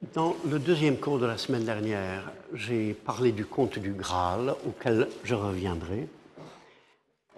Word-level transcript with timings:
Dans 0.00 0.36
le 0.48 0.60
deuxième 0.60 0.96
cours 0.96 1.18
de 1.18 1.26
la 1.26 1.36
semaine 1.36 1.64
dernière, 1.64 2.30
j'ai 2.54 2.94
parlé 2.94 3.32
du 3.32 3.44
conte 3.44 3.80
du 3.80 3.92
Graal, 3.92 4.54
auquel 4.64 5.08
je 5.24 5.34
reviendrai. 5.34 6.06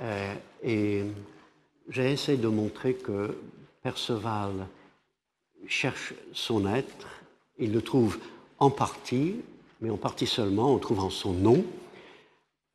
Euh, 0.03 0.35
et 0.63 1.05
j'ai 1.89 2.13
essayé 2.13 2.37
de 2.37 2.49
montrer 2.49 2.93
que 2.93 3.35
Perceval 3.83 4.67
cherche 5.69 6.13
son 6.35 6.67
être, 6.67 7.09
il 7.59 7.73
le 7.73 7.81
trouve 7.81 8.19
en 8.59 8.69
partie, 8.69 9.37
mais 9.81 9.89
en 9.89 9.97
partie 9.97 10.27
seulement 10.27 10.75
en 10.75 10.79
trouvant 10.79 11.09
son 11.09 11.33
nom, 11.33 11.65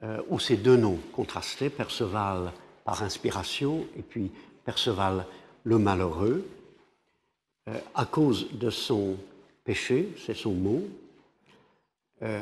euh, 0.01 0.19
ou 0.29 0.39
ces 0.39 0.57
deux 0.57 0.77
noms 0.77 0.99
contrastés, 1.13 1.69
Perceval 1.69 2.53
par 2.85 3.03
inspiration 3.03 3.85
et 3.95 4.01
puis 4.01 4.31
Perceval 4.63 5.27
le 5.63 5.77
malheureux, 5.77 6.43
euh, 7.67 7.79
à 7.93 8.05
cause 8.05 8.47
de 8.51 8.71
son 8.71 9.15
péché, 9.65 10.09
c'est 10.25 10.35
son 10.35 10.53
mot. 10.53 10.83
Euh, 12.21 12.41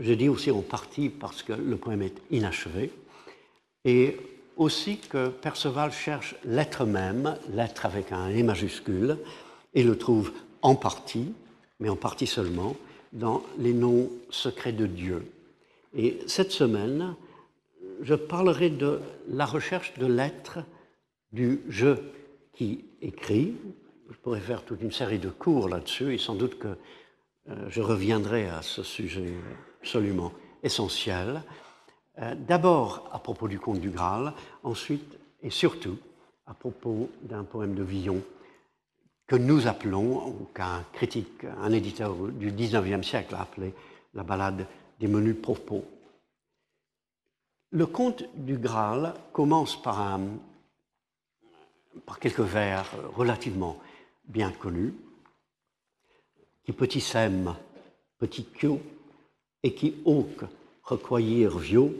je 0.00 0.12
dis 0.12 0.28
aussi 0.28 0.50
en 0.50 0.62
partie 0.62 1.08
parce 1.08 1.44
que 1.44 1.52
le 1.52 1.76
poème 1.76 2.02
est 2.02 2.20
inachevé, 2.30 2.90
et 3.84 4.16
aussi 4.56 4.98
que 4.98 5.28
Perceval 5.28 5.92
cherche 5.92 6.34
l'être 6.44 6.84
même, 6.84 7.36
l'être 7.54 7.86
avec 7.86 8.10
un 8.10 8.30
E 8.30 8.42
majuscule, 8.42 9.18
et 9.74 9.84
le 9.84 9.96
trouve 9.96 10.32
en 10.62 10.74
partie, 10.74 11.32
mais 11.78 11.88
en 11.88 11.96
partie 11.96 12.26
seulement, 12.26 12.74
dans 13.12 13.44
les 13.58 13.72
noms 13.72 14.10
secrets 14.30 14.72
de 14.72 14.86
Dieu. 14.86 15.30
Et 15.94 16.18
cette 16.26 16.50
semaine, 16.50 17.14
je 18.02 18.14
parlerai 18.14 18.70
de 18.70 19.00
la 19.28 19.46
recherche 19.46 19.94
de 19.98 20.06
l'être 20.06 20.58
du 21.32 21.60
je 21.68 21.94
qui 22.54 22.84
écrit. 23.02 23.54
Je 24.08 24.16
pourrais 24.16 24.40
faire 24.40 24.64
toute 24.64 24.82
une 24.82 24.92
série 24.92 25.18
de 25.18 25.30
cours 25.30 25.68
là-dessus 25.68 26.14
et 26.14 26.18
sans 26.18 26.34
doute 26.34 26.58
que 26.58 26.76
euh, 27.48 27.68
je 27.68 27.80
reviendrai 27.80 28.48
à 28.48 28.62
ce 28.62 28.82
sujet 28.82 29.32
absolument 29.80 30.32
essentiel. 30.62 31.42
Euh, 32.18 32.34
d'abord 32.36 33.08
à 33.12 33.18
propos 33.18 33.48
du 33.48 33.58
conte 33.58 33.80
du 33.80 33.90
Graal, 33.90 34.32
ensuite 34.62 35.18
et 35.42 35.50
surtout 35.50 35.98
à 36.46 36.54
propos 36.54 37.10
d'un 37.22 37.42
poème 37.42 37.74
de 37.74 37.82
Villon 37.82 38.22
que 39.26 39.36
nous 39.36 39.66
appelons, 39.66 40.28
ou 40.28 40.46
qu'un 40.54 40.84
critique, 40.92 41.44
un 41.60 41.72
éditeur 41.72 42.14
du 42.14 42.52
19e 42.52 43.02
siècle 43.02 43.34
a 43.34 43.42
appelé 43.42 43.74
la 44.14 44.22
ballade 44.22 44.66
des 45.00 45.08
menus 45.08 45.36
propos. 45.42 45.84
Le 47.72 47.86
conte 47.86 48.22
du 48.36 48.56
Graal 48.56 49.14
commence 49.32 49.82
par, 49.82 50.20
par 52.06 52.20
quelques 52.20 52.38
vers 52.38 52.88
relativement 53.16 53.76
bien 54.26 54.50
connus, 54.50 54.94
qui 56.64 56.72
petit 56.72 57.00
sème, 57.00 57.54
petit 58.18 58.44
queue, 58.44 58.80
et 59.62 59.74
qui 59.74 59.94
auque 60.04 60.44
recueillir 60.82 61.58
vieux, 61.58 61.94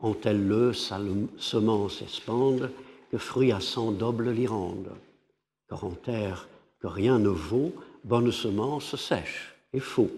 ont 0.00 0.16
elles 0.24 0.46
le 0.46 0.72
sa 0.72 1.00
semence 1.38 2.02
espande, 2.02 2.70
que 3.10 3.18
fruit 3.18 3.52
à 3.52 3.60
cent 3.60 3.92
double 3.92 4.30
l'y 4.30 4.46
rendent. 4.46 4.96
Car 5.68 5.84
en 5.84 5.90
terre 5.90 6.48
que 6.80 6.86
rien 6.86 7.18
ne 7.18 7.28
vaut, 7.28 7.72
bonne 8.04 8.32
semence 8.32 8.96
sèche 8.96 9.54
et 9.72 9.80
faux. 9.80 10.10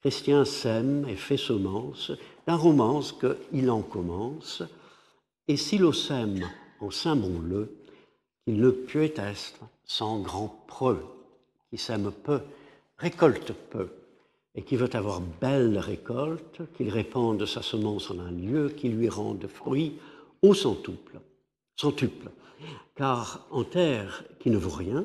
Christian 0.00 0.44
sème 0.44 1.06
et 1.08 1.16
fait 1.16 1.36
semence 1.36 2.10
d'un 2.46 2.56
romance 2.56 3.12
qu'il 3.12 3.70
en 3.70 3.82
commence, 3.82 4.62
et 5.46 5.56
si 5.56 5.78
l'on 5.78 5.92
sème 5.92 6.48
en 6.80 6.90
saint-bon-le, 6.90 7.76
qu'il 8.44 8.60
ne 8.60 8.70
peut 8.70 9.10
être 9.14 9.62
sans 9.90 10.20
grand 10.20 10.62
preux, 10.68 11.04
qui 11.68 11.76
sème 11.76 12.12
peu, 12.12 12.42
récolte 12.96 13.52
peu, 13.70 13.88
et 14.54 14.62
qui 14.62 14.76
veut 14.76 14.94
avoir 14.94 15.20
belle 15.20 15.78
récolte, 15.78 16.62
qu'il 16.76 16.90
répande 16.90 17.44
sa 17.44 17.60
semence 17.60 18.08
en 18.08 18.20
un 18.20 18.30
lieu 18.30 18.68
qui 18.68 18.88
lui 18.88 19.08
rende 19.08 19.48
fruit 19.48 19.98
au 20.42 20.54
centuple, 20.54 21.18
centuple. 21.74 22.30
Car 22.94 23.44
en 23.50 23.64
terre 23.64 24.22
qui 24.38 24.50
ne 24.50 24.58
vaut 24.58 24.70
rien, 24.70 25.04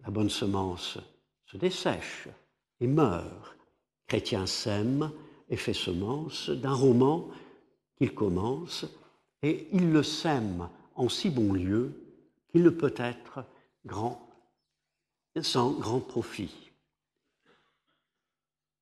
la 0.00 0.10
bonne 0.10 0.28
semence 0.28 0.98
se 1.46 1.56
dessèche 1.56 2.26
et 2.80 2.88
meurt. 2.88 3.56
Chrétien 4.08 4.46
sème 4.46 5.12
et 5.48 5.56
fait 5.56 5.72
semence 5.72 6.50
d'un 6.50 6.74
roman 6.74 7.28
qu'il 7.96 8.12
commence, 8.12 8.86
et 9.44 9.68
il 9.70 9.92
le 9.92 10.02
sème 10.02 10.68
en 10.96 11.08
si 11.08 11.30
bon 11.30 11.52
lieu 11.52 11.92
qu'il 12.50 12.64
ne 12.64 12.70
peut 12.70 12.94
être 12.96 13.44
grand, 13.84 14.28
sans 15.40 15.72
grand 15.72 16.00
profit. 16.00 16.70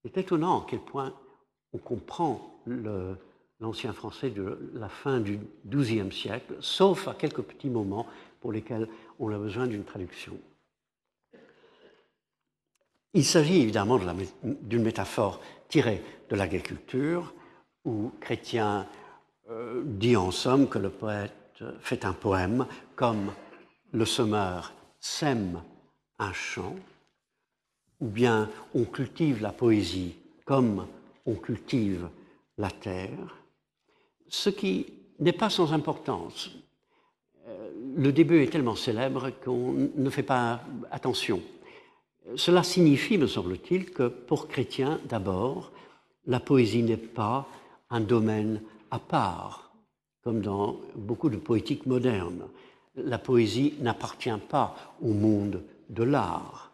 C'est 0.02 0.16
étonnant 0.18 0.62
à 0.62 0.66
quel 0.68 0.80
point 0.80 1.14
on 1.72 1.78
comprend 1.78 2.62
l'ancien 3.60 3.92
français 3.92 4.30
de 4.30 4.70
la 4.74 4.88
fin 4.88 5.20
du 5.20 5.40
XIIe 5.66 6.12
siècle, 6.12 6.56
sauf 6.60 7.08
à 7.08 7.14
quelques 7.14 7.42
petits 7.42 7.70
moments 7.70 8.06
pour 8.40 8.52
lesquels 8.52 8.88
on 9.18 9.32
a 9.32 9.38
besoin 9.38 9.66
d'une 9.66 9.84
traduction. 9.84 10.38
Il 13.14 13.24
s'agit 13.24 13.60
évidemment 13.60 13.98
d'une 14.42 14.82
métaphore 14.82 15.40
tirée 15.68 16.02
de 16.28 16.36
l'agriculture, 16.36 17.32
où 17.84 18.12
Chrétien 18.20 18.86
euh, 19.50 19.82
dit 19.84 20.16
en 20.16 20.30
somme 20.30 20.68
que 20.68 20.78
le 20.78 20.90
poète 20.90 21.64
fait 21.80 22.04
un 22.04 22.12
poème 22.12 22.66
comme 22.94 23.32
le 23.92 24.04
semeur 24.04 24.72
sème 25.00 25.62
un 26.18 26.32
champ, 26.32 26.74
ou 28.00 28.08
bien 28.08 28.48
on 28.74 28.84
cultive 28.84 29.42
la 29.42 29.52
poésie 29.52 30.16
comme 30.44 30.86
on 31.26 31.34
cultive 31.34 32.08
la 32.56 32.70
terre, 32.70 33.36
ce 34.28 34.50
qui 34.50 34.86
n'est 35.18 35.32
pas 35.32 35.50
sans 35.50 35.72
importance. 35.72 36.50
Euh, 37.46 37.70
le 37.96 38.12
début 38.12 38.42
est 38.42 38.50
tellement 38.50 38.76
célèbre 38.76 39.30
qu'on 39.44 39.90
ne 39.94 40.10
fait 40.10 40.22
pas 40.22 40.62
attention. 40.90 41.42
Cela 42.36 42.62
signifie, 42.62 43.18
me 43.18 43.26
semble-t-il, 43.26 43.90
que 43.90 44.08
pour 44.08 44.48
Chrétien, 44.48 45.00
d'abord, 45.08 45.72
la 46.26 46.40
poésie 46.40 46.82
n'est 46.82 46.96
pas 46.96 47.48
un 47.90 48.00
domaine 48.00 48.62
à 48.90 48.98
part, 48.98 49.72
comme 50.22 50.40
dans 50.40 50.80
beaucoup 50.94 51.30
de 51.30 51.36
poétiques 51.36 51.86
modernes. 51.86 52.48
La 53.04 53.18
poésie 53.18 53.74
n'appartient 53.80 54.30
pas 54.48 54.96
au 55.02 55.12
monde 55.12 55.62
de 55.88 56.02
l'art, 56.02 56.72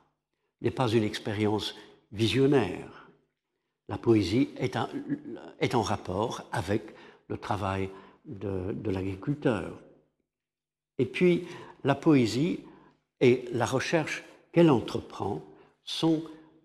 n'est 0.61 0.71
pas 0.71 0.89
une 0.89 1.05
expérience 1.05 1.75
visionnaire. 2.12 3.09
La 3.89 3.99
poésie 3.99 4.49
est, 4.57 5.75
en 5.75 5.83
rapport 5.83 6.43
avec 6.53 6.95
le 7.29 7.37
travail 7.37 7.91
de, 8.25 8.73
de 8.73 8.91
l'agriculteur. 8.91 9.79
Et 10.99 11.07
puis, 11.07 11.47
la 11.83 11.95
poésie 11.95 12.61
et 13.21 13.45
la 13.53 13.67
recherche 13.67 14.25
qu'elle 14.53 14.71
entreprend 14.71 15.43
sont 15.85 16.23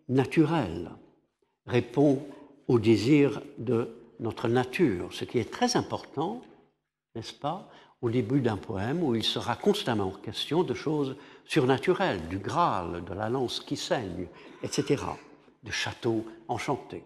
naturelles, 0.07 0.91
répond 1.65 2.25
au 2.67 2.79
désir 2.79 3.41
de 3.57 3.89
notre 4.19 4.47
nature, 4.47 5.13
ce 5.13 5.25
qui 5.25 5.39
est 5.39 5.51
très 5.51 5.75
important, 5.75 6.41
n'est-ce 7.15 7.33
pas, 7.33 7.69
au 8.01 8.09
début 8.09 8.41
d'un 8.41 8.57
poème 8.57 9.03
où 9.03 9.15
il 9.15 9.23
sera 9.23 9.55
constamment 9.55 10.11
question 10.11 10.63
de 10.63 10.73
choses 10.73 11.15
surnaturelles, 11.45 12.27
du 12.27 12.37
Graal, 12.37 13.03
de 13.03 13.13
la 13.13 13.29
lance 13.29 13.59
qui 13.59 13.75
saigne, 13.75 14.27
etc., 14.63 15.03
de 15.63 15.71
châteaux 15.71 16.25
enchantés. 16.47 17.03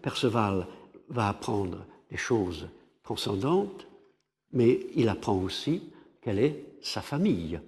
Perceval 0.00 0.66
va 1.08 1.28
apprendre 1.28 1.84
des 2.10 2.16
choses 2.16 2.68
transcendantes, 3.02 3.86
mais 4.52 4.86
il 4.94 5.08
apprend 5.08 5.36
aussi 5.36 5.92
quelle 6.22 6.38
est 6.38 6.64
sa 6.80 7.02
famille. 7.02 7.60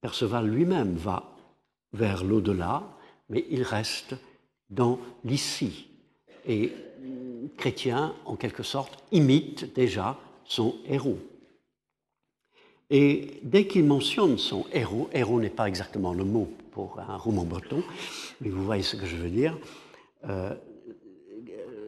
Perceval 0.00 0.48
lui-même 0.48 0.94
va 0.94 1.36
vers 1.92 2.24
l'au-delà, 2.24 2.82
mais 3.28 3.44
il 3.50 3.62
reste 3.62 4.14
dans 4.70 4.98
l'ici. 5.24 5.88
Et 6.46 6.72
Chrétien, 7.56 8.14
en 8.24 8.36
quelque 8.36 8.62
sorte, 8.62 9.02
imite 9.12 9.74
déjà 9.74 10.18
son 10.44 10.76
héros. 10.86 11.18
Et 12.90 13.40
dès 13.42 13.66
qu'il 13.66 13.84
mentionne 13.84 14.38
son 14.38 14.66
héros, 14.72 15.08
héros 15.12 15.40
n'est 15.40 15.50
pas 15.50 15.66
exactement 15.66 16.12
le 16.12 16.24
mot 16.24 16.48
pour 16.72 17.00
un 17.00 17.16
roman 17.16 17.44
breton, 17.44 17.82
mais 18.40 18.50
vous 18.50 18.64
voyez 18.64 18.82
ce 18.82 18.96
que 18.96 19.06
je 19.06 19.16
veux 19.16 19.30
dire, 19.30 19.56
euh, 20.28 20.54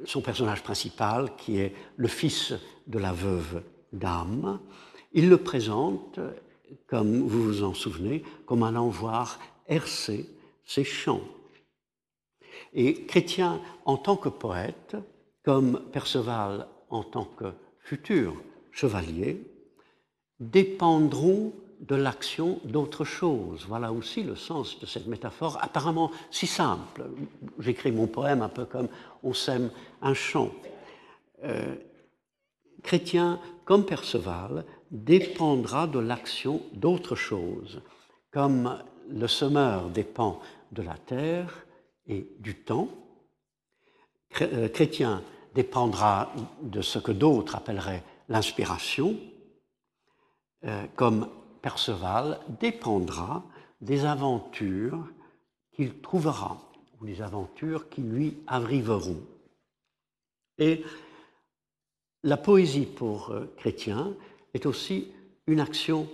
son 0.07 0.23
personnage 0.23 0.63
principal, 0.63 1.37
qui 1.37 1.59
est 1.59 1.75
le 1.97 2.09
fils 2.09 2.55
de 2.87 2.99
la 2.99 3.13
veuve 3.13 3.63
d'âme, 3.93 4.61
il 5.13 5.29
le 5.29 5.39
présente, 5.39 6.19
comme 6.87 7.21
vous 7.21 7.43
vous 7.43 7.63
en 7.65 7.75
souvenez, 7.75 8.23
comme 8.47 8.63
allant 8.63 8.89
voir 8.89 9.39
hercer 9.69 10.27
ses 10.65 10.85
chants. 10.85 11.23
Et 12.73 13.05
Chrétien, 13.05 13.61
en 13.85 13.97
tant 13.97 14.17
que 14.17 14.29
poète, 14.29 14.97
comme 15.45 15.81
Perceval 15.93 16.67
en 16.91 17.03
tant 17.03 17.25
que 17.25 17.53
futur 17.79 18.35
chevalier, 18.73 19.45
dépendront 20.41 21.53
de 21.81 21.95
l'action 21.95 22.61
d'autre 22.65 23.05
chose. 23.05 23.67
Voilà 23.69 23.93
aussi 23.93 24.23
le 24.23 24.37
sens 24.37 24.79
de 24.81 24.87
cette 24.87 25.07
métaphore 25.07 25.59
apparemment 25.61 26.11
si 26.31 26.47
simple. 26.47 27.05
J'écris 27.59 27.93
mon 27.93 28.07
poème 28.07 28.43
un 28.43 28.49
peu 28.49 28.65
comme 28.65 28.89
on 29.23 29.35
sème 29.35 29.71
un 30.01 30.15
champ. 30.15 30.51
Euh, 31.45 31.75
chrétien 32.83 33.39
comme 33.65 33.85
Perceval 33.85 34.65
dépendra 34.91 35.87
de 35.87 35.99
l'action 35.99 36.63
d'autre 36.73 37.17
chose, 37.17 37.83
comme 38.31 38.79
le 39.11 39.27
semeur 39.27 39.91
dépend 39.91 40.41
de 40.73 40.83
la 40.83 40.97
terre 40.97 41.67
et 42.07 42.29
du 42.39 42.55
temps. 42.55 42.89
Euh, 44.41 44.69
chrétien 44.69 45.23
dépendra 45.55 46.33
de 46.63 46.83
ce 46.83 46.99
que 46.99 47.13
d'autres 47.13 47.57
appelleraient 47.57 48.03
l'inspiration, 48.29 49.17
euh, 50.65 50.87
comme 50.97 51.29
Perceval 51.63 52.41
dépendra 52.61 53.45
des 53.81 54.05
aventures 54.05 55.07
qu'il 55.73 56.01
trouvera, 56.01 56.59
ou 57.01 57.07
des 57.07 57.23
aventures 57.23 57.89
qui 57.89 58.03
lui 58.03 58.37
arriveront. 58.47 59.21
Et 60.59 60.85
la 62.23 62.37
poésie 62.37 62.87
pour 62.87 63.31
euh, 63.31 63.53
chrétien 63.57 64.15
est 64.55 64.67
aussi 64.67 65.09
une 65.47 65.61
action 65.61 66.09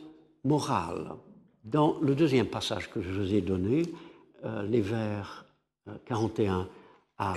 morale. 0.45 1.13
Dans 1.65 1.99
le 2.01 2.15
deuxième 2.15 2.49
passage 2.49 2.91
que 2.91 3.03
je 3.03 3.13
vous 3.13 3.35
ai 3.35 3.41
donné, 3.41 3.83
euh, 4.45 4.63
les 4.63 4.81
vers 4.81 5.45
41 6.07 6.69
à 7.19 7.35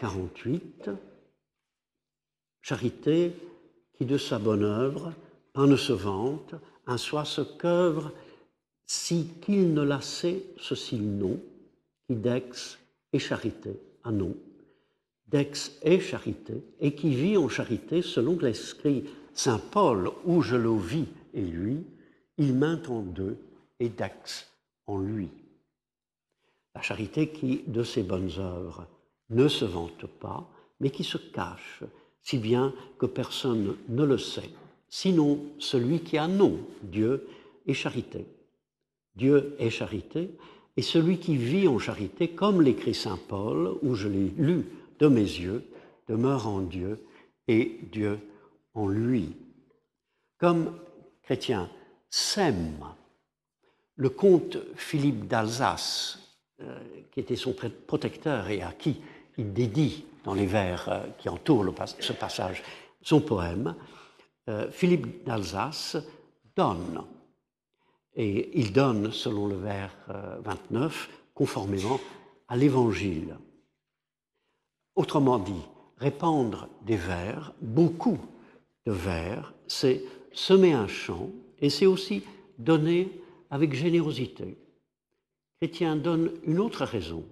48, 0.00 0.90
Charité 2.68 3.32
qui 3.94 4.04
de 4.04 4.18
sa 4.18 4.38
bonne 4.38 4.62
œuvre, 4.62 5.14
pas 5.54 5.64
ne 5.64 5.78
se 5.78 5.94
vante, 5.94 6.54
un 6.86 6.98
soi 6.98 7.24
ce 7.24 7.40
qu'œuvre, 7.40 8.12
si 8.84 9.30
qu'il 9.40 9.72
ne 9.72 9.80
la 9.80 10.02
sait, 10.02 10.42
ceci 10.58 10.98
non, 10.98 11.40
qui 12.06 12.14
d'ex 12.14 12.78
et 13.14 13.18
charité, 13.18 13.70
à 14.04 14.10
non, 14.12 14.36
d'ex 15.28 15.78
et 15.80 15.98
charité, 15.98 16.62
et 16.78 16.94
qui 16.94 17.14
vit 17.14 17.38
en 17.38 17.48
charité 17.48 18.02
selon 18.02 18.38
l'esprit 18.38 19.04
Saint 19.32 19.62
Paul, 19.70 20.10
où 20.26 20.42
je 20.42 20.56
le 20.56 20.76
vis 20.76 21.08
et 21.32 21.40
lui, 21.40 21.86
il 22.36 22.52
maint 22.52 22.82
en 22.90 23.00
deux 23.00 23.38
et 23.80 23.88
d'ex 23.88 24.46
en 24.86 24.98
lui. 24.98 25.30
La 26.74 26.82
charité 26.82 27.30
qui, 27.30 27.62
de 27.66 27.82
ses 27.82 28.02
bonnes 28.02 28.32
œuvres, 28.36 28.86
ne 29.30 29.48
se 29.48 29.64
vante 29.64 30.04
pas, 30.06 30.46
mais 30.80 30.90
qui 30.90 31.02
se 31.02 31.16
cache, 31.16 31.82
si 32.28 32.36
bien 32.36 32.74
que 32.98 33.06
personne 33.06 33.76
ne 33.88 34.04
le 34.04 34.18
sait 34.18 34.50
sinon 34.88 35.40
celui 35.58 36.00
qui 36.00 36.18
a 36.18 36.28
nom, 36.28 36.58
Dieu 36.82 37.26
est 37.66 37.74
charité. 37.74 38.26
Dieu 39.16 39.56
est 39.58 39.70
charité, 39.70 40.30
et 40.76 40.82
celui 40.82 41.18
qui 41.18 41.36
vit 41.36 41.68
en 41.68 41.78
charité, 41.78 42.28
comme 42.28 42.62
l'écrit 42.62 42.94
Saint 42.94 43.18
Paul, 43.28 43.76
où 43.82 43.94
je 43.94 44.08
l'ai 44.08 44.32
lu 44.36 44.66
de 44.98 45.08
mes 45.08 45.20
yeux, 45.20 45.64
demeure 46.08 46.46
en 46.46 46.60
Dieu 46.60 47.04
et 47.48 47.78
Dieu 47.90 48.18
en 48.74 48.88
lui. 48.88 49.34
Comme 50.38 50.78
chrétien 51.22 51.68
sème 52.10 52.78
le 53.96 54.10
comte 54.10 54.58
Philippe 54.76 55.26
d'Alsace, 55.26 56.36
euh, 56.60 56.78
qui 57.10 57.20
était 57.20 57.36
son 57.36 57.54
protecteur 57.86 58.48
et 58.48 58.62
à 58.62 58.72
qui 58.72 59.00
il 59.36 59.52
dédie 59.52 60.04
dans 60.28 60.34
les 60.34 60.44
vers 60.44 60.90
euh, 60.90 61.06
qui 61.16 61.30
entourent 61.30 61.74
ce 62.00 62.12
passage 62.12 62.62
son 63.00 63.22
poème, 63.22 63.74
euh, 64.50 64.70
Philippe 64.70 65.24
d'Alsace 65.24 65.96
donne. 66.54 67.02
Et 68.14 68.50
il 68.60 68.74
donne, 68.74 69.10
selon 69.10 69.46
le 69.46 69.56
vers 69.56 69.96
29, 70.44 71.08
euh, 71.08 71.14
conformément 71.32 71.98
à 72.46 72.58
l'Évangile. 72.58 73.38
Autrement 74.96 75.38
dit, 75.38 75.64
répandre 75.96 76.68
des 76.82 76.96
vers, 76.96 77.54
beaucoup 77.62 78.18
de 78.84 78.92
vers, 78.92 79.54
c'est 79.66 80.02
semer 80.32 80.74
un 80.74 80.88
champ 80.88 81.30
et 81.58 81.70
c'est 81.70 81.86
aussi 81.86 82.22
donner 82.58 83.10
avec 83.48 83.72
générosité. 83.72 84.58
Chrétien 85.58 85.96
donne 85.96 86.32
une 86.44 86.58
autre 86.58 86.84
raison 86.84 87.24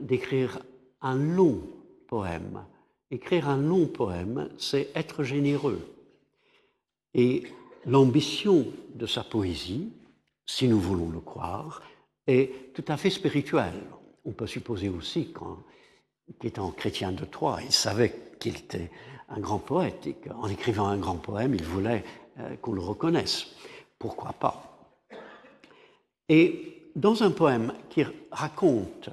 d'écrire 0.00 0.58
un 1.00 1.16
long 1.16 1.60
poème 2.06 2.64
Écrire 3.10 3.48
un 3.48 3.56
long 3.56 3.86
poème, 3.86 4.50
c'est 4.58 4.90
être 4.94 5.22
généreux. 5.22 5.80
Et 7.14 7.44
l'ambition 7.86 8.66
de 8.94 9.06
sa 9.06 9.24
poésie, 9.24 9.90
si 10.44 10.68
nous 10.68 10.78
voulons 10.78 11.08
le 11.08 11.20
croire, 11.20 11.82
est 12.26 12.74
tout 12.74 12.84
à 12.88 12.98
fait 12.98 13.08
spirituelle. 13.08 13.82
On 14.26 14.32
peut 14.32 14.46
supposer 14.46 14.90
aussi 14.90 15.32
qu'étant 16.38 16.70
chrétien 16.70 17.12
de 17.12 17.24
Troyes, 17.24 17.62
il 17.62 17.72
savait 17.72 18.14
qu'il 18.38 18.56
était 18.56 18.90
un 19.30 19.40
grand 19.40 19.58
poète 19.58 20.06
et 20.06 20.12
qu'en 20.12 20.48
écrivant 20.48 20.88
un 20.88 20.98
grand 20.98 21.16
poème, 21.16 21.54
il 21.54 21.64
voulait 21.64 22.04
euh, 22.38 22.56
qu'on 22.56 22.72
le 22.72 22.82
reconnaisse. 22.82 23.46
Pourquoi 23.98 24.34
pas? 24.34 24.90
Et 26.28 26.90
dans 26.94 27.22
un 27.22 27.30
poème 27.30 27.72
qui 27.88 28.04
raconte 28.30 29.08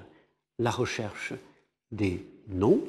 la 0.60 0.70
recherche 0.70 1.34
des 1.92 2.26
noms, 2.48 2.82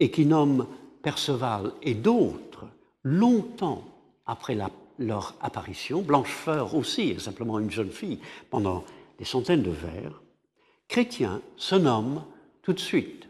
et 0.00 0.10
qui 0.10 0.26
nomme 0.26 0.66
Perceval 1.02 1.72
et 1.82 1.94
d'autres 1.94 2.66
longtemps 3.02 3.84
après 4.26 4.58
leur 4.98 5.34
apparition, 5.40 6.02
Blanchefleur 6.02 6.74
aussi 6.74 7.10
est 7.10 7.18
simplement 7.20 7.58
une 7.58 7.70
jeune 7.70 7.90
fille 7.90 8.18
pendant 8.50 8.84
des 9.18 9.24
centaines 9.24 9.62
de 9.62 9.70
vers, 9.70 10.22
Chrétien 10.88 11.42
se 11.56 11.74
nomme 11.74 12.24
tout 12.62 12.72
de 12.72 12.80
suite. 12.80 13.28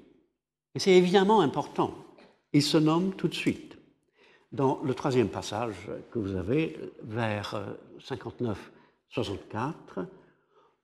Et 0.74 0.78
c'est 0.78 0.92
évidemment 0.92 1.40
important. 1.40 1.94
Il 2.52 2.62
se 2.62 2.78
nomme 2.78 3.14
tout 3.14 3.28
de 3.28 3.34
suite. 3.34 3.76
Dans 4.52 4.80
le 4.82 4.94
troisième 4.94 5.28
passage 5.28 5.74
que 6.10 6.18
vous 6.18 6.36
avez, 6.36 6.78
vers 7.02 7.76
59-64, 8.00 8.56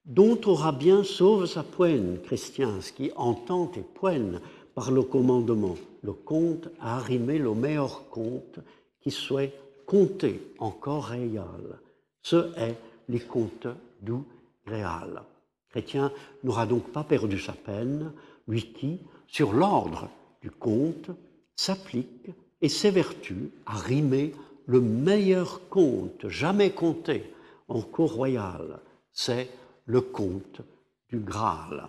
dont 0.04 0.38
aura 0.46 0.72
bien 0.72 1.02
sauve 1.02 1.46
sa 1.46 1.62
poigne, 1.62 2.18
Christian, 2.24 2.80
ce 2.80 2.92
qui 2.92 3.10
entend 3.16 3.70
et 3.76 3.82
poigne 3.82 4.40
par 4.74 4.90
le 4.90 5.02
commandement. 5.02 5.76
Le 6.02 6.12
comte 6.12 6.68
a 6.80 6.96
arrimé 6.96 7.38
le 7.38 7.54
meilleur 7.54 8.08
compte 8.10 8.58
qui 9.00 9.10
soit 9.10 9.52
compté 9.86 10.40
encore 10.58 11.04
réel. 11.04 11.78
Ce 12.22 12.52
est 12.58 12.76
les 13.08 13.20
comptes 13.20 13.68
du 14.02 14.12
réel. 14.66 15.22
Chrétien 15.70 16.12
n'aura 16.42 16.66
donc 16.66 16.84
pas 16.92 17.04
perdu 17.04 17.38
sa 17.38 17.52
peine, 17.52 18.12
lui 18.46 18.72
qui, 18.72 19.00
sur 19.26 19.52
l'ordre 19.52 20.08
du 20.42 20.50
comte, 20.50 21.10
s'applique 21.56 22.30
et 22.60 22.68
s'évertue 22.68 23.50
à 23.66 23.76
rimer 23.76 24.32
le 24.66 24.80
meilleur 24.80 25.68
conte 25.68 26.28
jamais 26.28 26.70
compté 26.70 27.32
en 27.68 27.80
cour 27.80 28.14
royale. 28.14 28.80
C'est 29.12 29.48
le 29.86 30.00
conte 30.00 30.60
du 31.08 31.18
Graal. 31.18 31.88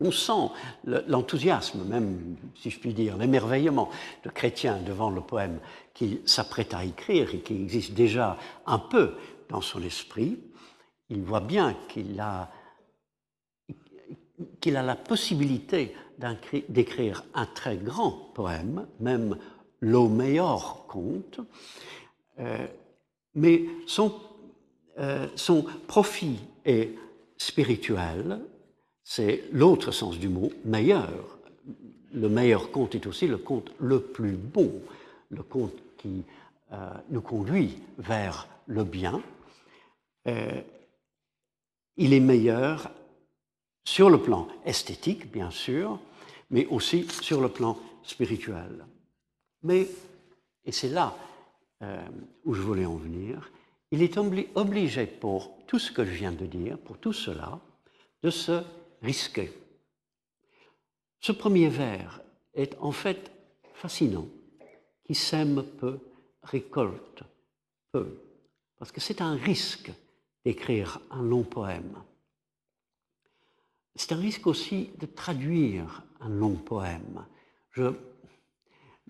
On 0.00 0.12
sent 0.12 0.52
l'enthousiasme, 0.84 1.82
même 1.84 2.36
si 2.54 2.70
je 2.70 2.78
puis 2.78 2.94
dire, 2.94 3.16
l'émerveillement 3.16 3.90
de 4.24 4.30
Chrétien 4.30 4.80
devant 4.80 5.10
le 5.10 5.20
poème 5.20 5.58
qu'il 5.92 6.20
s'apprête 6.24 6.72
à 6.72 6.84
écrire 6.84 7.34
et 7.34 7.40
qui 7.40 7.54
existe 7.54 7.94
déjà 7.94 8.38
un 8.66 8.78
peu 8.78 9.14
dans 9.48 9.60
son 9.60 9.82
esprit. 9.82 10.38
Il 11.08 11.22
voit 11.22 11.40
bien 11.40 11.74
qu'il 11.88 12.20
a, 12.20 12.48
qu'il 14.60 14.76
a 14.76 14.82
la 14.82 14.94
possibilité 14.94 15.96
d'écrire 16.68 17.24
un 17.34 17.46
très 17.46 17.76
grand 17.76 18.12
poème, 18.34 18.86
même 19.00 19.36
le 19.80 20.08
meilleur 20.08 20.86
conte, 20.86 21.40
euh, 22.38 22.66
mais 23.34 23.64
son, 23.86 24.14
euh, 24.98 25.28
son 25.36 25.62
profit 25.86 26.40
est 26.64 26.90
spirituel, 27.36 28.40
c'est 29.04 29.44
l'autre 29.52 29.92
sens 29.92 30.18
du 30.18 30.28
mot, 30.28 30.50
meilleur. 30.64 31.38
Le 32.12 32.28
meilleur 32.28 32.72
conte 32.72 32.94
est 32.96 33.06
aussi 33.06 33.28
le 33.28 33.38
conte 33.38 33.70
le 33.78 34.00
plus 34.00 34.32
bon, 34.32 34.82
le 35.30 35.42
conte 35.42 35.74
qui 35.98 36.24
euh, 36.72 36.90
nous 37.10 37.20
conduit 37.20 37.78
vers 37.98 38.48
le 38.66 38.82
bien. 38.82 39.22
Euh, 40.26 40.60
il 41.96 42.12
est 42.12 42.20
meilleur 42.20 42.90
sur 43.84 44.10
le 44.10 44.20
plan 44.20 44.48
esthétique, 44.64 45.30
bien 45.30 45.50
sûr, 45.50 46.00
mais 46.50 46.66
aussi 46.66 47.06
sur 47.22 47.40
le 47.40 47.48
plan 47.48 47.78
spirituel. 48.02 48.84
Mais, 49.62 49.88
et 50.64 50.72
c'est 50.72 50.88
là 50.88 51.16
où 52.44 52.54
je 52.54 52.60
voulais 52.60 52.84
en 52.84 52.96
venir, 52.96 53.50
il 53.90 54.02
est 54.02 54.18
obligé 54.18 55.06
pour 55.06 55.58
tout 55.66 55.78
ce 55.78 55.92
que 55.92 56.04
je 56.04 56.12
viens 56.12 56.32
de 56.32 56.46
dire, 56.46 56.78
pour 56.78 56.98
tout 56.98 57.12
cela, 57.12 57.58
de 58.22 58.30
se 58.30 58.62
risqué. 59.02 59.50
Ce 61.20 61.32
premier 61.32 61.68
vers 61.68 62.20
est 62.54 62.76
en 62.80 62.92
fait 62.92 63.30
fascinant. 63.74 64.28
Qui 65.04 65.14
sème 65.14 65.64
peu, 65.78 65.98
récolte 66.42 67.22
peu. 67.92 68.20
parce 68.78 68.92
que 68.92 69.00
c'est 69.00 69.22
un 69.22 69.34
risque 69.36 69.90
d'écrire 70.44 71.00
un 71.10 71.22
long 71.22 71.44
poème. 71.44 71.96
C'est 73.94 74.12
un 74.12 74.18
risque 74.18 74.46
aussi 74.46 74.90
de 74.98 75.06
traduire 75.06 76.02
un 76.20 76.28
long 76.28 76.56
poème. 76.56 77.24
Je, 77.70 77.90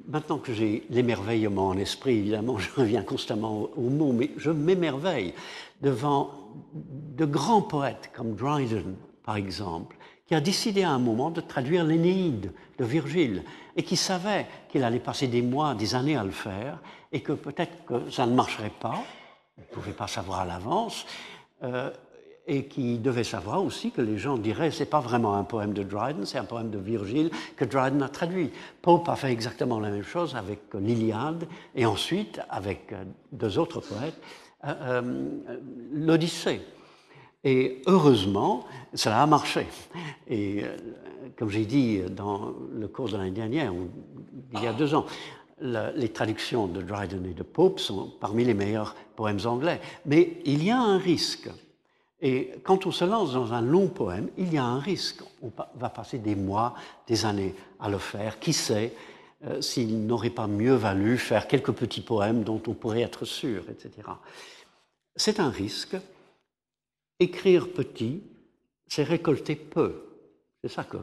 maintenant 0.07 0.39
que 0.39 0.53
j'ai 0.53 0.85
l'émerveillement 0.91 1.69
en 1.69 1.79
esprit, 1.79 2.19
évidemment, 2.19 2.59
je 2.59 2.71
reviens 2.75 3.03
constamment 3.03 3.63
au, 3.63 3.73
au 3.77 3.91
mot, 3.91 4.13
mais 4.13 4.31
je 4.37 4.51
m'émerveille 4.51 5.35
devant 5.81 6.31
de 6.73 7.25
grands 7.25 7.63
poètes 7.63 8.11
comme 8.15 8.35
Dryden, 8.35 8.97
par 9.25 9.37
exemple, 9.37 9.97
qui 10.27 10.35
a 10.35 10.41
décidé 10.41 10.83
à 10.83 10.91
un 10.91 10.99
moment 10.99 11.31
de 11.31 11.41
traduire 11.41 11.85
l'Énéide 11.85 12.53
de 12.79 12.85
Virgile 12.85 13.43
et 13.77 13.83
qui 13.83 13.97
savait 13.97 14.47
qu'il 14.69 14.85
allait 14.85 14.99
passer 14.99 15.27
des 15.27 15.43
mois, 15.43 15.75
des 15.75 15.95
années 15.95 16.17
à 16.17 16.25
le 16.25 16.31
faire 16.31 16.79
et 17.13 17.21
que 17.21 17.33
peut-être 17.33 17.85
que 17.87 18.11
ça 18.11 18.27
ne 18.27 18.35
marcherait 18.35 18.73
pas, 18.81 19.03
il 19.57 19.63
ne 19.63 19.75
pouvait 19.75 19.93
pas 19.93 20.07
savoir 20.07 20.41
à 20.41 20.45
l'avance, 20.45 21.07
euh, 21.63 21.91
et 22.49 22.65
qui 22.65 22.99
devait 22.99 23.25
savoir 23.25 23.63
aussi 23.63 23.91
que 23.91 24.01
les 24.01 24.17
gens 24.17 24.39
diraient 24.39 24.71
c'est 24.71 24.87
pas 24.87 25.01
vraiment 25.01 25.35
un 25.35 25.45
poème 25.45 25.75
de 25.75 25.83
Dryden, 25.83 26.25
c'est 26.25 26.39
un 26.39 26.45
poème 26.45 26.71
de 26.71 26.79
Virgile 26.79 27.31
que 27.57 27.67
Dryden 27.67 28.03
a 28.03 28.09
traduit. 28.09 28.51
Pope 28.81 29.09
a 29.09 29.17
fait 29.17 29.31
exactement 29.31 29.79
la 29.79 29.91
même 29.91 30.03
chose 30.03 30.35
avec 30.35 30.61
l'Iliade 30.75 31.47
et 31.75 31.85
ensuite 31.85 32.41
avec 32.49 32.93
euh, 32.93 33.05
deux 33.33 33.59
autres 33.59 33.81
poètes, 33.81 34.21
euh, 34.65 35.03
l'Odyssée. 35.93 36.63
Et 37.45 37.83
heureusement, 37.87 38.65
cela 38.95 39.23
a 39.23 39.27
marché. 39.27 39.67
Et 40.29 40.65
comme 41.39 41.51
j'ai 41.51 41.67
dit 41.67 42.01
dans 42.11 42.53
le 42.75 42.89
cours 42.89 43.09
de 43.09 43.17
l'année 43.17 43.31
dernière, 43.31 43.73
il 44.55 44.61
y 44.61 44.67
a 44.67 44.73
deux 44.73 44.93
ans, 44.95 45.07
les 45.61 46.09
traductions 46.09 46.67
de 46.67 46.83
Dryden 46.83 47.25
et 47.27 47.35
de 47.35 47.43
Pope 47.45 47.79
sont 47.79 48.13
parmi 48.21 48.45
les 48.45 48.55
meilleurs 48.55 48.97
poèmes 49.15 49.39
anglais. 49.45 49.81
Mais 50.05 50.39
il 50.45 50.65
y 50.65 50.71
a 50.71 50.81
un 50.81 50.99
risque. 50.99 51.49
Et 52.21 52.53
quand 52.65 52.87
on 52.87 52.91
se 52.91 53.05
lance 53.05 53.33
dans 53.33 53.53
un 53.53 53.61
long 53.61 53.89
poème, 53.89 54.29
il 54.37 54.53
y 54.53 54.59
a 54.59 54.65
un 54.65 54.81
risque. 54.81 55.23
On 55.43 55.53
va 55.77 55.89
passer 55.89 56.19
des 56.19 56.35
mois, 56.35 56.75
des 57.07 57.25
années 57.25 57.55
à 57.79 57.89
le 57.89 57.99
faire. 57.99 58.41
Qui 58.41 58.53
sait 58.53 58.93
euh, 59.45 59.61
s'il 59.61 60.05
n'aurait 60.05 60.31
pas 60.31 60.49
mieux 60.49 60.75
valu 60.75 61.17
faire 61.17 61.47
quelques 61.47 61.73
petits 61.73 62.01
poèmes 62.01 62.43
dont 62.43 62.61
on 62.67 62.75
pourrait 62.75 63.03
être 63.03 63.25
sûr, 63.25 63.63
etc. 63.71 64.09
C'est 65.15 65.39
un 65.39 65.51
risque. 65.51 65.97
Écrire 67.21 67.73
petit, 67.73 68.21
c'est 68.89 69.05
récolter 69.05 69.55
peu. 69.55 70.03
C'est 70.63 70.71
ça 70.71 70.85
que 70.85 70.99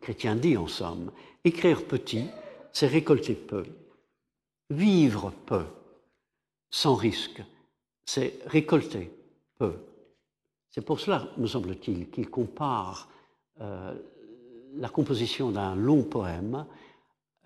Chrétien 0.00 0.34
dit 0.34 0.56
en 0.56 0.66
somme. 0.66 1.10
Écrire 1.44 1.84
petit, 1.84 2.26
c'est 2.72 2.86
récolter 2.86 3.34
peu. 3.34 3.64
Vivre 4.70 5.32
peu, 5.46 5.64
sans 6.70 6.94
risque, 6.94 7.42
c'est 8.04 8.38
récolter 8.46 9.10
peu. 9.58 9.74
C'est 10.70 10.84
pour 10.84 11.00
cela, 11.00 11.28
me 11.36 11.46
semble-t-il, 11.46 12.10
qu'il 12.10 12.30
compare 12.30 13.08
euh, 13.60 13.94
la 14.74 14.88
composition 14.88 15.50
d'un 15.50 15.74
long 15.74 16.04
poème 16.04 16.64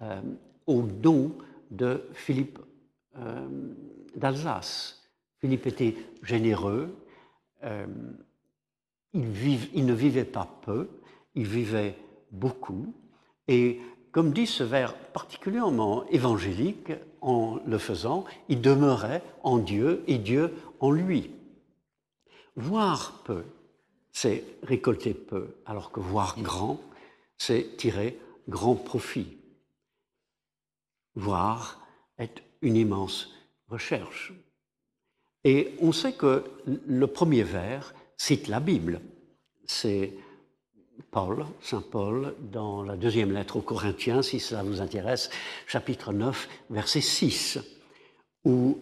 euh, 0.02 0.20
au 0.66 0.82
don 0.82 1.32
de 1.70 2.06
Philippe 2.12 2.58
euh, 3.16 3.48
d'Alsace. 4.14 5.02
Philippe 5.38 5.66
était 5.66 5.94
généreux, 6.22 6.94
il, 9.14 9.24
il, 9.74 9.86
ne 9.86 9.94
vivait 9.94 10.24
pas 10.24 10.48
peu, 10.62 10.88
il 11.34 11.46
vivait 11.46 11.96
beaucoup, 12.30 12.94
et 13.48 13.80
comme 14.10 14.32
dit 14.32 14.46
ce 14.46 14.62
vers 14.62 14.94
particulièrement 14.94 16.06
évangélique, 16.08 16.92
en 17.22 17.58
le 17.66 17.78
faisant, 17.78 18.24
il 18.48 18.60
demeurait 18.60 19.22
en 19.42 19.58
Dieu 19.58 20.04
et 20.06 20.18
Dieu 20.18 20.54
en 20.80 20.90
lui. 20.90 21.30
Voir 22.56 23.22
peu, 23.24 23.44
c'est 24.12 24.44
récolter 24.62 25.12
peu, 25.12 25.56
alors 25.66 25.90
que 25.90 26.00
voir 26.00 26.40
grand, 26.40 26.80
c'est 27.36 27.76
tirer 27.76 28.18
grand 28.48 28.76
profit. 28.76 29.38
Voir 31.16 31.80
est 32.18 32.42
une 32.62 32.76
immense 32.76 33.30
recherche. 33.68 34.32
Et 35.42 35.74
on 35.80 35.92
sait 35.92 36.14
que 36.14 36.44
le 36.66 37.06
premier 37.06 37.42
vers 37.42 37.94
cite 38.16 38.48
la 38.48 38.60
Bible. 38.60 39.00
C'est 39.66 40.12
Paul, 41.10 41.44
Saint 41.60 41.82
Paul, 41.82 42.34
dans 42.40 42.82
la 42.82 42.96
deuxième 42.96 43.32
lettre 43.32 43.56
aux 43.56 43.62
Corinthiens, 43.62 44.22
si 44.22 44.40
cela 44.40 44.62
vous 44.62 44.80
intéresse, 44.80 45.30
chapitre 45.66 46.12
9, 46.12 46.48
verset 46.70 47.00
6, 47.00 47.58
où 48.44 48.78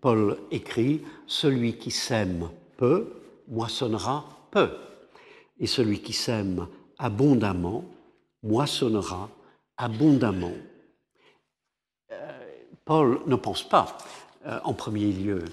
Paul 0.00 0.38
écrit 0.50 1.02
Celui 1.26 1.76
qui 1.76 1.90
sème 1.90 2.48
peu 2.76 3.12
moissonnera 3.48 4.28
peu, 4.50 4.70
et 5.58 5.66
celui 5.66 6.00
qui 6.00 6.12
sème 6.12 6.66
abondamment 6.98 7.84
moissonnera 8.42 9.28
abondamment. 9.76 10.52
Euh, 12.12 12.40
Paul 12.84 13.20
ne 13.26 13.36
pense 13.36 13.68
pas 13.68 13.96
euh, 14.46 14.58
en 14.64 14.72
premier 14.72 15.12
lieu 15.12 15.44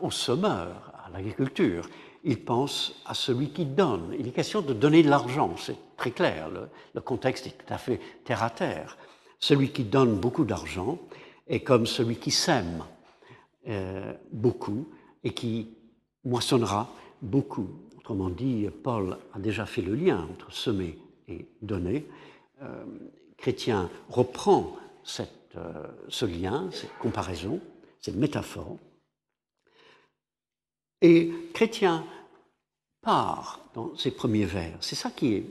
au 0.00 0.10
semeur, 0.10 0.92
à 1.04 1.10
l'agriculture 1.10 1.86
il 2.24 2.42
pense 2.44 3.02
à 3.06 3.14
celui 3.14 3.50
qui 3.50 3.64
donne. 3.64 4.14
Il 4.18 4.28
est 4.28 4.32
question 4.32 4.60
de 4.60 4.74
donner 4.74 5.02
de 5.02 5.08
l'argent, 5.08 5.54
c'est 5.56 5.76
très 5.96 6.10
clair, 6.10 6.48
le, 6.94 7.00
contexte 7.00 7.46
est 7.46 7.50
tout 7.50 7.72
à 7.72 7.78
fait 7.78 8.00
terre 8.24 8.42
à 8.42 8.50
terre. 8.50 8.96
Celui 9.38 9.70
qui 9.70 9.84
donne 9.84 10.16
beaucoup 10.16 10.44
d'argent 10.44 10.98
est 11.46 11.60
comme 11.60 11.86
celui 11.86 12.16
qui 12.16 12.30
sème 12.30 12.84
euh, 13.68 14.12
beaucoup 14.32 14.88
et 15.24 15.32
qui 15.32 15.76
moissonnera 16.24 16.92
beaucoup. 17.22 17.68
Autrement 17.98 18.30
dit, 18.30 18.68
Paul 18.82 19.18
a 19.32 19.38
déjà 19.38 19.66
fait 19.66 19.82
le 19.82 19.94
lien 19.94 20.26
entre 20.30 20.52
semer 20.52 20.98
et 21.28 21.46
donner. 21.62 22.06
Euh, 22.62 22.84
Chrétien 23.36 23.88
reprend 24.08 24.76
euh, 25.56 25.86
ce 26.08 26.24
lien, 26.24 26.68
cette 26.72 26.96
comparaison, 26.98 27.60
cette 28.00 28.16
métaphore, 28.16 28.76
et 31.02 31.32
Chrétien 31.54 32.04
part 33.00 33.60
dans 33.74 33.96
ses 33.96 34.10
premiers 34.10 34.44
vers. 34.44 34.76
C'est 34.80 34.96
ça 34.96 35.10
qui 35.10 35.34
est, 35.34 35.44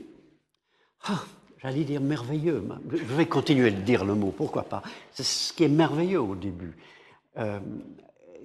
ah, 1.04 1.24
j'allais 1.58 1.84
dire 1.84 2.00
merveilleux. 2.00 2.62
Je 2.90 2.96
vais 2.96 3.26
continuer 3.26 3.70
de 3.70 3.80
dire 3.80 4.04
le 4.04 4.14
mot, 4.14 4.30
pourquoi 4.30 4.62
pas. 4.62 4.82
C'est 5.12 5.24
ce 5.24 5.52
qui 5.52 5.64
est 5.64 5.68
merveilleux 5.68 6.20
au 6.20 6.36
début. 6.36 6.76
Euh, 7.38 7.58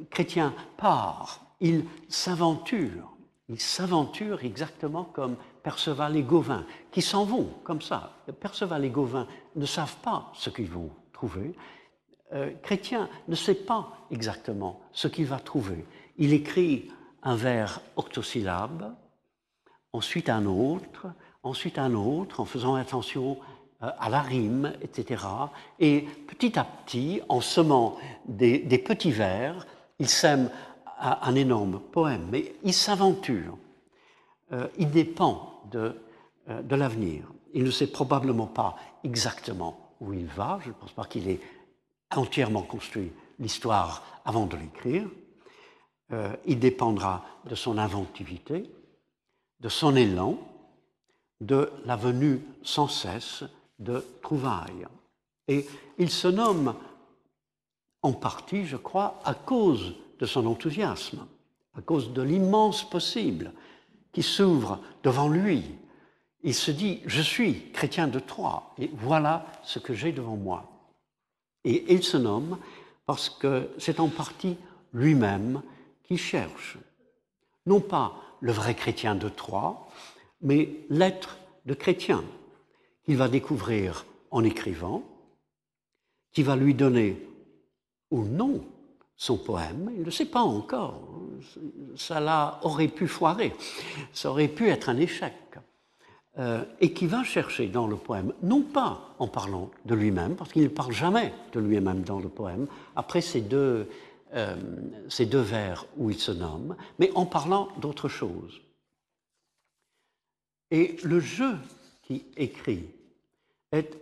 Chrétien 0.10 0.54
part, 0.78 1.45
il 1.60 1.86
s'aventure. 2.10 3.12
Il 3.48 3.60
s'aventure 3.60 4.44
exactement 4.44 5.04
comme 5.04 5.36
Perceval 5.62 6.16
et 6.18 6.24
Gauvin, 6.24 6.66
qui 6.92 7.02
s'en 7.02 7.26
vont 7.26 7.50
comme 7.64 7.82
ça. 7.82 8.14
Perceval 8.40 8.86
et 8.86 8.90
Gauvin 8.90 9.28
ne 9.56 9.66
savent 9.66 9.98
pas 9.98 10.32
ce 10.34 10.50
qu'ils 10.50 10.70
vont 10.70 10.90
trouver. 11.14 11.56
Euh, 12.34 12.52
Chrétien 12.64 13.08
ne 13.28 13.36
sait 13.36 13.56
pas 13.56 14.08
exactement 14.10 14.82
ce 14.92 15.08
qu'il 15.08 15.28
va 15.28 15.40
trouver. 15.40 15.86
Il 16.18 16.34
écrit 16.34 16.90
un 17.22 17.36
vers 17.36 17.82
octosyllabe, 17.96 18.96
ensuite 19.94 20.30
un 20.30 20.46
autre, 20.46 21.08
ensuite 21.44 21.78
un 21.78 21.94
autre, 21.94 22.40
en 22.40 22.46
faisant 22.46 22.76
attention 22.76 23.38
euh, 23.84 23.90
à 24.00 24.10
la 24.10 24.22
rime, 24.22 24.74
etc. 24.82 25.24
Et 25.80 26.02
petit 26.28 26.58
à 26.58 26.64
petit, 26.64 27.22
en 27.30 27.42
semant 27.42 27.98
des, 28.26 28.60
petits 28.78 29.12
vers, 29.12 29.68
il 30.00 30.10
sème 30.10 30.50
un 31.00 31.36
énorme 31.36 31.80
poème, 31.80 32.28
mais 32.32 32.56
il 32.64 32.74
s'aventure. 32.74 33.58
Euh, 34.52 34.68
il 34.78 34.92
dépend 34.92 35.62
de, 35.72 35.96
euh, 36.50 36.62
de 36.62 36.76
l'avenir. 36.76 37.24
Il 37.54 37.64
ne 37.64 37.72
sait 37.72 37.88
probablement 37.88 38.48
pas 38.48 38.76
exactement 39.04 39.96
où 40.00 40.14
il 40.14 40.28
va. 40.28 40.60
Je 40.62 40.70
ne 40.70 40.74
pense 40.74 40.92
pas 40.92 41.06
qu'il 41.06 41.30
ait 41.30 41.42
entièrement 42.16 42.62
construit 42.62 43.12
l'histoire 43.40 44.22
avant 44.26 44.46
de 44.46 44.56
l'écrire. 44.56 45.08
Euh, 46.12 46.36
il 46.46 46.60
dépendra 46.60 47.26
de 47.46 47.56
son 47.56 47.78
inventivité, 47.78 48.70
de 49.60 49.70
son 49.70 49.96
élan, 49.96 50.38
de 51.42 51.72
la 51.86 51.96
venue 51.96 52.42
sans 52.64 52.88
cesse 52.88 53.44
de 53.80 54.06
trouvailles. 54.22 54.88
Et 55.48 55.66
il 55.98 56.10
se 56.10 56.28
nomme 56.28 56.76
en 58.02 58.14
partie, 58.14 58.66
je 58.66 58.78
crois, 58.78 59.20
à 59.26 59.34
cause 59.34 59.96
de 60.20 60.26
son 60.26 60.46
enthousiasme, 60.46 61.26
à 61.78 61.82
cause 61.82 62.14
de 62.14 62.22
l'immense 62.22 62.90
possible 62.90 63.52
qui 64.12 64.24
s'ouvre 64.24 64.80
devant 65.04 65.28
lui. 65.28 65.64
Il 66.44 66.54
se 66.54 66.72
dit, 66.72 67.02
je 67.06 67.22
suis 67.22 67.72
chrétien 67.72 68.08
de 68.08 68.20
Troyes, 68.20 68.64
et 68.78 68.90
voilà 68.94 69.46
ce 69.64 69.80
que 69.80 69.94
j'ai 69.94 70.12
devant 70.12 70.38
moi. 70.38 70.72
Et 71.64 71.94
il 71.94 72.04
se 72.04 72.18
nomme 72.18 72.58
parce 73.06 73.30
que 73.30 73.70
c'est 73.78 74.00
en 74.00 74.08
partie 74.08 74.58
lui-même 74.94 75.62
qui 76.04 76.18
cherche, 76.18 76.78
non 77.66 77.82
pas 77.82 78.14
le 78.40 78.52
vrai 78.52 78.76
chrétien 78.76 79.16
de 79.16 79.28
Troyes, 79.28 79.88
mais 80.42 80.70
l'être 80.90 81.38
de 81.66 81.74
chrétien 81.74 82.24
qu'il 83.04 83.18
va 83.18 83.28
découvrir 83.28 84.06
en 84.32 84.44
écrivant, 84.44 85.04
qui 86.32 86.44
va 86.44 86.56
lui 86.56 86.74
donner 86.74 87.18
ou 88.12 88.24
non 88.24 88.64
son 89.18 89.38
poème, 89.38 89.92
il 89.96 90.04
ne 90.04 90.10
sait 90.10 90.26
pas 90.26 90.42
encore, 90.42 91.02
ça 91.96 92.60
aurait 92.64 92.90
pu 92.90 93.08
foirer, 93.08 93.54
ça 94.14 94.30
aurait 94.30 94.50
pu 94.50 94.70
être 94.70 94.90
un 94.90 94.98
échec, 94.98 95.34
euh, 96.38 96.66
et 96.82 96.94
qui 96.94 97.08
va 97.08 97.24
chercher 97.24 97.68
dans 97.68 97.88
le 97.88 97.96
poème, 97.96 98.34
non 98.44 98.62
pas 98.62 99.16
en 99.20 99.28
parlant 99.28 99.72
de 99.86 99.96
lui-même, 99.96 100.36
parce 100.36 100.52
qu'il 100.52 100.64
ne 100.64 100.68
parle 100.68 100.92
jamais 100.92 101.34
de 101.54 101.62
lui-même 101.62 102.02
dans 102.02 102.20
le 102.20 102.28
poème, 102.28 102.68
après 102.96 103.22
ces 103.22 103.40
deux, 103.40 103.90
euh, 104.34 104.56
ces 105.08 105.26
deux 105.26 105.40
vers 105.40 105.86
où 105.96 106.10
il 106.10 106.20
se 106.20 106.34
nomme, 106.34 106.76
mais 107.00 107.10
en 107.16 107.26
parlant 107.26 107.70
d'autre 107.80 108.10
chose. 108.10 108.60
Et 110.72 110.98
le 111.04 111.22
jeu 111.22 111.56
qui 112.04 112.26
écrit 112.36 112.90
est 113.72 113.98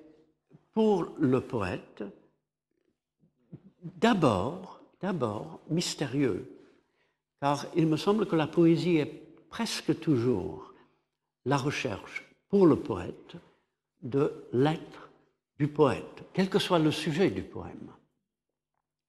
pour 0.74 1.10
le 1.20 1.40
poète 1.40 2.04
d'abord, 3.84 4.73
d'abord 5.04 5.60
mystérieux, 5.70 6.50
car 7.42 7.66
il 7.76 7.88
me 7.88 7.98
semble 7.98 8.26
que 8.26 8.38
la 8.38 8.48
poésie 8.48 8.96
est 8.96 9.14
presque 9.50 10.00
toujours 10.00 10.74
la 11.44 11.58
recherche 11.58 12.24
pour 12.48 12.66
le 12.66 12.78
poète 12.78 13.36
de 14.02 14.48
l'être 14.54 15.10
du 15.60 15.68
poète, 15.68 16.24
quel 16.34 16.50
que 16.50 16.58
soit 16.58 16.80
le 16.80 16.92
sujet 16.92 17.30
du 17.30 17.44
poème. 17.44 17.92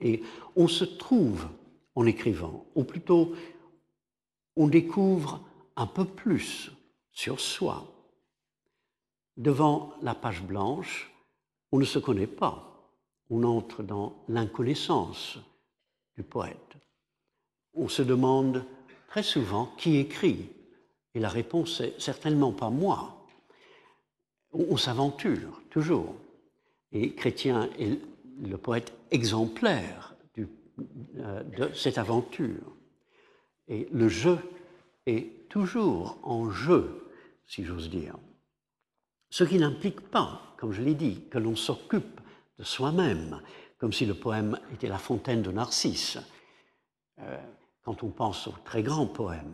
Et 0.00 0.24
on 0.56 0.66
se 0.66 0.84
trouve 0.84 1.46
en 1.94 2.06
écrivant, 2.06 2.66
ou 2.74 2.82
plutôt 2.82 3.32
on 4.56 4.66
découvre 4.66 5.44
un 5.76 5.86
peu 5.86 6.04
plus 6.04 6.72
sur 7.12 7.38
soi. 7.38 7.86
Devant 9.36 9.94
la 10.02 10.16
page 10.16 10.42
blanche, 10.42 11.12
on 11.70 11.78
ne 11.78 11.84
se 11.84 12.00
connaît 12.00 12.26
pas. 12.26 12.90
On 13.30 13.44
entre 13.44 13.84
dans 13.84 14.24
l'inconnaissance 14.26 15.38
du 16.16 16.22
poète. 16.22 16.76
On 17.74 17.88
se 17.88 18.02
demande 18.02 18.64
très 19.08 19.22
souvent 19.22 19.72
qui 19.78 19.96
écrit. 19.96 20.50
Et 21.14 21.20
la 21.20 21.28
réponse 21.28 21.80
est 21.80 22.00
certainement 22.00 22.52
pas 22.52 22.70
moi. 22.70 23.26
On, 24.52 24.76
s'aventure 24.76 25.62
toujours. 25.70 26.14
Et 26.92 27.14
Chrétien 27.14 27.68
est 27.78 27.98
le 28.42 28.56
poète 28.56 28.92
exemplaire 29.10 30.14
euh, 30.38 31.42
de 31.42 31.72
cette 31.74 31.98
aventure. 31.98 32.76
Et 33.68 33.88
le 33.92 34.08
jeu 34.08 34.38
est 35.06 35.48
toujours 35.48 36.18
en 36.22 36.50
jeu 36.50 37.04
si 37.46 37.64
j'ose 37.64 37.90
dire. 37.90 38.16
Ce 39.30 39.44
qui 39.44 39.58
n'implique 39.58 40.00
pas, 40.00 40.54
comme 40.56 40.72
je 40.72 40.82
l'ai 40.82 40.94
dit, 40.94 41.22
que 41.30 41.38
l'on 41.38 41.56
s'occupe 41.56 42.20
de 42.58 42.64
soi-même, 42.64 43.40
comme 43.84 43.92
si 43.92 44.06
le 44.06 44.14
poème 44.14 44.58
était 44.72 44.88
la 44.88 44.96
fontaine 44.96 45.42
de 45.42 45.50
Narcisse. 45.50 46.16
Euh, 47.20 47.36
quand 47.82 48.02
on 48.02 48.08
pense 48.08 48.48
aux 48.48 48.54
très 48.64 48.82
grands 48.82 49.06
poèmes 49.06 49.52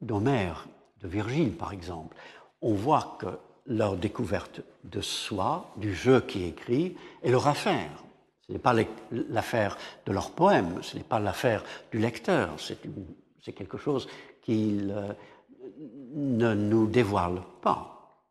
d'Homère, 0.00 0.66
de, 1.00 1.06
Virgile 1.06 1.52
par 1.52 1.72
exemple, 1.72 2.16
on 2.60 2.74
voit 2.74 3.16
que 3.20 3.28
leur 3.66 3.96
découverte 3.96 4.62
de 4.82 5.00
soi, 5.00 5.72
du 5.76 5.94
jeu 5.94 6.22
qui 6.22 6.42
écrit, 6.42 6.96
est 7.22 7.30
leur 7.30 7.46
affaire. 7.46 8.02
Ce 8.48 8.52
n'est 8.52 8.58
pas 8.58 8.74
l'affaire 9.12 9.78
de 10.06 10.10
leur 10.10 10.32
poème, 10.32 10.82
ce 10.82 10.96
n'est 10.96 11.04
pas 11.04 11.20
l'affaire 11.20 11.62
du 11.92 12.00
lecteur, 12.00 12.56
c'est 12.58 13.52
quelque 13.52 13.78
chose 13.78 14.08
qu'ils 14.42 14.90
euh, 14.90 15.12
ne 16.16 16.52
nous 16.52 16.88
dévoile 16.88 17.42
pas. 17.62 18.24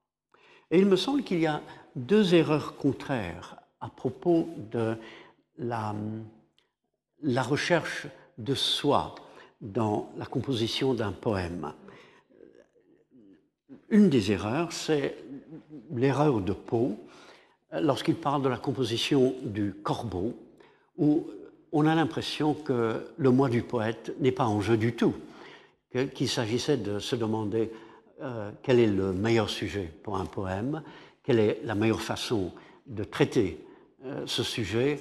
Et 0.71 0.77
il 0.77 0.87
me 0.87 0.97
semble 0.97 1.23
qu'il 1.23 1.39
y 1.39 1.47
a 1.47 1.61
deux 1.95 2.35
erreurs 2.35 2.75
contraires 2.75 3.62
à 3.83 3.89
propos 3.89 4.47
de 4.71 4.95
la, 5.57 5.93
recherche 7.43 8.07
de 8.37 8.55
soi 8.55 9.13
dans 9.59 10.09
la 10.17 10.25
composition 10.25 10.93
d'un 10.93 11.11
poème. 11.11 11.73
Une 13.89 14.09
des 14.09 14.31
erreurs, 14.31 14.71
c'est 14.71 15.17
l'erreur 15.93 16.39
de 16.39 16.53
Poe, 16.53 16.95
lorsqu'il 17.73 18.15
parle 18.15 18.41
de 18.41 18.49
la 18.49 18.57
composition 18.57 19.35
du 19.43 19.73
corbeau, 19.73 20.33
où 20.97 21.27
on 21.73 21.85
a 21.85 21.93
l'impression 21.93 22.53
que 22.53 23.05
le 23.17 23.31
moi 23.31 23.49
du 23.49 23.63
poète 23.63 24.13
n'est 24.19 24.31
pas 24.31 24.45
en 24.45 24.61
jeu 24.61 24.77
du 24.77 24.95
tout 24.95 25.13
qu'il 26.15 26.29
s'agissait 26.29 26.77
de 26.77 26.99
se 26.99 27.15
demander 27.15 27.71
euh, 28.21 28.49
quel 28.63 28.79
est 28.79 28.87
le 28.87 29.13
meilleur 29.13 29.49
sujet 29.49 29.91
pour 30.01 30.17
un 30.17 30.25
poème, 30.25 30.81
quelle 31.23 31.39
est 31.39 31.59
la 31.63 31.75
meilleure 31.75 32.01
façon 32.01 32.51
de 32.87 33.03
traiter 33.03 33.59
ce 34.25 34.43
sujet, 34.43 34.99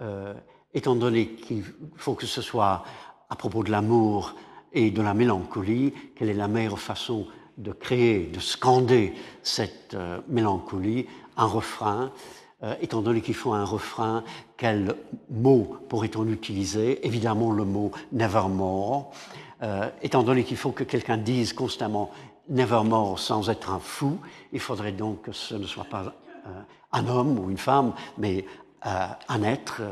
euh, 0.00 0.34
étant 0.74 0.94
donné 0.94 1.28
qu'il 1.28 1.64
faut 1.96 2.14
que 2.14 2.26
ce 2.26 2.42
soit 2.42 2.84
à 3.30 3.36
propos 3.36 3.62
de 3.62 3.70
l'amour 3.70 4.34
et 4.72 4.90
de 4.90 5.02
la 5.02 5.14
mélancolie, 5.14 5.92
quelle 6.14 6.28
est 6.28 6.34
la 6.34 6.48
meilleure 6.48 6.78
façon 6.78 7.26
de 7.58 7.72
créer, 7.72 8.26
de 8.26 8.40
scander 8.40 9.14
cette 9.42 9.96
mélancolie, 10.28 11.06
un 11.38 11.46
refrain, 11.46 12.12
étant 12.82 13.00
donné 13.00 13.22
qu'il 13.22 13.34
faut 13.34 13.54
un 13.54 13.64
refrain, 13.64 14.22
quel 14.58 14.94
mot 15.30 15.78
pourrait-on 15.88 16.26
utiliser? 16.28 17.06
Évidemment 17.06 17.52
le 17.52 17.64
mot 17.64 17.92
nevermore. 18.12 19.12
Euh, 19.62 19.88
étant 20.02 20.22
donné 20.22 20.44
qu'il 20.44 20.56
faut 20.56 20.72
que 20.72 20.84
quelqu'un 20.84 21.16
dise 21.16 21.52
constamment 21.52 22.10
Nevermore 22.48 23.18
sans 23.18 23.50
être 23.50 23.70
un 23.70 23.80
fou, 23.80 24.20
il 24.52 24.60
faudrait 24.60 24.92
donc 24.92 25.22
que 25.22 25.32
ce 25.32 25.54
ne 25.54 25.66
soit 25.66 25.86
pas 25.86 26.02
euh, 26.02 26.10
un 26.92 27.08
homme 27.08 27.38
ou 27.38 27.50
une 27.50 27.58
femme, 27.58 27.92
mais 28.18 28.44
euh, 28.86 29.06
un 29.28 29.42
être 29.42 29.82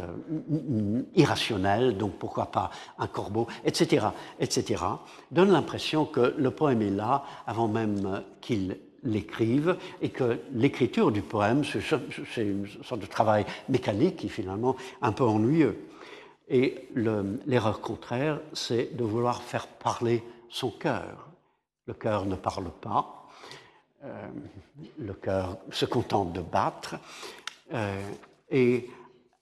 irrationnel, 1.14 1.96
donc 1.96 2.12
pourquoi 2.18 2.46
pas 2.46 2.70
un 2.98 3.06
corbeau, 3.06 3.46
etc., 3.64 4.06
etc., 4.38 4.82
donne 5.30 5.50
l'impression 5.50 6.04
que 6.04 6.34
le 6.36 6.50
poème 6.50 6.82
est 6.82 6.90
là 6.90 7.24
avant 7.46 7.68
même 7.68 8.22
qu'il 8.40 8.76
l'écrive 9.04 9.76
et 10.00 10.08
que 10.10 10.40
l'écriture 10.52 11.12
du 11.12 11.22
poème, 11.22 11.62
c'est 11.64 12.42
une 12.42 12.66
sorte 12.82 13.00
de 13.00 13.06
travail 13.06 13.44
mécanique 13.68 14.16
qui 14.16 14.26
est 14.26 14.30
finalement 14.30 14.76
un 15.02 15.12
peu 15.12 15.24
ennuyeux. 15.24 15.78
Et 16.48 16.88
l'erreur 16.94 17.80
contraire, 17.80 18.40
c'est 18.52 18.96
de 18.96 19.04
vouloir 19.04 19.42
faire 19.42 19.66
parler 19.66 20.22
son 20.48 20.70
cœur. 20.70 21.28
Le 21.86 21.94
cœur 21.94 22.26
ne 22.26 22.36
parle 22.36 22.70
pas, 22.70 23.23
euh, 24.04 24.28
le 24.98 25.14
cœur 25.14 25.56
se 25.70 25.86
contente 25.86 26.34
de 26.34 26.42
battre, 26.42 26.96
euh, 27.72 27.98
et 28.50 28.90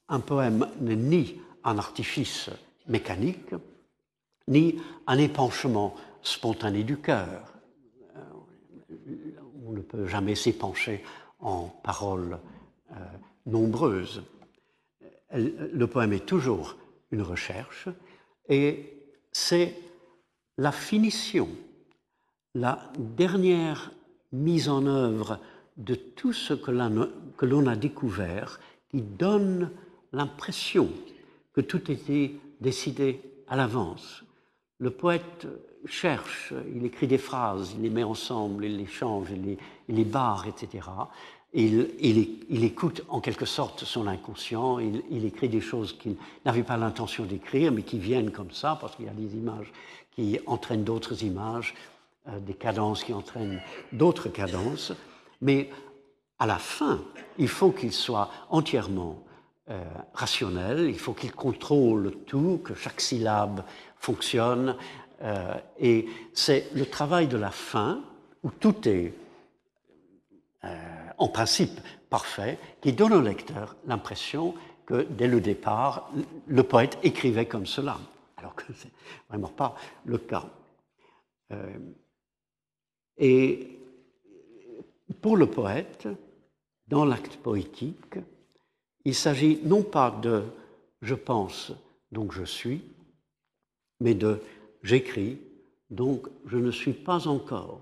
un 0.09 0.21
poème 0.21 0.69
n'est 0.81 0.95
ni 0.95 1.41
un 1.65 1.79
artifice 1.79 2.49
mécanique, 2.87 3.55
ni 4.47 4.81
un 5.09 5.19
épanchement 5.19 5.97
spontané 6.23 6.85
du 6.85 6.99
cœur. 6.99 7.55
Euh, 8.15 8.21
on 9.67 9.73
ne 9.73 9.81
peut 9.81 10.07
jamais 10.07 10.37
s'épancher 10.37 11.03
en 11.41 11.65
paroles 11.83 12.39
nombreuses. 13.47 14.23
Le 15.33 15.87
poème 15.87 16.13
est 16.13 16.27
toujours 16.27 16.77
une 17.11 17.23
recherche, 17.23 17.89
et 18.49 19.09
c'est 19.33 19.75
la 20.59 20.71
finition, 20.71 21.49
la 22.55 22.93
dernière 22.97 23.91
mise 24.33 24.69
en 24.69 24.87
œuvre 24.87 25.39
de 25.77 25.95
tout 25.95 26.33
ce 26.33 26.55
que 26.55 26.71
l'on 27.47 27.67
a 27.67 27.77
découvert 27.77 28.61
qui 28.91 29.03
donne 29.03 29.71
l'impression 30.13 30.89
que 31.55 31.61
tout 31.61 31.91
était 31.91 32.35
décidé 32.61 33.21
à 33.49 33.57
l'avance. 33.57 34.25
Le 34.79 34.91
poète 34.91 35.47
cherche, 35.87 36.53
il 36.75 36.85
écrit 36.85 37.07
des 37.07 37.19
phrases, 37.19 37.73
il 37.77 37.83
les 37.83 37.91
met 37.91 38.05
ensemble, 38.05 38.65
il 38.65 38.77
les 38.77 38.87
change, 38.87 39.29
il 39.31 39.57
les, 39.95 40.05
barre, 40.05 40.47
etc 40.47 40.81
il, 41.55 42.65
écoute 42.65 43.03
en 43.09 43.21
quelque 43.21 43.45
sorte 43.45 43.85
son 43.85 44.07
inconscient, 44.07 44.79
il, 44.79 45.25
écrit 45.25 45.49
des 45.49 45.61
choses 45.61 45.93
qu'il 45.93 46.17
n'avait 46.45 46.63
pas 46.63 46.77
l'intention 46.77 47.25
d'écrire, 47.25 47.73
mais 47.73 47.83
qui 47.83 47.99
viennent 47.99 48.31
comme 48.31 48.53
ça, 48.53 48.79
parce 48.81 48.97
qu'il 48.97 49.07
y 49.07 49.09
a 49.09 49.13
des 49.13 49.37
images 49.37 49.71
qui 50.15 50.39
entraînent 50.47 50.85
d'autres 50.85 51.23
images, 51.25 51.75
euh, 52.29 52.39
des 52.39 52.55
cadences 52.55 53.03
qui 53.03 53.13
entraînent 53.13 53.61
d'autres 53.91 54.29
cadences. 54.29 54.93
Mais 55.41 55.71
à 56.39 56.47
la 56.47 56.59
fin, 56.59 57.03
il 57.37 57.49
faut 57.49 57.73
qu'il 57.73 57.93
soit 57.93 58.31
entièrement 58.49 59.25
euh, 59.71 59.83
rationnel, 60.15 60.89
il 60.89 61.01
faut 61.01 61.15
qu'il 61.15 61.33
contrôle 61.33 62.13
tout, 62.27 62.61
que 62.63 62.75
chaque 62.75 63.01
syllabe 63.01 63.65
fonctionne. 63.97 64.77
Euh, 65.23 65.55
et 65.81 66.07
c'est 66.33 66.69
le 66.75 66.87
travail 66.87 67.27
de 67.27 67.37
la 67.37 67.51
fin, 67.51 68.01
où 68.45 68.51
tout 68.51 68.89
est 68.89 69.15
en 71.19 71.27
principe 71.27 71.81
parfait, 72.09 72.57
qui 72.81 72.93
donne 72.93 73.13
au 73.15 73.21
lecteur 73.21 73.75
l'impression 73.87 74.55
que 74.87 75.03
dès 75.11 75.27
le 75.27 75.41
départ, 75.41 76.09
le 76.47 76.63
poète 76.63 76.99
écrivait 77.03 77.47
comme 77.47 77.67
cela, 77.67 77.99
alors 78.37 78.55
que 78.55 78.73
ce 78.73 78.85
n'est 78.85 78.93
vraiment 79.29 79.49
pas 79.49 79.75
le 80.05 80.19
cas. 80.19 80.45
Et 83.19 83.79
pour 85.21 85.37
le 85.37 85.47
poète, 85.47 86.09
dans 86.89 87.05
l'acte 87.05 87.37
poétique, 87.37 88.19
il 89.05 89.15
s'agit 89.15 89.61
non 89.65 89.83
pas 89.83 90.11
de, 90.11 90.43
je 91.01 91.15
pense, 91.15 91.73
donc 92.11 92.33
je 92.33 92.45
suis, 92.45 92.83
mais 94.01 94.15
de 94.15 94.41
j'écris, 94.83 95.39
donc 95.91 96.29
je 96.47 96.57
ne 96.57 96.71
suis 96.71 96.93
pas 96.93 97.29
encore. 97.29 97.81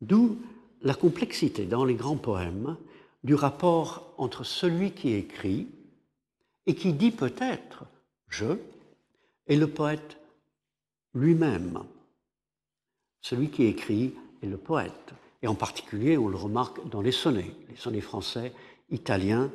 D'où 0.00 0.38
la 0.82 0.94
complexité 0.94 1.64
dans 1.64 1.84
les 1.84 1.94
grands 1.94 2.16
poèmes 2.16 2.76
du 3.22 3.34
rapport 3.34 4.14
entre 4.18 4.44
celui 4.44 4.92
qui 4.92 5.12
écrit 5.12 5.68
et 6.66 6.74
qui 6.74 6.92
dit 6.92 7.10
peut-être 7.10 7.84
je 8.28 8.56
et 9.46 9.56
le 9.56 9.68
poète 9.68 10.16
lui-même. 11.14 11.84
Celui 13.22 13.50
qui 13.50 13.64
écrit 13.64 14.14
est 14.42 14.46
le 14.46 14.58
poète. 14.58 15.14
Et 15.42 15.48
en 15.48 15.54
particulier, 15.54 16.18
on 16.18 16.28
le 16.28 16.36
remarque 16.36 16.86
dans 16.88 17.00
les 17.00 17.12
sonnets, 17.12 17.54
les 17.68 17.76
sonnets 17.76 18.00
français, 18.00 18.52
italiens 18.90 19.50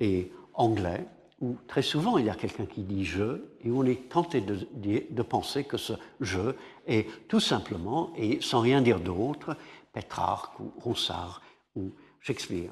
et 0.00 0.30
anglais, 0.54 1.06
où 1.40 1.56
très 1.66 1.82
souvent 1.82 2.18
il 2.18 2.26
y 2.26 2.30
a 2.30 2.34
quelqu'un 2.34 2.66
qui 2.66 2.82
dit 2.82 3.04
je, 3.04 3.40
et 3.64 3.70
on 3.70 3.84
est 3.84 4.08
tenté 4.08 4.40
de, 4.40 4.66
de, 4.74 5.22
penser 5.22 5.64
que 5.64 5.76
ce 5.76 5.94
je 6.20 6.54
est 6.86 7.08
tout 7.28 7.40
simplement, 7.40 8.12
et 8.16 8.40
sans 8.40 8.60
rien 8.60 8.80
dire 8.80 9.00
d'autre, 9.00 9.56
Pétrarque 9.92 10.58
ou 10.60 10.72
Ronsard 10.78 11.42
ou 11.74 11.92
Shakespeare. 12.20 12.70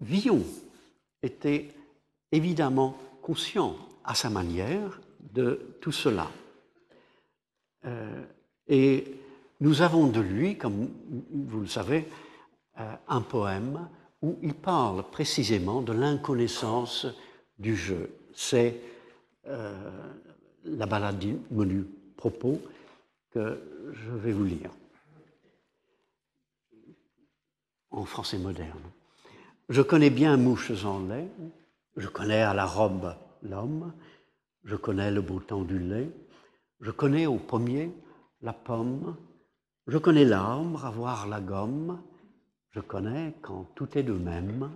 Villon 0.00 0.44
était 1.22 1.74
évidemment 2.30 2.96
conscient 3.22 3.76
à 4.04 4.14
sa 4.14 4.30
manière 4.30 5.00
de 5.32 5.76
tout 5.80 5.92
cela. 5.92 6.30
Euh, 7.84 8.24
et 8.68 9.04
nous 9.60 9.82
avons 9.82 10.06
de 10.06 10.20
lui, 10.20 10.56
comme 10.56 10.88
vous 11.32 11.60
le 11.60 11.66
savez, 11.66 12.06
euh, 12.78 12.94
un 13.08 13.20
poème 13.22 13.88
où 14.22 14.38
il 14.42 14.54
parle 14.54 15.04
précisément 15.10 15.82
de 15.82 15.92
l'inconnaissance 15.92 17.06
du 17.58 17.76
jeu. 17.76 18.10
C'est 18.34 18.80
euh, 19.46 19.74
la 20.64 20.86
balade 20.86 21.18
du 21.18 21.36
menu 21.50 21.84
propos 22.16 22.60
que 23.30 23.60
je 23.92 24.10
vais 24.10 24.32
vous 24.32 24.44
lire 24.44 24.70
en 27.90 28.04
français 28.04 28.38
moderne. 28.38 28.82
Je 29.68 29.82
connais 29.82 30.10
bien 30.10 30.36
mouches 30.36 30.84
en 30.84 31.00
lait, 31.00 31.28
je 31.96 32.08
connais 32.08 32.42
à 32.42 32.54
la 32.54 32.66
robe 32.66 33.14
l'homme, 33.42 33.92
je 34.64 34.76
connais 34.76 35.10
le 35.10 35.20
beau 35.20 35.40
temps 35.40 35.62
du 35.62 35.78
lait, 35.78 36.10
je 36.80 36.90
connais 36.90 37.26
au 37.26 37.36
pommier 37.36 37.90
la 38.40 38.52
pomme, 38.52 39.16
je 39.86 39.98
connais 39.98 40.24
l'arbre 40.24 40.84
à 40.84 40.90
voir 40.90 41.26
la 41.26 41.40
gomme, 41.40 42.00
je 42.70 42.80
connais 42.80 43.34
quand 43.42 43.64
tout 43.74 43.96
est 43.96 44.02
de 44.02 44.12
même, 44.12 44.70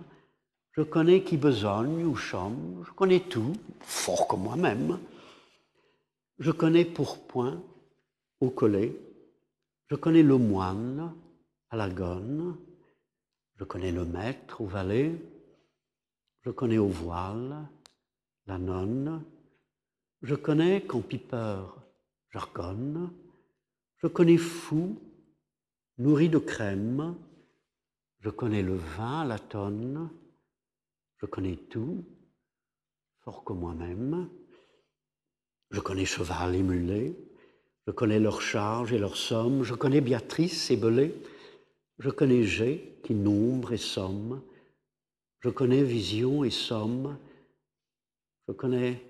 je 0.71 0.81
connais 0.81 1.23
qui 1.23 1.37
besogne 1.37 2.03
ou 2.03 2.15
chôme, 2.15 2.83
je 2.85 2.91
connais 2.91 3.21
tout, 3.21 3.53
fort 3.81 4.27
comme 4.27 4.43
moi-même. 4.43 4.99
Je 6.39 6.51
connais 6.51 6.83
pourpoint 6.83 7.61
au 8.39 8.49
collet, 8.49 8.97
je 9.89 9.95
connais 9.95 10.23
le 10.23 10.37
moine 10.37 11.13
à 11.69 11.77
la 11.77 11.89
gonne, 11.89 12.57
je 13.55 13.63
connais 13.63 13.91
le 13.91 14.03
maître 14.03 14.61
au 14.61 14.65
valet, 14.65 15.15
je 16.41 16.49
connais 16.49 16.79
au 16.79 16.87
voile 16.87 17.67
la 18.47 18.57
nonne, 18.57 19.23
je 20.21 20.35
connais 20.35 20.81
quand 20.81 21.01
pipeur 21.01 21.81
jargonne, 22.31 23.11
je 24.03 24.09
connais 24.09 24.37
fou, 24.37 24.99
nourri 25.97 26.27
de 26.27 26.37
crème, 26.37 27.15
je 28.19 28.29
connais 28.29 28.61
le 28.61 28.75
vin 28.75 29.23
la 29.23 29.39
tonne, 29.39 30.09
je 31.17 31.25
connais 31.25 31.55
tout, 31.55 32.03
fort 33.21 33.45
que 33.45 33.53
moi-même, 33.53 34.29
je 35.71 35.79
connais 35.79 36.03
cheval 36.03 36.53
et 36.53 36.63
mulet, 36.63 37.15
je 37.87 37.91
connais 37.93 38.19
leur 38.19 38.41
charge 38.41 38.91
et 38.91 38.99
leur 38.99 39.15
somme, 39.15 39.63
je 39.63 39.73
connais 39.73 40.01
Béatrice 40.01 40.69
et 40.69 40.75
Belay, 40.75 41.15
je 41.97 42.09
connais 42.09 42.43
G 42.43 42.99
qui 43.05 43.13
nombre 43.13 43.71
et 43.71 43.77
somme, 43.77 44.41
je 45.39 45.49
connais 45.49 45.83
vision 45.83 46.43
et 46.43 46.49
somme, 46.49 47.17
je 48.49 48.53
connais 48.53 49.01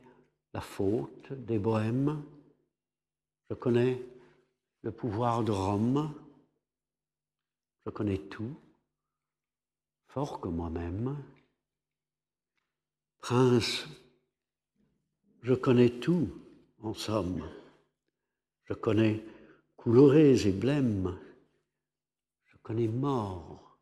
la 0.53 0.61
faute 0.61 1.33
des 1.33 1.57
bohèmes, 1.57 2.23
je 3.49 3.55
connais 3.55 4.12
le 4.83 4.91
pouvoir 4.91 5.43
de 5.43 5.51
Rome, 5.51 6.13
je 7.85 7.89
connais 7.89 8.19
tout, 8.19 8.55
fort 10.07 10.41
que 10.41 10.49
moi-même. 10.49 11.17
Prince, 13.21 13.87
je 15.41 15.53
connais 15.53 15.99
tout, 15.99 16.29
en 16.81 16.93
somme. 16.93 17.49
Je 18.65 18.73
connais 18.73 19.25
coulorés 19.77 20.47
et 20.47 20.51
blêmes. 20.51 21.17
Je 22.45 22.57
connais 22.57 22.89
mort, 22.89 23.79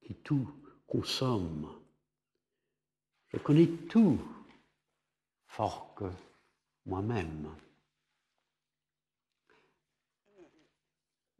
qui 0.00 0.14
tout 0.14 0.50
consomme. 0.86 1.70
Je 3.28 3.38
connais 3.38 3.68
tout, 3.88 4.18
fort 5.46 5.94
que 5.94 6.04
moi-même. 6.86 7.54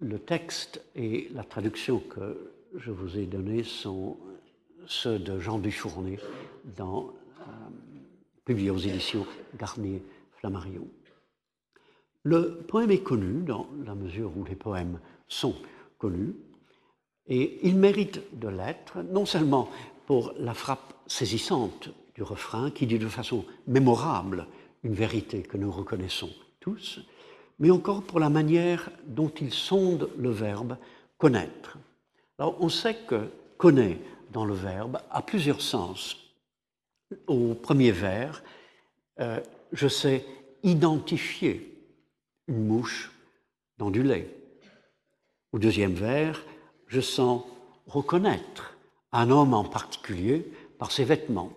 Le 0.06 0.18
texte 0.18 0.82
et 0.94 1.30
la 1.32 1.44
traduction 1.44 1.98
que 1.98 2.52
je 2.76 2.90
vous 2.90 3.16
ai 3.16 3.24
donnés 3.24 3.62
sont 3.64 4.18
ceux 4.86 5.18
de 5.18 5.38
Jean 5.38 5.58
Dufournet, 5.58 6.18
dans, 6.76 7.14
euh, 7.40 7.42
publié 8.44 8.68
aux 8.68 8.76
éditions 8.76 9.26
Garnier-Flammarion. 9.58 10.86
Le 12.22 12.58
poème 12.68 12.90
est 12.90 13.02
connu 13.02 13.44
dans 13.44 13.66
la 13.86 13.94
mesure 13.94 14.36
où 14.36 14.44
les 14.44 14.56
poèmes 14.56 15.00
sont 15.26 15.56
connus, 15.96 16.34
et 17.26 17.66
il 17.66 17.76
mérite 17.76 18.20
de 18.38 18.48
l'être, 18.48 19.02
non 19.04 19.24
seulement 19.24 19.70
pour 20.04 20.34
la 20.38 20.52
frappe 20.52 20.92
saisissante 21.06 21.88
du 22.14 22.22
refrain, 22.22 22.70
qui 22.70 22.86
dit 22.86 22.98
de 22.98 23.08
façon 23.08 23.46
mémorable 23.66 24.48
une 24.82 24.92
vérité 24.92 25.42
que 25.42 25.56
nous 25.56 25.72
reconnaissons 25.72 26.30
tous, 26.60 27.00
mais 27.58 27.70
encore 27.70 28.02
pour 28.02 28.20
la 28.20 28.30
manière 28.30 28.90
dont 29.06 29.30
il 29.40 29.52
sonde 29.52 30.10
le 30.18 30.30
verbe 30.30 30.76
connaître. 31.18 31.78
Alors 32.38 32.56
on 32.60 32.68
sait 32.68 32.96
que 33.06 33.28
connaît 33.56 33.98
dans 34.32 34.44
le 34.44 34.54
verbe 34.54 34.98
a 35.10 35.22
plusieurs 35.22 35.60
sens. 35.60 36.16
Au 37.26 37.54
premier 37.54 37.92
vers, 37.92 38.42
euh, 39.20 39.40
je 39.72 39.88
sais 39.88 40.24
identifier 40.62 41.78
une 42.48 42.66
mouche 42.66 43.12
dans 43.78 43.90
du 43.90 44.02
lait. 44.02 44.28
Au 45.52 45.58
deuxième 45.58 45.94
vers, 45.94 46.42
je 46.88 47.00
sens 47.00 47.42
reconnaître 47.86 48.76
un 49.12 49.30
homme 49.30 49.54
en 49.54 49.64
particulier 49.64 50.50
par 50.78 50.90
ses 50.90 51.04
vêtements. 51.04 51.52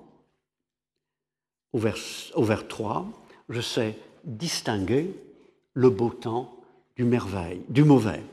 Au 1.74 1.80
vers, 1.80 1.98
au 2.36 2.44
vers 2.44 2.68
3, 2.68 3.08
je 3.50 3.62
sais 3.62 3.98
distinguer 4.24 5.14
le 5.78 5.92
beau 5.92 6.10
temps 6.10 6.56
du 6.96 7.04
merveille, 7.04 7.62
du 7.70 7.84
mauvais. 7.84 8.24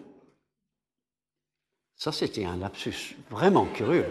Ça, 1.95 2.11
c'était 2.11 2.47
un 2.47 2.57
lapsus 2.57 3.17
vraiment 3.29 3.67
curieux. 3.67 4.11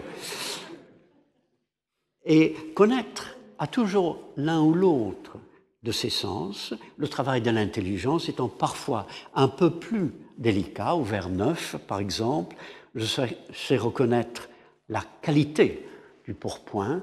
Et 2.24 2.54
connaître 2.76 3.36
à 3.58 3.66
toujours 3.66 4.20
l'un 4.36 4.62
ou 4.62 4.72
l'autre 4.72 5.36
de 5.82 5.90
ces 5.90 6.10
sens, 6.10 6.74
le 6.96 7.08
travail 7.08 7.42
de 7.42 7.50
l'intelligence 7.50 8.28
étant 8.28 8.48
parfois 8.48 9.08
un 9.34 9.48
peu 9.48 9.80
plus 9.80 10.12
délicat, 10.38 10.94
au 10.94 11.02
vers 11.02 11.28
9 11.28 11.78
par 11.88 11.98
exemple, 11.98 12.54
je 12.94 13.04
sais 13.52 13.76
reconnaître 13.76 14.48
la 14.88 15.02
qualité 15.22 15.84
du 16.24 16.34
pourpoint 16.34 17.02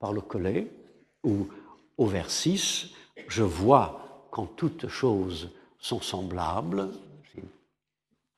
par 0.00 0.12
le 0.12 0.22
collet, 0.22 0.72
ou 1.22 1.46
au 1.96 2.06
vers 2.06 2.30
6, 2.30 2.88
je 3.28 3.44
vois 3.44 4.26
quand 4.32 4.46
toutes 4.46 4.88
choses 4.88 5.52
sont 5.78 6.00
semblables, 6.00 6.90
c'est 7.32 7.44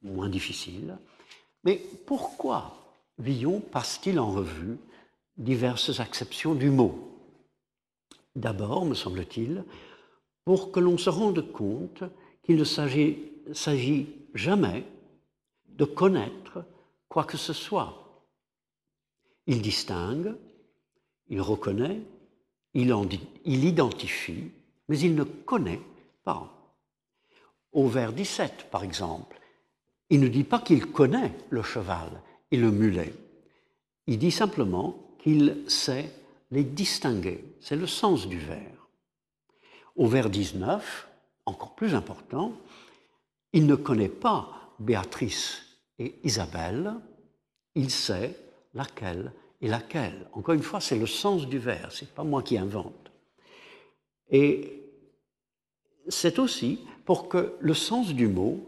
moins 0.03 0.29
difficile. 0.29 0.99
Mais 1.65 1.77
pourquoi 2.07 2.77
Villon 3.19 3.61
passe-t-il 3.61 4.19
en 4.19 4.31
revue 4.31 4.79
diverses 5.37 6.01
acceptions 6.01 6.55
du 6.55 6.71
mot? 6.71 7.19
D'abord, 8.37 8.85
me 8.85 8.95
semble-t-il, 8.95 9.65
pour 10.45 10.73
que 10.73 10.81
l'on 10.81 10.99
se 10.99 11.11
rende 11.11 11.53
compte 11.53 12.05
qu'il 12.43 12.57
ne 12.57 12.65
s'agit 12.65 14.09
jamais 14.35 14.85
de 15.67 15.85
connaître 15.85 16.65
quoi 17.09 17.25
que 17.25 17.37
ce 17.37 17.53
soit. 17.53 18.25
Il 19.47 19.63
distingue, 19.63 20.35
il 21.29 21.41
reconnaît, 21.41 22.01
il, 22.75 22.95
il 23.45 23.65
identifie, 23.65 24.51
mais 24.89 24.99
il 24.99 25.15
ne 25.15 25.25
connaît 25.25 25.81
pas. 26.25 26.60
Au 27.73 27.89
vers 27.89 28.13
17, 28.13 28.69
par 28.71 28.83
exemple, 28.83 29.39
il 30.09 30.21
ne 30.21 30.29
dit 30.29 30.45
pas 30.45 30.59
qu'il 30.59 30.87
connaît 30.87 31.33
le 31.51 31.63
cheval 31.63 32.23
et 32.51 32.57
le 32.57 32.71
mulet. 32.71 33.15
Il 34.07 34.19
dit 34.19 34.33
simplement 34.33 34.97
qu'il 35.19 35.65
sait 35.69 36.13
les 36.51 36.65
distinguer. 36.65 37.45
C'est 37.61 37.77
le 37.77 37.87
sens 37.87 38.27
du 38.27 38.39
vers. 38.39 38.89
Au 39.95 40.07
vers 40.07 40.31
19, 40.31 41.09
encore 41.47 41.75
plus 41.75 41.95
important, 41.95 42.53
il 43.53 43.67
ne 43.67 43.77
connaît 43.77 44.09
pas 44.09 44.75
Béatrice 44.79 45.63
et 45.99 46.17
Isabelle, 46.25 46.95
il 47.75 47.91
sait 47.91 48.35
laquelle 48.75 49.33
et 49.61 49.69
laquelle. 49.69 50.27
Encore 50.33 50.55
une 50.55 50.63
fois, 50.63 50.81
c'est 50.81 50.99
le 50.99 51.07
sens 51.07 51.47
du 51.47 51.59
vers, 51.59 51.93
c'est 51.93 52.13
pas 52.15 52.25
moi 52.25 52.43
qui 52.43 52.57
invente. 52.57 53.11
Et 54.31 54.80
c'est 56.11 56.39
aussi 56.39 56.81
pour 57.07 57.29
que 57.29 57.55
le 57.61 57.75
sens 57.75 58.13
du 58.13 58.29
mot 58.29 58.61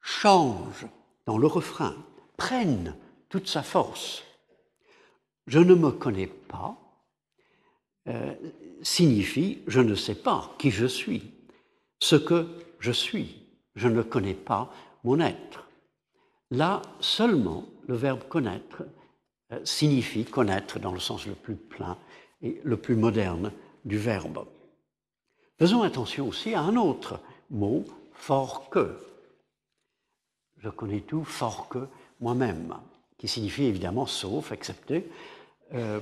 change 0.00 0.86
dans 1.26 1.38
le 1.38 1.46
refrain, 1.46 1.96
prenne 2.36 2.94
toute 3.28 3.48
sa 3.48 3.62
force. 3.62 4.22
Je 5.46 5.58
ne 5.58 5.74
me 5.74 5.90
connais 5.90 6.26
pas 6.26 6.76
euh, 8.06 8.34
signifie 8.82 9.60
je 9.66 9.80
ne 9.80 9.94
sais 9.94 10.14
pas 10.14 10.54
qui 10.58 10.70
je 10.70 10.86
suis, 10.86 11.32
ce 12.00 12.16
que 12.16 12.46
je 12.78 12.92
suis. 12.92 13.40
Je 13.76 13.88
ne 13.88 14.02
connais 14.02 14.34
pas 14.34 14.72
mon 15.02 15.18
être. 15.20 15.66
Là 16.50 16.82
seulement, 17.00 17.64
le 17.88 17.96
verbe 17.96 18.28
connaître 18.28 18.84
euh, 19.52 19.60
signifie 19.64 20.24
connaître 20.24 20.78
dans 20.78 20.92
le 20.92 21.00
sens 21.00 21.26
le 21.26 21.34
plus 21.34 21.56
plein 21.56 21.96
et 22.42 22.60
le 22.62 22.76
plus 22.76 22.94
moderne 22.94 23.52
du 23.84 23.98
verbe. 23.98 24.46
Faisons 25.58 25.82
attention 25.82 26.28
aussi 26.28 26.54
à 26.54 26.60
un 26.62 26.76
autre 26.76 27.20
mot, 27.50 27.84
fort 28.12 28.68
que. 28.70 28.98
Je 30.58 30.68
connais 30.68 31.00
tout 31.00 31.24
fort 31.24 31.68
que 31.68 31.86
moi-même, 32.20 32.74
qui 33.18 33.28
signifie 33.28 33.64
évidemment 33.64 34.06
sauf, 34.06 34.50
excepté, 34.50 35.08
euh, 35.74 36.00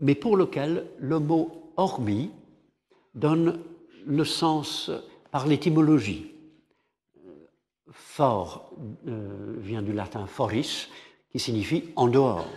mais 0.00 0.14
pour 0.14 0.36
lequel 0.36 0.86
le 0.98 1.20
mot 1.20 1.72
hormis 1.76 2.30
donne 3.14 3.60
le 4.04 4.24
sens 4.24 4.90
par 5.30 5.46
l'étymologie. 5.46 6.32
For 7.90 8.72
euh, 9.06 9.54
vient 9.58 9.82
du 9.82 9.92
latin 9.92 10.26
foris, 10.26 10.88
qui 11.30 11.38
signifie 11.38 11.84
en 11.94 12.08
dehors. 12.08 12.48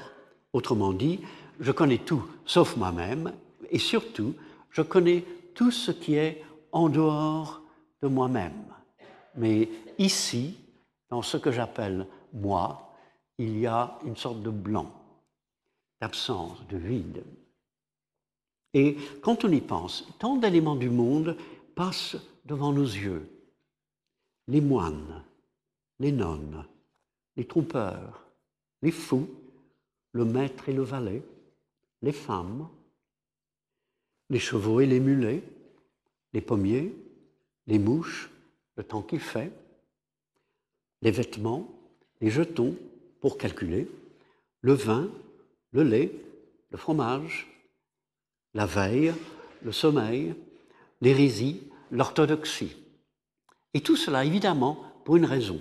Autrement 0.54 0.94
dit, 0.94 1.20
je 1.60 1.72
connais 1.72 2.00
tout 2.00 2.26
sauf 2.46 2.78
moi-même, 2.78 3.34
et 3.70 3.80
surtout, 3.80 4.34
je 4.72 4.82
connais 4.82 5.24
tout 5.60 5.72
ce 5.72 5.92
qui 5.92 6.16
est 6.16 6.42
en 6.72 6.88
dehors 6.88 7.62
de 8.02 8.08
moi-même. 8.08 8.64
Mais 9.36 9.68
ici, 9.98 10.56
dans 11.10 11.22
ce 11.22 11.36
que 11.36 11.52
j'appelle 11.52 12.08
moi, 12.32 12.96
il 13.38 13.60
y 13.60 13.68
a 13.68 14.00
une 14.06 14.16
sorte 14.16 14.42
de 14.42 14.52
blanc, 14.52 14.90
d'absence, 16.00 16.66
de 16.70 16.78
vide. 16.78 17.26
Et 18.74 18.96
quand 19.22 19.44
on 19.44 19.52
y 19.52 19.60
pense, 19.60 20.08
tant 20.18 20.38
d'éléments 20.38 20.78
du 20.78 20.90
monde 20.90 21.36
passent 21.76 22.16
devant 22.46 22.72
nos 22.72 22.86
yeux. 22.86 23.30
Les 24.48 24.62
moines, 24.62 25.26
les 26.00 26.14
nonnes, 26.14 26.64
les 27.36 27.46
trompeurs, 27.46 28.24
les 28.82 28.92
fous, 28.92 29.28
le 30.14 30.24
maître 30.24 30.70
et 30.70 30.74
le 30.74 30.84
valet, 30.84 31.22
les 32.02 32.14
femmes, 32.14 32.70
les 34.30 34.40
chevaux 34.40 34.80
et 34.80 34.86
les 34.86 35.00
mulets, 35.00 35.44
les 36.34 36.42
pommiers, 36.42 36.94
les 37.68 37.80
mouches, 37.80 38.30
le 38.76 38.84
temps 38.84 39.02
qu'il 39.02 39.20
fait, 39.20 39.52
les 41.02 41.12
vêtements, 41.12 41.70
les 42.22 42.30
jetons 42.30 42.76
pour 43.22 43.38
calculer, 43.38 43.88
le 44.62 44.74
vin, 44.74 45.10
le 45.72 45.84
lait, 45.84 46.12
le 46.72 46.78
fromage, 46.78 47.48
la 48.54 48.66
veille, 48.66 49.14
le 49.64 49.72
sommeil, 49.72 50.36
l'hérésie, 51.02 51.62
l'orthodoxie. 51.92 52.76
Et 53.74 53.82
tout 53.82 53.96
cela, 53.96 54.26
évidemment, 54.26 54.84
pour 55.06 55.16
une 55.16 55.26
raison. 55.26 55.60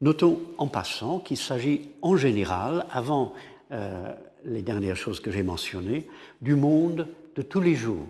Notons 0.00 0.40
en 0.58 0.68
passant 0.68 1.20
qu'il 1.20 1.36
s'agit 1.36 1.88
en 2.02 2.16
général, 2.16 2.86
avant 2.90 3.32
euh, 3.72 4.14
les 4.44 4.62
dernières 4.62 4.96
choses 4.96 5.20
que 5.20 5.30
j'ai 5.30 5.42
mentionnées, 5.42 6.06
du 6.42 6.54
monde 6.54 7.08
de 7.36 7.42
tous 7.42 7.60
les 7.60 7.74
jours, 7.74 8.08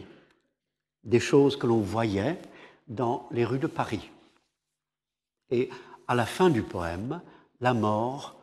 des 1.02 1.20
choses 1.20 1.56
que 1.56 1.66
l'on 1.66 1.80
voyait 1.80 2.40
dans 2.86 3.28
les 3.32 3.44
rues 3.44 3.58
de 3.58 3.66
Paris. 3.66 4.08
Et 5.50 5.68
à 6.06 6.14
la 6.14 6.26
fin 6.26 6.48
du 6.48 6.62
poème, 6.62 7.20
la 7.60 7.74
mort 7.74 8.36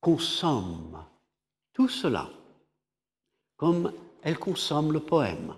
consomme 0.00 1.04
tout 1.72 1.88
cela, 1.88 2.30
comme 3.56 3.92
elle 4.22 4.38
consomme 4.38 4.92
le 4.92 5.00
poème, 5.00 5.54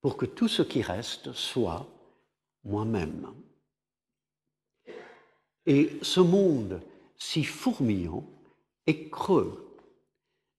pour 0.00 0.16
que 0.16 0.26
tout 0.26 0.48
ce 0.48 0.62
qui 0.62 0.82
reste 0.82 1.32
soit 1.32 1.86
moi-même. 2.64 3.32
Et 5.66 5.98
ce 6.02 6.20
monde 6.20 6.80
si 7.16 7.42
fourmillant 7.42 8.24
est 8.86 9.08
creux. 9.08 9.76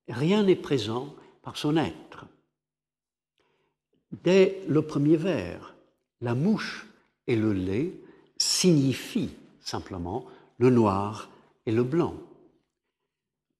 Rien 0.08 0.44
n'est 0.44 0.56
présent 0.56 1.14
par 1.42 1.58
son 1.58 1.78
être. 1.78 2.26
Dès 4.24 4.62
le 4.68 4.82
premier 4.82 5.18
vers, 5.18 5.76
la 6.22 6.36
mouche 6.36 6.86
et 7.28 7.36
le 7.36 7.54
lait 7.54 7.92
signifient 8.38 9.34
simplement 9.60 10.26
le 10.58 10.70
noir 10.70 11.30
et 11.66 11.72
le 11.72 11.84
blanc. 11.84 12.16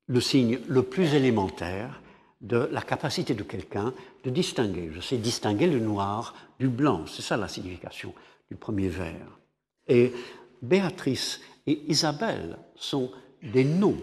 Le 0.08 0.22
signe 0.22 0.60
le 0.68 0.84
plus 0.84 1.14
élémentaire 1.14 2.02
de 2.42 2.70
la 2.72 2.82
capacité 2.82 3.34
de 3.34 3.44
quelqu'un 3.44 3.94
de 4.24 4.30
distinguer. 4.30 4.92
Je 4.94 5.02
sais 5.02 5.18
distinguer 5.18 5.68
le 5.68 5.80
noir 5.80 6.36
du 6.60 6.70
blanc. 6.70 7.06
C'est 7.08 7.22
ça 7.22 7.38
la 7.38 7.48
signification 7.48 8.14
du 8.50 8.56
premier 8.56 8.88
vers. 8.88 9.40
Et 9.88 10.14
Béatrice 10.62 11.42
et 11.66 11.82
Isabelle 11.88 12.58
sont 12.76 13.12
des 13.42 13.64
noms. 13.64 13.98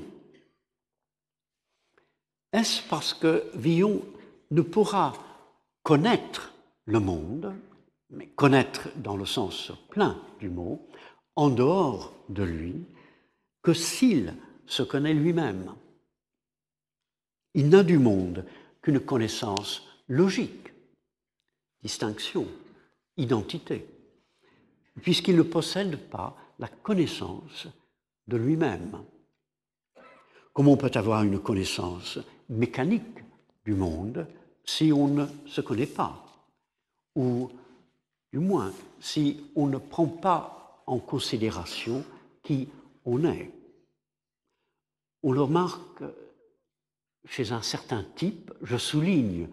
Est-ce 2.53 2.83
parce 2.89 3.15
que 3.15 3.45
Villon 3.55 4.03
ne 4.51 4.61
pourra 4.61 5.15
connaître 5.83 6.55
le 6.87 7.01
monde, 7.01 7.55
mais 8.11 8.27
connaître 8.29 8.89
dans 8.97 9.17
le 9.17 9.27
sens 9.27 9.73
plein 9.91 10.21
du 10.39 10.49
mot, 10.49 10.89
en 11.37 11.51
dehors 11.51 12.13
de 12.29 12.43
lui, 12.43 12.85
que 13.63 13.73
s'il 13.73 14.35
se 14.67 14.83
connaît 14.83 15.15
lui-même 15.15 15.75
il 17.55 17.69
n'a 17.69 17.83
du 17.83 17.99
monde 17.99 18.47
qu'une 18.81 19.01
connaissance 19.01 19.87
logique, 20.09 20.73
distinction, 21.83 22.47
identité, 23.17 23.87
puisqu'il 25.03 25.37
ne 25.37 25.43
possède 25.43 25.97
pas 26.09 26.37
la 26.59 26.69
connaissance 26.69 27.69
de 28.27 28.37
lui-même. 28.37 29.05
Comment 30.53 30.73
on 30.73 30.77
peut 30.77 30.91
avoir 30.95 31.23
une 31.23 31.41
connaissance 31.41 32.19
mécanique 32.49 33.19
du 33.65 33.75
monde 33.75 34.27
si 34.65 34.93
on 34.93 35.09
ne 35.09 35.27
se 35.47 35.61
connaît 35.61 35.87
pas 35.87 36.25
Ou 37.17 37.51
du 38.33 38.39
moins 38.39 38.73
si 39.01 39.45
on 39.57 39.67
ne 39.67 39.79
prend 39.79 40.07
pas 40.07 40.83
en 40.87 40.99
considération 40.99 42.05
qui 42.43 42.69
on 43.05 43.25
est. 43.25 43.51
On 45.23 45.33
le 45.33 45.43
remarque 45.43 46.03
chez 47.27 47.53
un 47.53 47.63
certain 47.63 48.05
type, 48.17 48.53
je 48.63 48.77
souligne 48.77 49.49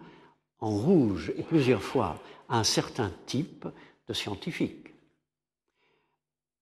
en 0.58 0.70
rouge 0.70 1.32
et 1.36 1.42
plusieurs 1.42 1.82
fois 1.82 2.20
un 2.48 2.64
certain 2.64 3.12
type 3.26 3.66
de 4.08 4.12
scientifique. 4.12 4.88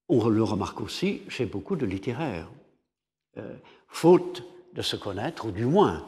On 0.08 0.28
le 0.28 0.42
remarque 0.42 0.80
aussi 0.80 1.22
chez 1.28 1.46
beaucoup 1.46 1.76
de 1.76 1.86
littéraires. 1.86 2.50
Euh, 3.36 3.56
faute 3.88 4.42
de 4.74 4.82
se 4.82 4.96
connaître, 4.96 5.46
ou 5.46 5.50
du 5.50 5.64
moins, 5.64 6.06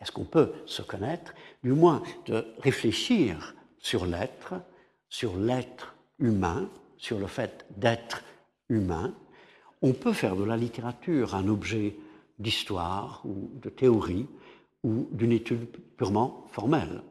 est-ce 0.00 0.12
qu'on 0.12 0.24
peut 0.24 0.52
se 0.66 0.82
connaître, 0.82 1.34
du 1.62 1.72
moins 1.72 2.02
de 2.26 2.46
réfléchir 2.58 3.54
sur 3.78 4.06
l'être, 4.06 4.54
sur 5.08 5.36
l'être 5.36 5.94
humain, 6.18 6.68
sur 6.96 7.18
le 7.18 7.26
fait 7.26 7.66
d'être 7.76 8.22
humain, 8.68 9.14
on 9.82 9.92
peut 9.92 10.12
faire 10.12 10.36
de 10.36 10.44
la 10.44 10.56
littérature 10.56 11.34
un 11.34 11.48
objet 11.48 11.96
d'histoire 12.38 13.22
ou 13.24 13.50
de 13.62 13.68
théorie 13.68 14.26
ou 14.82 15.08
d'une 15.12 15.32
étude 15.32 15.68
purement 15.96 16.46
formelle. 16.50 17.02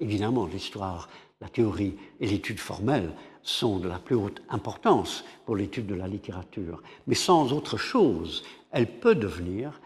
Évidemment, 0.00 0.46
l'histoire, 0.46 1.08
la 1.40 1.48
théorie 1.48 1.96
et 2.20 2.26
l'étude 2.26 2.58
formelle 2.58 3.12
sont 3.42 3.78
de 3.78 3.88
la 3.88 3.98
plus 3.98 4.16
haute 4.16 4.42
importance 4.48 5.24
pour 5.44 5.56
l'étude 5.56 5.86
de 5.86 5.94
la 5.94 6.08
littérature. 6.08 6.82
Mais 7.06 7.14
sans 7.14 7.52
autre 7.52 7.76
chose, 7.76 8.44
elles 8.70 8.90
peuvent 8.90 9.18
devenir, 9.18 9.80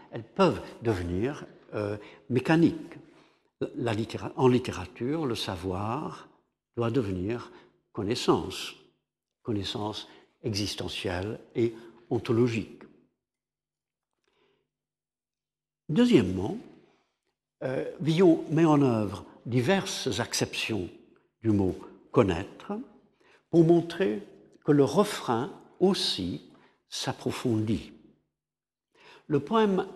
euh, 1.73 1.97
mécaniques. 2.29 2.97
La 3.75 3.93
en 4.37 4.47
littérature, 4.47 5.25
le 5.25 5.35
savoir 5.35 6.29
doit 6.77 6.91
devenir 6.91 7.51
connaissance, 7.91 8.73
connaissance 9.41 10.07
existentielle 10.43 11.39
et 11.55 11.73
ontologique. 12.09 12.83
Deuxièmement, 15.89 16.57
euh, 17.63 17.83
Villon 17.99 18.45
met 18.49 18.65
en 18.65 18.81
œuvre 18.81 19.25
diverses 19.45 20.19
acceptions 20.19 20.87
du 21.41 21.49
mot 21.49 21.75
connaître 22.11 22.73
pour 23.49 23.65
montrer 23.65 24.23
que 24.63 24.71
le 24.71 24.83
refrain 24.83 25.51
aussi 25.79 26.49
s'approfondit. 26.89 27.91
Le 29.27 29.39
poème 29.39 29.87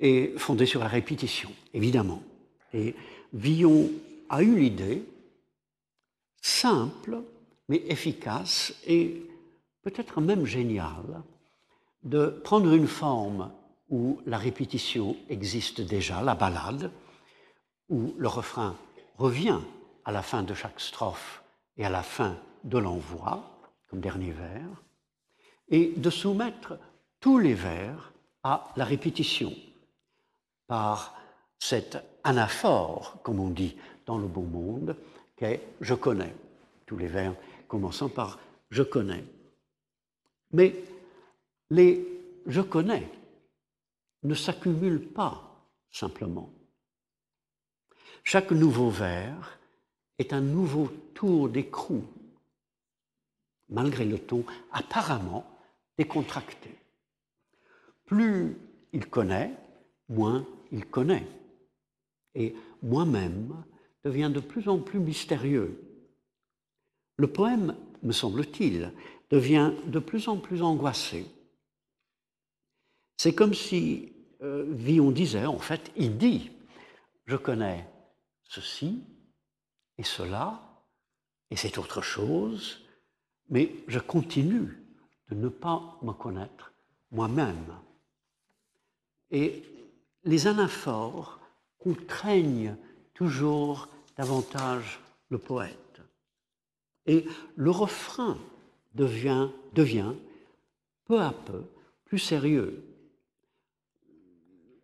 est 0.00 0.38
fondé 0.38 0.66
sur 0.66 0.80
la 0.80 0.88
répétition, 0.88 1.50
évidemment. 1.74 2.22
Et 2.72 2.94
Villon 3.32 3.90
a 4.28 4.42
eu 4.42 4.58
l'idée, 4.58 5.04
simple 6.40 7.22
mais 7.68 7.82
efficace 7.86 8.74
et 8.86 9.22
peut-être 9.82 10.20
même 10.20 10.44
géniale, 10.46 11.22
de 12.02 12.26
prendre 12.42 12.72
une 12.72 12.88
forme 12.88 13.52
où 13.90 14.20
la 14.26 14.38
répétition 14.38 15.16
existe 15.28 15.80
déjà, 15.80 16.22
la 16.22 16.34
ballade, 16.34 16.90
où 17.88 18.14
le 18.16 18.28
refrain 18.28 18.76
revient 19.18 19.60
à 20.04 20.12
la 20.12 20.22
fin 20.22 20.42
de 20.42 20.54
chaque 20.54 20.80
strophe 20.80 21.42
et 21.76 21.84
à 21.84 21.90
la 21.90 22.02
fin 22.02 22.36
de 22.64 22.78
l'envoi, 22.78 23.50
comme 23.88 24.00
dernier 24.00 24.32
vers, 24.32 24.82
et 25.68 25.92
de 25.96 26.10
soumettre 26.10 26.78
tous 27.20 27.38
les 27.38 27.54
vers 27.54 28.12
à 28.42 28.72
la 28.76 28.84
répétition 28.84 29.52
par 30.70 31.16
cette 31.58 31.98
anaphore, 32.22 33.20
comme 33.24 33.40
on 33.40 33.50
dit 33.50 33.76
dans 34.06 34.18
le 34.18 34.28
beau 34.28 34.42
monde, 34.42 34.94
qu'est 35.34 35.60
je 35.80 35.94
connais. 35.94 36.32
Tous 36.86 36.96
les 36.96 37.08
vers 37.08 37.34
commençant 37.66 38.08
par 38.08 38.38
je 38.70 38.84
connais. 38.84 39.24
Mais 40.52 40.76
les 41.70 42.06
je 42.46 42.60
connais 42.60 43.08
ne 44.22 44.32
s'accumulent 44.32 45.08
pas 45.08 45.66
simplement. 45.90 46.52
Chaque 48.22 48.52
nouveau 48.52 48.90
vers 48.90 49.58
est 50.18 50.32
un 50.32 50.40
nouveau 50.40 50.86
tour 51.14 51.48
d'écrou, 51.48 52.04
malgré 53.70 54.04
le 54.04 54.20
ton 54.20 54.44
apparemment 54.70 55.44
décontracté. 55.98 56.70
Plus 58.04 58.56
il 58.92 59.10
connaît, 59.10 59.52
moins 60.08 60.46
il 60.72 60.86
connaît. 60.86 61.26
Et 62.34 62.54
moi-même 62.82 63.64
devient 64.04 64.30
de 64.32 64.40
plus 64.40 64.68
en 64.68 64.78
plus 64.78 64.98
mystérieux. 64.98 65.80
Le 67.16 67.26
poème, 67.26 67.76
me 68.02 68.12
semble-t-il, 68.12 68.92
devient 69.30 69.72
de 69.86 69.98
plus 69.98 70.28
en 70.28 70.38
plus 70.38 70.62
angoissé. 70.62 71.26
C'est 73.16 73.34
comme 73.34 73.54
si 73.54 74.12
euh, 74.42 74.64
Villon 74.68 75.10
disait, 75.10 75.44
en 75.44 75.58
fait, 75.58 75.92
il 75.96 76.16
dit, 76.16 76.50
je 77.26 77.36
connais 77.36 77.86
ceci 78.44 79.04
et 79.98 80.02
cela, 80.02 80.82
et 81.50 81.56
c'est 81.56 81.76
autre 81.78 82.00
chose, 82.00 82.86
mais 83.50 83.74
je 83.88 83.98
continue 83.98 84.82
de 85.28 85.34
ne 85.34 85.48
pas 85.48 85.98
me 86.02 86.12
connaître 86.12 86.72
moi-même. 87.10 87.76
Et 89.30 89.62
les 90.24 90.46
anaphores 90.46 91.38
contraignent 91.78 92.76
toujours 93.14 93.88
davantage 94.16 95.00
le 95.30 95.38
poète. 95.38 96.00
Et 97.06 97.26
le 97.56 97.70
refrain 97.70 98.36
devient, 98.94 99.48
devient 99.74 100.12
peu 101.06 101.20
à 101.20 101.32
peu 101.32 101.62
plus 102.04 102.18
sérieux. 102.18 102.84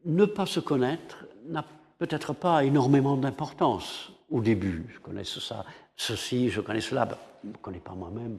Ne 0.04 0.24
pas 0.24 0.46
se 0.46 0.60
connaître 0.60 1.26
n'a 1.46 1.64
peut-être 1.98 2.32
pas 2.32 2.64
énormément 2.64 3.16
d'importance 3.16 4.12
au 4.30 4.40
début. 4.40 4.86
Je 4.92 4.98
connais 5.00 5.24
ça, 5.24 5.64
ceci, 5.96 6.50
je 6.50 6.60
connais 6.60 6.80
cela, 6.80 7.08
je 7.42 7.48
ne 7.48 7.54
connais 7.54 7.80
pas 7.80 7.94
moi-même. 7.94 8.38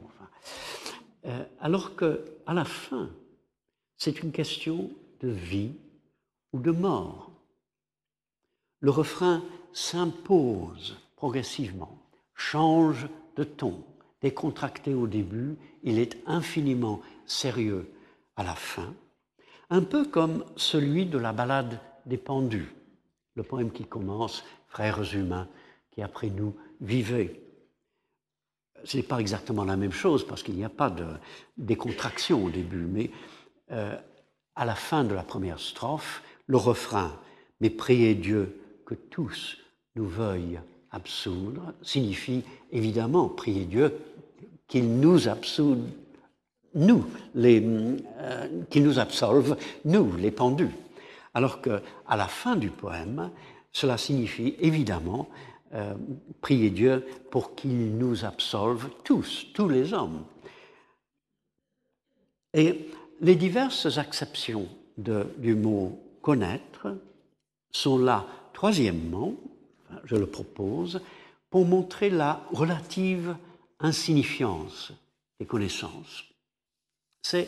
Euh, 1.25 1.43
alors 1.59 1.95
qu'à 1.95 2.53
la 2.53 2.65
fin, 2.65 3.09
c'est 3.97 4.21
une 4.21 4.31
question 4.31 4.89
de 5.21 5.29
vie 5.29 5.73
de 6.61 6.71
mort. 6.71 7.31
Le 8.79 8.91
refrain 8.91 9.43
s'impose 9.73 10.97
progressivement, 11.15 11.97
change 12.33 13.07
de 13.35 13.43
ton. 13.43 13.83
Décontracté 14.21 14.93
au 14.93 15.07
début, 15.07 15.57
il 15.83 15.99
est 15.99 16.17
infiniment 16.25 17.01
sérieux 17.25 17.91
à 18.35 18.43
la 18.43 18.55
fin, 18.55 18.93
un 19.69 19.83
peu 19.83 20.05
comme 20.05 20.43
celui 20.55 21.05
de 21.05 21.17
la 21.17 21.33
ballade 21.33 21.79
des 22.05 22.17
pendus, 22.17 22.73
le 23.35 23.43
poème 23.43 23.71
qui 23.71 23.85
commence 23.85 24.43
Frères 24.69 25.13
humains 25.15 25.47
qui 25.91 26.01
après 26.01 26.29
nous 26.29 26.55
vivez. 26.81 27.41
Ce 28.83 28.97
n'est 28.97 29.03
pas 29.03 29.19
exactement 29.19 29.63
la 29.63 29.75
même 29.75 29.91
chose 29.91 30.25
parce 30.25 30.43
qu'il 30.43 30.55
n'y 30.55 30.63
a 30.63 30.69
pas 30.69 30.89
de 30.89 31.05
décontraction 31.57 32.43
au 32.43 32.49
début, 32.49 32.85
mais 32.85 33.09
euh, 33.71 33.97
à 34.55 34.65
la 34.65 34.75
fin 34.75 35.03
de 35.03 35.15
la 35.15 35.23
première 35.23 35.59
strophe, 35.59 36.21
le 36.47 36.57
refrain 36.57 37.19
Mais 37.61 37.69
priez 37.69 38.15
Dieu 38.15 38.59
que 38.85 38.95
tous 38.95 39.57
nous 39.95 40.07
veuillent 40.07 40.59
absoudre 40.91 41.73
signifie 41.81 42.43
évidemment 42.71 43.27
prier 43.29 43.65
Dieu 43.65 43.93
qu'il 44.67 44.99
nous 44.99 45.29
absoude, 45.29 45.87
nous, 46.75 47.05
les, 47.33 47.63
euh, 48.19 48.97
absolve, 48.97 49.57
nous, 49.85 50.15
les 50.17 50.31
pendus. 50.31 50.75
Alors 51.33 51.61
qu'à 51.61 51.81
la 52.09 52.27
fin 52.27 52.55
du 52.55 52.69
poème, 52.69 53.31
cela 53.71 53.97
signifie 53.97 54.55
évidemment 54.59 55.29
euh, 55.73 55.93
prier 56.41 56.69
Dieu 56.69 57.05
pour 57.31 57.55
qu'il 57.55 57.97
nous 57.97 58.25
absolve 58.25 58.89
tous, 59.03 59.47
tous 59.53 59.69
les 59.69 59.93
hommes. 59.93 60.23
Et 62.53 62.89
les 63.21 63.35
diverses 63.35 63.97
acceptions 63.97 64.67
du 64.97 65.55
mot 65.55 65.99
connaître 66.27 66.93
sont 67.71 67.97
là, 67.97 68.27
troisièmement, 68.51 69.33
je 70.03 70.17
le 70.17 70.27
propose, 70.27 70.99
pour 71.49 71.65
montrer 71.65 72.09
la 72.09 72.45
relative 72.51 73.37
insignifiance 73.79 74.91
des 75.39 75.45
connaissances. 75.45 76.25
C'est 77.21 77.47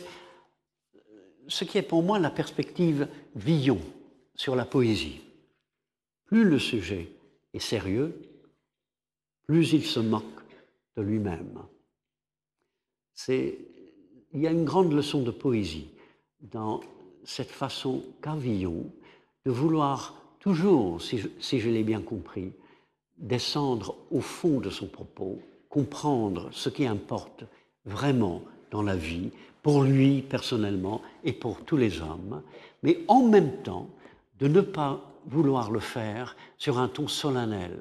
ce 1.46 1.64
qui 1.64 1.76
est 1.76 1.82
pour 1.82 2.02
moi 2.02 2.18
la 2.18 2.30
perspective 2.30 3.06
Villon 3.34 3.82
sur 4.34 4.56
la 4.56 4.64
poésie. 4.64 5.20
Plus 6.24 6.44
le 6.44 6.58
sujet 6.58 7.12
est 7.52 7.58
sérieux, 7.58 8.18
plus 9.46 9.74
il 9.74 9.84
se 9.84 10.00
moque 10.00 10.40
de 10.96 11.02
lui-même. 11.02 11.58
Il 13.28 14.40
y 14.40 14.46
a 14.46 14.50
une 14.50 14.64
grande 14.64 14.94
leçon 14.94 15.20
de 15.20 15.32
poésie 15.32 15.90
dans 16.40 16.80
cette 17.24 17.50
façon 17.50 18.02
qu'a 18.22 18.34
Villon 18.34 18.86
de 19.44 19.50
vouloir 19.50 20.14
toujours, 20.38 21.00
si 21.00 21.18
je, 21.18 21.28
si 21.38 21.60
je 21.60 21.70
l'ai 21.70 21.82
bien 21.82 22.00
compris, 22.00 22.52
descendre 23.18 23.96
au 24.10 24.20
fond 24.20 24.60
de 24.60 24.70
son 24.70 24.86
propos, 24.86 25.38
comprendre 25.68 26.48
ce 26.52 26.68
qui 26.68 26.86
importe 26.86 27.44
vraiment 27.84 28.42
dans 28.70 28.82
la 28.82 28.96
vie, 28.96 29.30
pour 29.62 29.82
lui 29.82 30.22
personnellement 30.22 31.02
et 31.24 31.32
pour 31.32 31.64
tous 31.64 31.76
les 31.76 32.00
hommes, 32.00 32.42
mais 32.82 33.00
en 33.08 33.22
même 33.22 33.62
temps 33.62 33.88
de 34.38 34.48
ne 34.48 34.60
pas 34.60 35.00
vouloir 35.26 35.70
le 35.70 35.80
faire 35.80 36.36
sur 36.56 36.78
un 36.78 36.88
ton 36.88 37.08
solennel, 37.08 37.78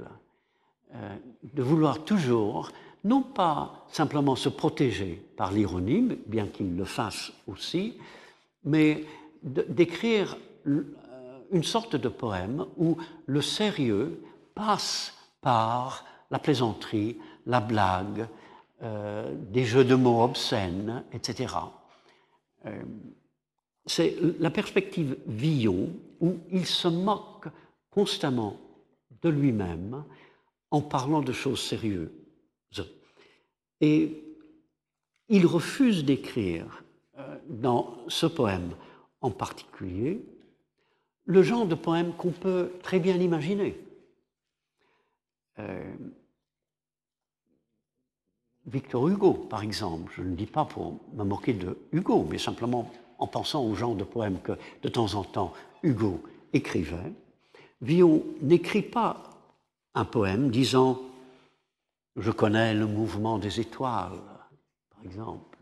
euh, 0.94 1.16
de 1.54 1.64
vouloir 1.64 2.04
toujours, 2.04 2.72
non 3.06 3.22
pas 3.22 3.86
simplement 3.90 4.36
se 4.36 4.50
protéger 4.50 5.22
par 5.38 5.52
l'ironie, 5.52 6.18
bien 6.26 6.48
qu'il 6.48 6.76
le 6.76 6.84
fasse 6.84 7.32
aussi, 7.48 7.94
mais 8.66 9.06
d'écrire 9.44 10.38
euh, 10.68 10.84
une 11.52 11.64
sorte 11.64 11.96
de 11.96 12.10
poème 12.10 12.66
où 12.78 12.98
le 13.26 13.42
sérieux 13.42 14.22
passe 14.54 15.14
par 15.42 16.06
la 16.32 16.40
plaisanterie, 16.40 17.18
la 17.46 17.60
blague, 17.60 18.28
euh, 18.82 19.34
des 19.52 19.66
jeux 19.66 19.84
de 19.84 19.96
mots 19.96 20.24
obscènes, 20.24 21.04
etc. 21.12 21.56
Euh, 22.66 22.82
c'est 23.86 24.16
la 24.40 24.52
perspective 24.52 25.18
Villon 25.26 25.90
où 26.20 26.38
il 26.52 26.66
se 26.66 26.88
moque 26.88 27.48
constamment 27.90 28.58
de 29.22 29.30
lui-même 29.30 30.04
en 30.70 30.82
parlant 30.82 31.22
de 31.22 31.32
choses 31.32 31.62
sérieuses. 31.62 32.10
Et 33.82 34.24
il 35.30 35.46
refuse 35.46 36.04
d'écrire 36.04 36.84
dans 37.48 37.98
ce 38.08 38.26
poème 38.26 38.74
en 39.22 39.32
particulier 39.32 40.24
le 41.26 41.44
genre 41.44 41.68
de 41.68 41.76
poème 41.76 42.14
qu'on 42.14 42.32
peut 42.32 42.72
très 42.82 43.00
bien 43.00 43.16
imaginer. 43.18 43.80
Euh, 45.60 45.94
Victor 48.66 49.08
Hugo, 49.08 49.34
par 49.34 49.62
exemple, 49.62 50.12
je 50.16 50.24
ne 50.24 50.36
dis 50.36 50.48
pas 50.48 50.66
pour 50.66 51.00
me 51.14 51.24
moquer 51.24 51.54
de 51.54 51.78
Hugo, 51.92 52.26
mais 52.30 52.40
simplement 52.40 52.92
en 53.20 53.28
pensant 53.28 53.64
au 53.64 53.76
genre 53.76 53.96
de 53.96 54.04
poème 54.04 54.40
que 54.42 54.54
de 54.82 54.90
temps 54.90 55.14
en 55.14 55.24
temps 55.24 55.54
Hugo 55.84 56.24
écrivait, 56.54 57.14
Villon 57.82 58.24
n'écrit 58.42 58.82
pas 58.82 59.24
un 59.94 60.06
poème 60.06 60.50
disant 60.50 61.00
Je 62.16 62.32
connais 62.32 62.74
le 62.74 62.88
mouvement 62.88 63.38
des 63.38 63.60
étoiles, 63.60 64.20
par 64.90 65.04
exemple, 65.04 65.60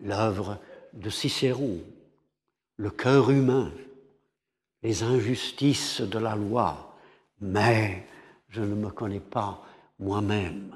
l'œuvre 0.00 0.58
de 0.94 1.10
Cicéron, 1.10 1.80
le 2.82 2.90
cœur 2.90 3.30
humain, 3.30 3.70
les 4.82 5.04
injustices 5.04 6.00
de 6.00 6.18
la 6.18 6.34
loi, 6.34 6.96
mais 7.40 8.08
je 8.48 8.60
ne 8.60 8.74
me 8.74 8.90
connais 8.90 9.20
pas 9.20 9.62
moi-même. 10.00 10.74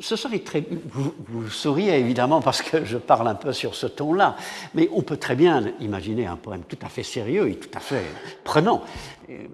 Ce 0.00 0.16
serait 0.16 0.38
très. 0.38 0.64
Vous, 0.86 1.50
souriez 1.50 1.98
évidemment 1.98 2.40
parce 2.40 2.62
que 2.62 2.86
je 2.86 2.96
parle 2.96 3.28
un 3.28 3.34
peu 3.34 3.52
sur 3.52 3.74
ce 3.74 3.86
ton-là, 3.86 4.34
mais 4.72 4.88
on 4.94 5.02
peut 5.02 5.18
très 5.18 5.36
bien 5.36 5.74
imaginer 5.80 6.26
un 6.26 6.36
poème 6.36 6.62
tout 6.62 6.78
à 6.80 6.88
fait 6.88 7.02
sérieux 7.02 7.50
et 7.50 7.56
tout 7.56 7.76
à 7.76 7.80
fait 7.80 8.06
prenant, 8.42 8.82
euh, 9.28 9.46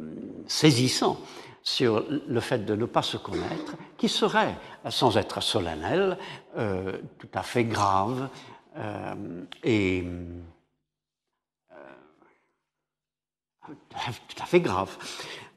saisissant 0.46 1.18
sur 1.64 2.04
le 2.28 2.40
fait 2.40 2.64
de 2.64 2.76
ne 2.76 2.86
pas 2.86 3.02
se 3.02 3.16
connaître, 3.16 3.74
qui 3.96 4.08
serait, 4.08 4.54
sans 4.88 5.16
être 5.16 5.42
solennel, 5.42 6.16
euh, 6.56 6.96
tout 7.18 7.28
à 7.34 7.42
fait 7.42 7.64
grave 7.64 8.28
euh, 8.76 9.14
et 9.64 10.04
tout 14.28 14.42
à 14.42 14.46
fait 14.46 14.60
grave. 14.60 14.96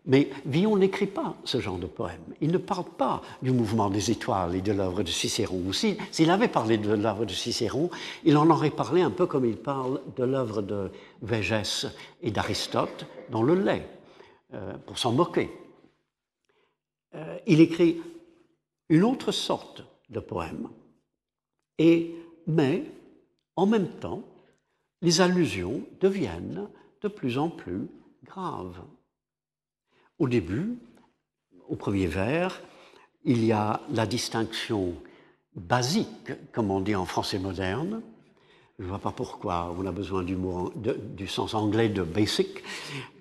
Mais 0.05 0.31
Villon 0.45 0.77
n'écrit 0.77 1.05
pas 1.05 1.35
ce 1.43 1.59
genre 1.59 1.77
de 1.77 1.85
poème. 1.85 2.23
Il 2.41 2.51
ne 2.51 2.57
parle 2.57 2.85
pas 2.85 3.21
du 3.43 3.51
mouvement 3.51 3.89
des 3.89 4.09
étoiles 4.09 4.55
et 4.55 4.61
de 4.61 4.71
l'œuvre 4.71 5.03
de 5.03 5.11
Cicéron. 5.11 5.71
S'il 5.73 6.31
avait 6.31 6.47
parlé 6.47 6.79
de 6.79 6.91
l'œuvre 6.91 7.25
de 7.25 7.33
Cicéron, 7.33 7.91
il 8.23 8.35
en 8.35 8.49
aurait 8.49 8.71
parlé 8.71 9.03
un 9.03 9.11
peu 9.11 9.27
comme 9.27 9.45
il 9.45 9.57
parle 9.57 10.01
de 10.15 10.23
l'œuvre 10.23 10.63
de 10.63 10.91
Végès 11.21 11.85
et 12.23 12.31
d'Aristote 12.31 13.05
dans 13.29 13.43
le 13.43 13.53
lait, 13.53 13.87
euh, 14.53 14.73
pour 14.87 14.97
s'en 14.97 15.11
moquer. 15.11 15.51
Euh, 17.13 17.37
il 17.45 17.61
écrit 17.61 18.01
une 18.89 19.03
autre 19.03 19.31
sorte 19.31 19.83
de 20.09 20.19
poème, 20.19 20.67
et, 21.77 22.15
mais 22.47 22.85
en 23.55 23.67
même 23.67 23.89
temps, 23.99 24.23
les 25.01 25.21
allusions 25.21 25.81
deviennent 25.99 26.67
de 27.01 27.07
plus 27.07 27.37
en 27.37 27.49
plus 27.49 27.87
graves. 28.23 28.81
Au 30.19 30.27
début, 30.27 30.77
au 31.67 31.75
premier 31.75 32.07
vers, 32.07 32.61
il 33.23 33.43
y 33.43 33.51
a 33.51 33.81
la 33.89 34.05
distinction 34.05 34.95
basique, 35.55 36.31
comme 36.51 36.71
on 36.71 36.81
dit 36.81 36.95
en 36.95 37.05
français 37.05 37.39
moderne. 37.39 38.01
Je 38.79 38.83
ne 38.83 38.89
vois 38.89 38.99
pas 38.99 39.11
pourquoi 39.11 39.75
on 39.77 39.85
a 39.85 39.91
besoin 39.91 40.23
du, 40.23 40.35
mot, 40.35 40.71
du 40.75 41.27
sens 41.27 41.53
anglais 41.53 41.89
de 41.89 42.03
basic. 42.03 42.63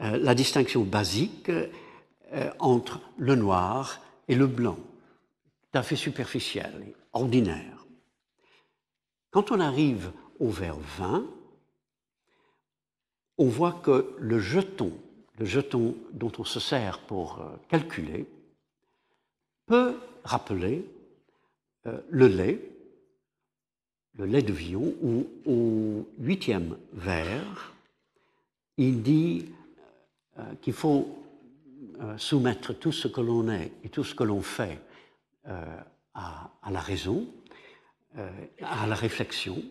Euh, 0.01 0.19
la 0.19 0.35
distinction 0.35 0.83
basique 0.85 1.51
euh, 1.51 2.51
entre 2.59 3.01
le 3.19 3.35
noir 3.35 4.01
et 4.29 4.35
le 4.35 4.47
blanc, 4.47 4.79
tout 5.73 5.79
à 5.79 5.83
fait 5.83 5.97
superficielle, 5.97 6.95
ordinaire. 7.13 7.87
Quand 9.31 9.51
on 9.53 9.61
arrive 9.61 10.13
au 10.39 10.49
vers 10.49 10.79
20, 10.99 11.25
on 13.41 13.47
voit 13.47 13.81
que 13.83 14.15
le 14.19 14.39
jeton 14.39 14.93
le 15.41 15.47
jeton 15.47 15.97
dont 16.13 16.31
on 16.39 16.45
se 16.45 16.61
sert 16.61 16.99
pour 17.01 17.41
euh, 17.41 17.57
calculer, 17.69 18.27
peut 19.67 19.97
rappeler 20.23 20.85
euh, 21.87 21.99
le 22.11 22.29
lait, 22.29 22.61
le 24.19 24.27
lait 24.27 24.43
de 24.43 24.53
Villon, 24.53 24.95
où 25.03 25.27
au 25.47 26.07
huitième 26.19 26.77
vers, 26.93 27.75
il 28.77 29.03
dit 29.03 29.47
euh, 30.39 30.43
qu'il 30.61 30.75
faut 30.75 31.17
soumettre 32.17 32.73
tout 32.73 32.93
ce 32.93 33.09
que 33.09 33.21
l'on 33.21 33.51
est 33.51 33.73
et 33.85 33.91
tout 33.91 34.05
ce 34.05 34.15
que 34.15 34.25
l'on 34.25 34.41
fait 34.41 34.79
à, 35.45 36.51
la 36.71 36.81
raison, 36.81 37.27
à 38.63 38.87
la 38.87 38.95
réflexion, 38.95 39.63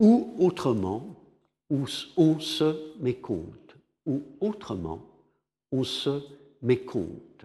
ou 0.00 0.34
autrement, 0.40 1.14
où 1.70 1.86
on 2.16 2.38
se 2.38 2.98
mécompte 3.00 3.76
ou 4.06 4.22
autrement, 4.40 5.02
on 5.72 5.84
se 5.84 6.22
mécompte. 6.62 7.44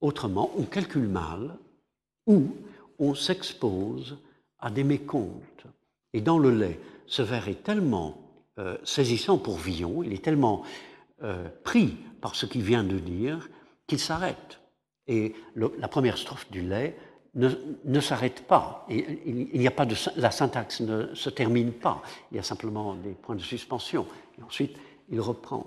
Autrement, 0.00 0.50
on 0.56 0.64
calcule 0.64 1.08
mal 1.08 1.58
ou 2.26 2.56
on 2.98 3.14
s'expose 3.14 4.18
à 4.58 4.70
des 4.70 4.84
mécomptes. 4.84 5.66
Et 6.12 6.20
dans 6.20 6.38
le 6.38 6.50
lait, 6.50 6.80
ce 7.06 7.22
vers 7.22 7.48
est 7.48 7.62
tellement 7.62 8.18
euh, 8.58 8.76
saisissant 8.84 9.38
pour 9.38 9.58
Villon, 9.58 10.02
il 10.02 10.12
est 10.12 10.24
tellement 10.24 10.62
euh, 11.22 11.48
pris 11.64 11.96
par 12.20 12.34
ce 12.34 12.46
qu'il 12.46 12.62
vient 12.62 12.84
de 12.84 12.98
dire, 12.98 13.48
qu'il 13.86 13.98
s'arrête. 13.98 14.60
Et 15.06 15.34
la 15.56 15.88
première 15.88 16.18
strophe 16.18 16.50
du 16.50 16.62
lait 16.62 16.96
ne, 17.34 18.00
s'arrête 18.00 18.46
pas. 18.46 18.86
il 18.88 19.48
n'y 19.54 19.66
a 19.66 19.70
pas 19.70 19.86
de, 19.86 19.94
la 20.16 20.30
syntaxe 20.30 20.80
ne 20.80 21.14
se 21.14 21.30
termine 21.30 21.72
pas. 21.72 22.02
Il 22.30 22.36
y 22.36 22.40
a 22.40 22.42
simplement 22.42 22.94
des 22.94 23.12
points 23.12 23.36
de 23.36 23.40
suspension. 23.40 24.06
Et 24.38 24.42
ensuite, 24.42 24.76
il 25.08 25.20
reprend. 25.20 25.66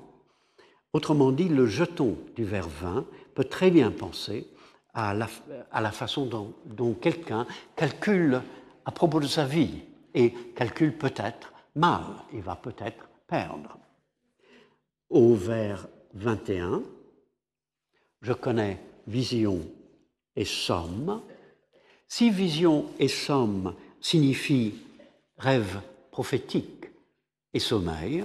Autrement 0.93 1.31
dit, 1.31 1.49
le 1.49 1.65
jeton 1.65 2.17
du 2.35 2.43
vers 2.43 2.67
20 2.67 3.05
peut 3.33 3.45
très 3.45 3.71
bien 3.71 3.91
penser 3.91 4.47
à 4.93 5.13
la, 5.13 5.91
façon 5.91 6.25
dont, 6.25 6.53
dont 6.65 6.93
quelqu'un 6.93 7.47
calcule 7.75 8.41
à 8.85 8.91
propos 8.91 9.19
de 9.19 9.27
sa 9.27 9.45
vie 9.45 9.81
et 10.13 10.31
calcule 10.55 10.95
peut-être 10.95 11.51
mal, 11.75 12.03
il 12.31 12.41
va 12.41 12.55
peut-être 12.55 13.09
perdre. 13.27 13.77
Au 15.09 15.33
vers 15.33 15.87
21, 16.13 16.83
je 18.21 18.33
connais 18.33 18.79
vision 19.07 19.61
et 20.35 20.45
somme. 20.45 21.21
Si 22.15 22.29
vision 22.29 22.91
et 22.99 23.07
somme 23.07 23.73
signifient 23.99 24.75
rêve 25.39 25.81
prophétique 26.11 26.85
et 27.55 27.59
sommeil, 27.59 28.23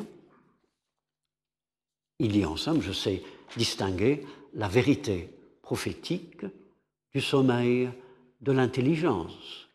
il 2.19 2.37
y 2.37 2.45
a 2.45 2.51
en 2.51 2.59
somme, 2.59 2.83
je 2.83 2.93
sais 2.93 3.23
distinguer 3.57 4.27
la 4.53 4.69
vérité 4.69 5.31
prophétique 5.63 6.45
du 7.15 7.23
sommeil 7.23 7.89
de 8.43 8.53
l'intelligence. 8.53 9.71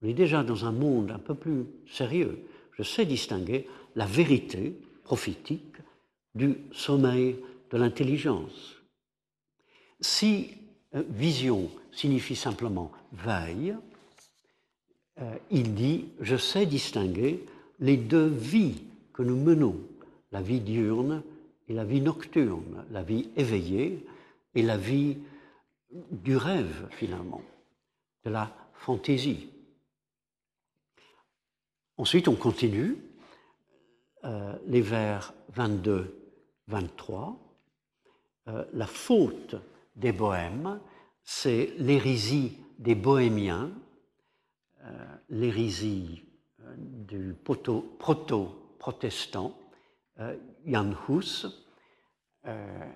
On 0.00 0.08
est 0.08 0.14
déjà 0.14 0.42
dans 0.42 0.64
un 0.64 0.72
monde 0.72 1.10
un 1.10 1.18
peu 1.18 1.34
plus 1.34 1.66
sérieux. 1.90 2.46
Je 2.78 2.82
sais 2.82 3.04
distinguer 3.04 3.68
la 3.96 4.06
vérité 4.06 4.80
prophétique 5.04 5.76
du 6.34 6.56
sommeil 6.72 7.36
de 7.70 7.76
l'intelligence. 7.76 8.76
Si 10.00 10.61
vision 10.92 11.70
signifie 11.92 12.36
simplement 12.36 12.90
veille, 13.12 13.76
euh, 15.20 15.36
il 15.50 15.74
dit 15.74 16.06
je 16.20 16.36
sais 16.36 16.66
distinguer 16.66 17.44
les 17.80 17.96
deux 17.96 18.26
vies 18.26 18.82
que 19.12 19.22
nous 19.22 19.36
menons, 19.36 19.78
la 20.30 20.42
vie 20.42 20.60
diurne 20.60 21.22
et 21.68 21.74
la 21.74 21.84
vie 21.84 22.00
nocturne, 22.00 22.84
la 22.90 23.02
vie 23.02 23.28
éveillée 23.36 24.06
et 24.54 24.62
la 24.62 24.76
vie 24.76 25.18
du 26.10 26.36
rêve 26.36 26.88
finalement, 26.90 27.42
de 28.24 28.30
la 28.30 28.54
fantaisie. 28.74 29.48
Ensuite, 31.98 32.28
on 32.28 32.34
continue 32.34 32.96
euh, 34.24 34.54
les 34.66 34.80
vers 34.80 35.34
22-23. 35.56 37.36
Euh, 38.48 38.64
la 38.72 38.86
faute 38.86 39.56
des 39.96 40.12
bohèmes, 40.12 40.80
c'est 41.22 41.74
l'hérésie 41.78 42.58
des 42.78 42.94
bohémiens, 42.94 43.70
euh, 44.84 45.04
l'hérésie 45.30 46.24
du 46.76 47.34
proto-protestant, 47.44 49.56
Jan 50.66 50.92
Hus. 51.08 51.46
Euh, 52.46 52.90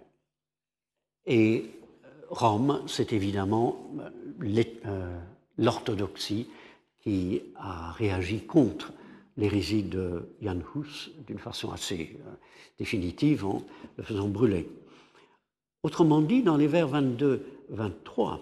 et 1.26 1.70
Rome, 2.30 2.82
c'est 2.86 3.12
évidemment 3.12 3.90
euh, 4.42 5.20
l'orthodoxie 5.58 6.48
qui 7.02 7.42
a 7.56 7.92
réagi 7.92 8.44
contre 8.44 8.92
l'hérésie 9.36 9.84
de 9.84 10.34
Jan 10.40 10.58
Hus 10.74 11.10
d'une 11.26 11.38
façon 11.38 11.70
assez 11.70 12.18
euh, 12.26 12.34
définitive 12.78 13.44
en 13.44 13.62
le 13.96 14.02
faisant 14.02 14.28
brûler. 14.28 14.68
Autrement 15.82 16.20
dit, 16.20 16.42
dans 16.42 16.56
les 16.56 16.66
vers 16.66 16.88
22-23 16.90 18.40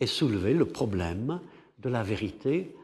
est 0.00 0.06
soulevé 0.06 0.54
le 0.54 0.66
problème 0.66 1.40
de 1.78 1.88
la 1.88 2.02
vérité 2.02 2.74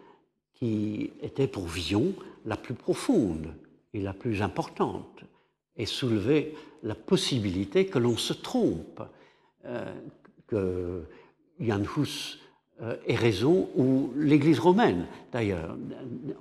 qui 0.54 1.10
était 1.20 1.46
pour 1.46 1.66
Villon 1.66 2.14
la 2.44 2.56
plus 2.56 2.74
profonde 2.74 3.54
et 3.94 4.00
la 4.00 4.12
plus 4.12 4.42
importante, 4.42 5.24
et 5.76 5.86
soulever 5.86 6.54
la 6.82 6.94
possibilité 6.94 7.86
que 7.86 7.98
l'on 7.98 8.16
se 8.16 8.32
trompe, 8.32 9.02
euh, 9.64 9.92
que 10.46 11.02
Jan 11.60 11.82
Hus 11.82 12.38
euh, 12.82 12.96
ait 13.06 13.16
raison, 13.16 13.68
ou 13.76 14.12
l'Église 14.16 14.58
romaine 14.58 15.06
d'ailleurs. 15.32 15.76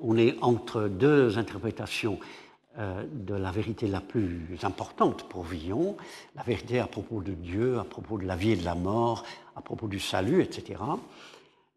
On 0.02 0.18
est 0.18 0.36
entre 0.42 0.88
deux 0.88 1.38
interprétations 1.38 2.20
de 2.78 3.34
la 3.34 3.52
vérité 3.52 3.88
la 3.88 4.00
plus 4.00 4.58
importante 4.64 5.28
pour 5.28 5.44
Villon, 5.44 5.98
la 6.36 6.44
vérité 6.44 6.80
à 6.80 6.88
propos 6.88 7.22
de 7.22 7.34
Dieu, 7.34 7.78
à 7.80 7.84
propos 7.84 8.18
de 8.18 8.26
la 8.26 8.38
vie 8.38 8.52
et 8.52 8.56
de 8.56 8.64
la 8.64 8.76
mort, 8.76 9.26
à 9.56 9.62
propos 9.62 9.88
du 9.88 10.00
salut, 10.00 10.42
etc. 10.42 10.80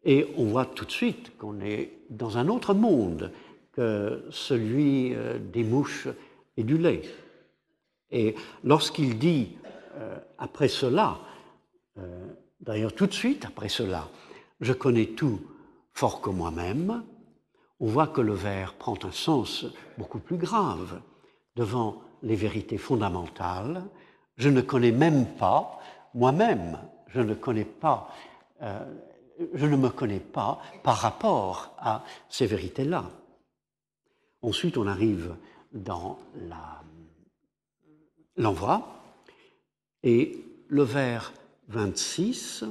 Et 0.05 0.25
on 0.37 0.45
voit 0.45 0.65
tout 0.65 0.85
de 0.85 0.91
suite 0.91 1.37
qu'on 1.37 1.59
est 1.59 1.91
dans 2.09 2.37
un 2.37 2.47
autre 2.47 2.73
monde 2.73 3.31
que 3.73 4.23
celui 4.31 5.13
euh, 5.13 5.37
des 5.37 5.63
mouches 5.63 6.07
et 6.55 6.63
du 6.63 6.77
lait. 6.77 7.01
Et 8.11 8.35
lorsqu'il 8.63 9.19
dit 9.19 9.57
euh, 9.97 10.17
après 10.37 10.69
cela, 10.69 11.19
d'ailleurs 12.59 12.93
tout 12.93 13.07
de 13.07 13.13
suite 13.13 13.45
après 13.45 13.69
cela, 13.69 14.09
je 14.59 14.73
connais 14.73 15.07
tout 15.07 15.39
fort 15.93 16.21
que 16.21 16.29
moi-même, 16.29 17.03
on 17.79 17.87
voit 17.87 18.07
que 18.07 18.21
le 18.21 18.33
vers 18.33 18.73
prend 18.73 18.97
un 19.03 19.11
sens 19.11 19.65
beaucoup 19.97 20.19
plus 20.19 20.37
grave 20.37 21.01
devant 21.55 22.01
les 22.23 22.35
vérités 22.35 22.77
fondamentales. 22.77 23.83
Je 24.37 24.49
ne 24.49 24.61
connais 24.61 24.91
même 24.91 25.35
pas, 25.35 25.79
moi-même, 26.13 26.79
je 27.07 27.19
ne 27.19 27.31
euh, 27.31 27.35
me 29.77 29.89
connais 29.89 30.19
pas 30.19 30.61
par 30.83 30.97
rapport 30.97 31.75
à 31.77 32.03
ces 32.29 32.45
vérités-là. 32.45 33.09
Ensuite, 34.41 34.77
on 34.77 34.87
arrive 34.87 35.35
dans 35.73 36.19
l'envoi 38.37 39.01
et 40.03 40.43
le 40.67 40.83
vers 40.83 41.33
26 41.67 42.63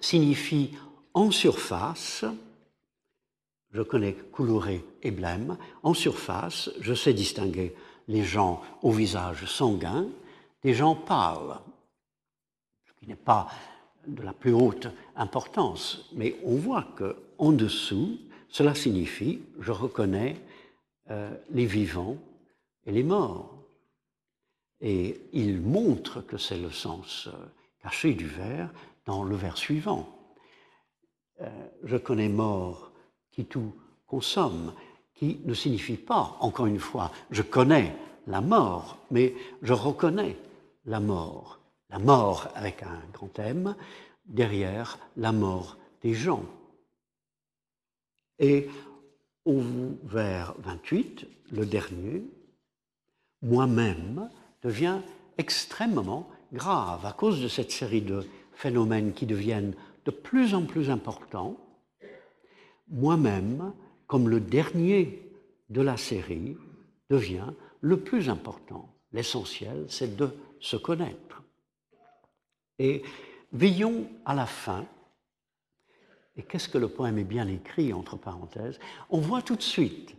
signifie 0.00 0.76
en 1.14 1.30
surface 1.30 2.24
je 3.72 3.82
connais 3.82 4.12
Coulouré 4.12 4.84
et 5.02 5.10
Blême. 5.10 5.56
En 5.82 5.94
surface, 5.94 6.70
je 6.80 6.94
sais 6.94 7.14
distinguer 7.14 7.74
les 8.08 8.24
gens 8.24 8.62
au 8.82 8.90
visage 8.92 9.46
sanguin 9.46 10.06
des 10.62 10.74
gens 10.74 10.94
pâles, 10.94 11.58
ce 12.86 12.92
qui 13.00 13.08
n'est 13.08 13.16
pas 13.16 13.48
de 14.06 14.22
la 14.22 14.32
plus 14.32 14.52
haute 14.52 14.88
importance, 15.16 16.08
mais 16.12 16.36
on 16.44 16.56
voit 16.56 16.86
que 16.96 17.16
en 17.38 17.52
dessous, 17.52 18.18
cela 18.48 18.74
signifie 18.74 19.40
je 19.58 19.72
reconnais 19.72 20.36
euh, 21.10 21.30
les 21.50 21.66
vivants 21.66 22.16
et 22.86 22.92
les 22.92 23.02
morts. 23.02 23.58
Et 24.80 25.20
il 25.32 25.60
montre 25.60 26.20
que 26.20 26.36
c'est 26.36 26.58
le 26.58 26.70
sens 26.70 27.28
euh, 27.28 27.36
caché 27.82 28.14
du 28.14 28.26
vers 28.26 28.70
dans 29.06 29.24
le 29.24 29.34
vers 29.34 29.56
suivant. 29.56 30.08
Euh, 31.40 31.48
je 31.84 31.96
connais 31.96 32.28
mort 32.28 32.91
qui 33.32 33.46
tout 33.46 33.72
consomme, 34.06 34.72
qui 35.14 35.40
ne 35.44 35.54
signifie 35.54 35.96
pas, 35.96 36.36
encore 36.40 36.66
une 36.66 36.78
fois, 36.78 37.10
je 37.30 37.42
connais 37.42 37.96
la 38.26 38.40
mort, 38.40 38.98
mais 39.10 39.34
je 39.62 39.72
reconnais 39.72 40.36
la 40.86 41.00
mort. 41.00 41.58
La 41.90 41.98
mort 41.98 42.48
avec 42.54 42.82
un 42.82 43.00
grand 43.12 43.38
M, 43.38 43.74
derrière 44.26 44.98
la 45.16 45.32
mort 45.32 45.76
des 46.02 46.14
gens. 46.14 46.44
Et 48.38 48.68
au 49.44 49.60
vers 50.04 50.54
28, 50.58 51.26
le 51.52 51.66
dernier, 51.66 52.24
moi-même 53.42 54.30
devient 54.62 54.98
extrêmement 55.38 56.28
grave 56.52 57.04
à 57.04 57.12
cause 57.12 57.42
de 57.42 57.48
cette 57.48 57.70
série 57.70 58.02
de 58.02 58.26
phénomènes 58.52 59.12
qui 59.12 59.26
deviennent 59.26 59.74
de 60.04 60.10
plus 60.10 60.54
en 60.54 60.64
plus 60.64 60.90
importants 60.90 61.56
moi-même, 62.92 63.72
comme 64.06 64.28
le 64.28 64.40
dernier 64.40 65.22
de 65.70 65.80
la 65.80 65.96
série, 65.96 66.56
devient 67.10 67.52
le 67.80 67.98
plus 67.98 68.28
important. 68.28 68.94
L'essentiel, 69.12 69.86
c'est 69.88 70.16
de 70.16 70.30
se 70.60 70.76
connaître. 70.76 71.42
Et 72.78 73.02
veillons 73.52 74.06
à 74.24 74.34
la 74.34 74.46
fin, 74.46 74.86
et 76.36 76.42
qu'est-ce 76.42 76.68
que 76.68 76.78
le 76.78 76.88
poème 76.88 77.18
est 77.18 77.24
bien 77.24 77.46
écrit, 77.48 77.92
entre 77.92 78.16
parenthèses, 78.16 78.78
on 79.10 79.18
voit 79.18 79.42
tout 79.42 79.56
de 79.56 79.62
suite, 79.62 80.14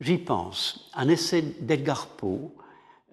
j'y 0.00 0.16
pense, 0.16 0.90
un 0.94 1.08
essai 1.08 1.42
d'Edgar 1.42 2.06
Poe 2.06 2.50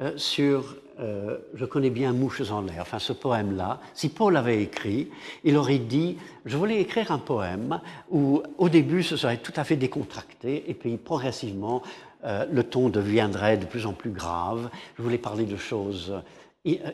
euh, 0.02 0.18
sur 0.18 0.76
euh, 0.99 1.38
Je 1.54 1.66
connais 1.66 1.89
bien 1.89 2.14
Mouches 2.14 2.49
en 2.52 2.62
l'air, 2.62 2.80
enfin 2.82 2.99
ce 2.99 3.14
poème-là, 3.14 3.80
si 3.93 4.10
Paul 4.10 4.36
avait 4.36 4.62
écrit, 4.62 5.10
il 5.43 5.58
aurait 5.58 5.80
dit 5.80 6.18
Je 6.45 6.58
voulais 6.58 6.82
écrire 6.82 7.12
un 7.12 7.18
poème 7.18 7.80
où 8.10 8.41
au 8.58 8.70
début 8.70 9.04
ce 9.04 9.16
serait 9.16 9.38
tout 9.38 9.54
à 9.56 9.64
fait 9.64 9.76
décontracté 9.76 10.70
et 10.70 10.74
puis 10.74 10.97
progressivement 10.97 11.82
euh, 12.24 12.45
le 12.52 12.64
ton 12.64 12.89
deviendrait 12.89 13.58
de 13.58 13.66
plus 13.66 13.86
en 13.86 13.93
plus 13.93 14.12
grave. 14.12 14.70
Je 14.97 15.04
voulais 15.04 15.18
parler 15.18 15.45
de 15.45 15.58
choses 15.58 16.14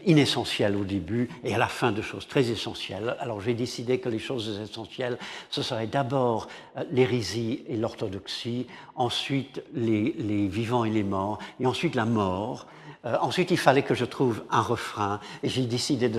inessentielles 0.05 0.77
au 0.77 0.85
début 0.85 1.29
et 1.43 1.53
à 1.53 1.57
la 1.57 1.67
fin 1.67 1.91
de 1.91 2.01
choses 2.01 2.25
très 2.27 2.49
essentielles. 2.49 3.17
Alors 3.19 3.41
j'ai 3.41 3.53
décidé 3.53 3.99
que 3.99 4.07
les 4.07 4.19
choses 4.19 4.61
essentielles, 4.61 5.17
ce 5.49 5.61
serait 5.61 5.87
d'abord 5.87 6.47
l'hérésie 6.91 7.63
et 7.67 7.75
l'orthodoxie, 7.75 8.65
ensuite 8.95 9.61
les, 9.73 10.47
vivants 10.47 10.85
et 10.85 10.89
les 10.89 11.03
morts, 11.03 11.39
et 11.59 11.65
ensuite 11.65 11.95
la 11.95 12.05
mort, 12.05 12.65
euh, 13.07 13.17
ensuite, 13.21 13.51
il 13.51 13.57
fallait 13.57 13.83
que 13.83 13.95
je 13.95 14.05
trouve 14.05 14.43
un 14.49 14.61
refrain, 14.61 15.19
et 15.41 15.49
j'ai 15.49 15.65
décidé 15.65 16.11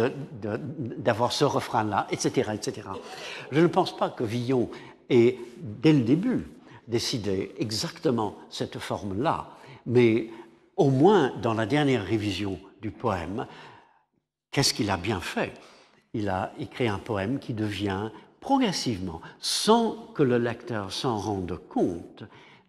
d'avoir 0.98 1.32
ce 1.32 1.44
refrain-là, 1.44 2.06
etc., 2.10 2.52
etc. 2.54 2.88
Je 3.52 3.60
ne 3.60 3.66
pense 3.66 3.94
pas 3.94 4.08
que 4.08 4.24
Villon 4.24 4.70
ait, 5.10 5.38
dès 5.58 5.92
le 5.92 6.00
début, 6.00 6.46
décidé 6.86 7.52
exactement 7.58 8.36
cette 8.48 8.78
forme-là, 8.78 9.50
mais 9.84 10.30
au 10.76 10.88
moins 10.88 11.32
dans 11.42 11.52
la 11.52 11.66
dernière 11.66 12.04
révision 12.04 12.58
du 12.80 12.90
poème, 12.90 13.46
qu'est-ce 14.50 14.72
qu'il 14.72 14.90
a 14.90 14.96
bien 14.96 15.20
fait? 15.20 15.52
Il 16.14 16.30
a 16.30 16.52
écrit 16.58 16.88
un 16.88 16.98
poème 16.98 17.38
qui 17.38 17.52
devient 17.52 18.10
progressivement, 18.40 19.20
sans 19.40 20.08
que 20.14 20.22
le 20.22 20.38
lecteur 20.38 20.90
s'en 20.90 21.18
rende 21.18 21.60
compte, 21.68 22.24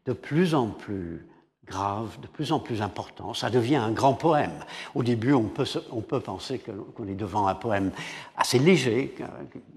de 0.06 0.12
plus 0.12 0.56
en 0.56 0.68
plus 0.68 1.26
grave, 1.70 2.20
de 2.20 2.28
plus 2.28 2.52
en 2.52 2.60
plus 2.60 2.82
important. 2.82 3.34
Ça 3.34 3.50
devient 3.50 3.78
un 3.78 3.92
grand 3.92 4.14
poème. 4.14 4.66
Au 4.96 5.04
début, 5.04 5.34
on 5.34 5.44
peut, 5.44 5.66
on 5.92 6.02
peut 6.02 6.20
penser 6.20 6.60
qu'on 6.60 7.08
est 7.08 7.16
devant 7.16 7.48
un 7.48 7.56
poème 7.56 7.92
assez 8.36 8.60
léger, 8.60 9.16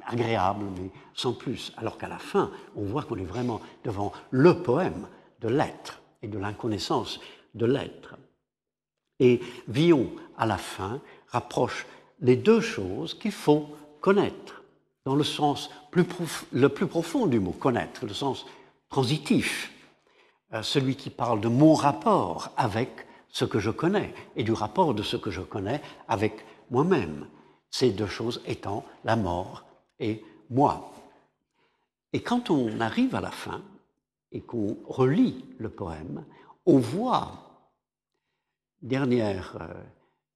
agréable, 0.07 0.65
mais 0.77 0.91
sans 1.15 1.33
plus. 1.33 1.73
Alors 1.77 1.99
qu'à 1.99 2.09
la 2.09 2.19
fin, 2.19 2.51
on 2.77 2.85
voit 2.85 3.03
qu'on 3.03 3.17
est 3.17 3.25
vraiment 3.25 3.61
devant 3.85 4.13
le 4.31 4.63
poème 4.63 5.07
de 5.41 5.49
l'être 5.49 6.01
et 6.23 6.29
de 6.29 6.39
l'inconnaissance 6.39 7.21
de 7.55 7.67
l'être. 7.67 8.17
Et 9.21 9.41
Villon, 9.69 10.11
à 10.37 10.47
la 10.47 10.59
fin, 10.59 11.01
rapproche 11.29 11.87
les 12.21 12.37
deux 12.37 12.61
choses 12.61 13.15
qu'il 13.15 13.33
faut 13.33 13.69
connaître, 14.01 14.63
dans 15.05 15.15
le 15.15 15.25
sens 15.25 15.71
le 15.93 16.69
plus 16.69 16.87
profond 16.87 17.27
du 17.27 17.39
mot 17.41 17.53
connaître, 17.53 18.07
le 18.07 18.15
sens 18.15 18.47
transitif 18.89 19.72
celui 20.61 20.97
qui 20.97 21.09
parle 21.09 21.41
de 21.41 21.49
mon 21.49 21.73
rapport 21.73 22.51
avec 22.57 23.07
ce 23.29 23.47
que 23.47 23.59
je 23.59 23.71
connais 23.71 24.15
et 24.37 24.45
du 24.45 24.53
rapport 24.53 24.93
de 24.93 25.03
ce 25.03 25.17
que 25.17 25.31
je 25.31 25.41
connais 25.41 25.81
avec 26.09 26.45
moi-même. 26.71 27.27
Ces 27.71 27.91
deux 27.91 28.07
choses 28.07 28.43
étant 28.47 28.85
la 29.05 29.17
mort 29.17 29.65
et 29.99 30.23
moi. 30.51 30.93
Et 32.13 32.21
quand 32.21 32.51
on 32.51 32.81
arrive 32.81 33.15
à 33.15 33.23
la 33.23 33.31
fin 33.31 33.63
et 34.31 34.43
qu'on 34.43 34.77
relit 34.87 35.45
le 35.59 35.71
poème, 35.71 36.25
on 36.67 36.79
voit, 36.79 37.71
dernière 38.83 39.57
euh, 39.61 39.83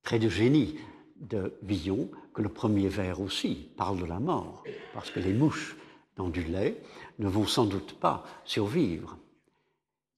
trait 0.03 0.19
de 0.19 0.29
génie 0.29 0.79
de 1.17 1.55
Villon, 1.63 2.09
que 2.35 2.43
le 2.43 2.49
premier 2.49 2.89
vers 2.89 3.21
aussi 3.21 3.71
parle 3.77 3.99
de 3.99 4.05
la 4.05 4.21
mort, 4.21 4.65
parce 4.93 5.11
que 5.11 5.21
les 5.21 5.33
mouches 5.33 5.77
dans 6.17 6.29
du 6.29 6.45
lait 6.45 6.83
ne 7.19 7.29
vont 7.29 7.47
sans 7.47 7.67
doute 7.67 7.99
pas 7.99 8.25
survivre. 8.45 9.17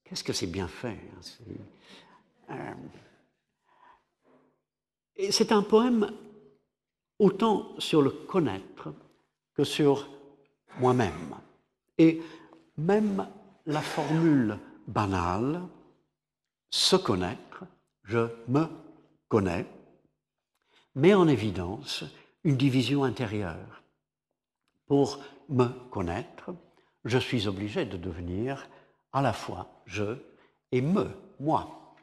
Qu'est-ce 0.08 0.24
que 0.24 0.32
c'est 0.32 0.46
bien 0.46 0.68
fait 0.68 0.98
hein, 2.48 2.50
euh, 2.50 2.74
c'est 5.30 5.52
un 5.52 5.62
poème 5.62 6.12
autant 7.18 7.78
sur 7.78 8.00
le 8.00 8.10
connaître 8.10 8.94
que 9.54 9.64
sur 9.64 10.08
moi-même. 10.78 11.34
Et 11.98 12.22
même 12.76 13.26
la 13.66 13.82
formule 13.82 14.56
banale, 14.86 15.62
se 16.70 16.96
connaître, 16.96 17.64
je 18.04 18.28
me 18.46 18.66
connais, 19.28 19.66
met 20.94 21.14
en 21.14 21.28
évidence 21.28 22.04
une 22.44 22.56
division 22.56 23.04
intérieure. 23.04 23.82
Pour 24.86 25.18
me 25.48 25.66
connaître, 25.90 26.54
je 27.04 27.18
suis 27.18 27.48
obligé 27.48 27.84
de 27.84 27.96
devenir 27.96 28.68
à 29.18 29.22
la 29.22 29.32
fois 29.32 29.66
je 29.86 30.16
et 30.70 30.80
me, 30.80 31.08
moi. 31.40 31.96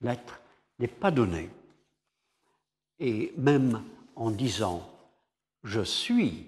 L'être 0.00 0.40
n'est 0.78 0.88
pas 0.88 1.10
donné. 1.10 1.48
Et 2.98 3.32
même 3.36 3.82
en 4.16 4.30
disant 4.30 4.88
je 5.64 5.80
suis 5.80 6.46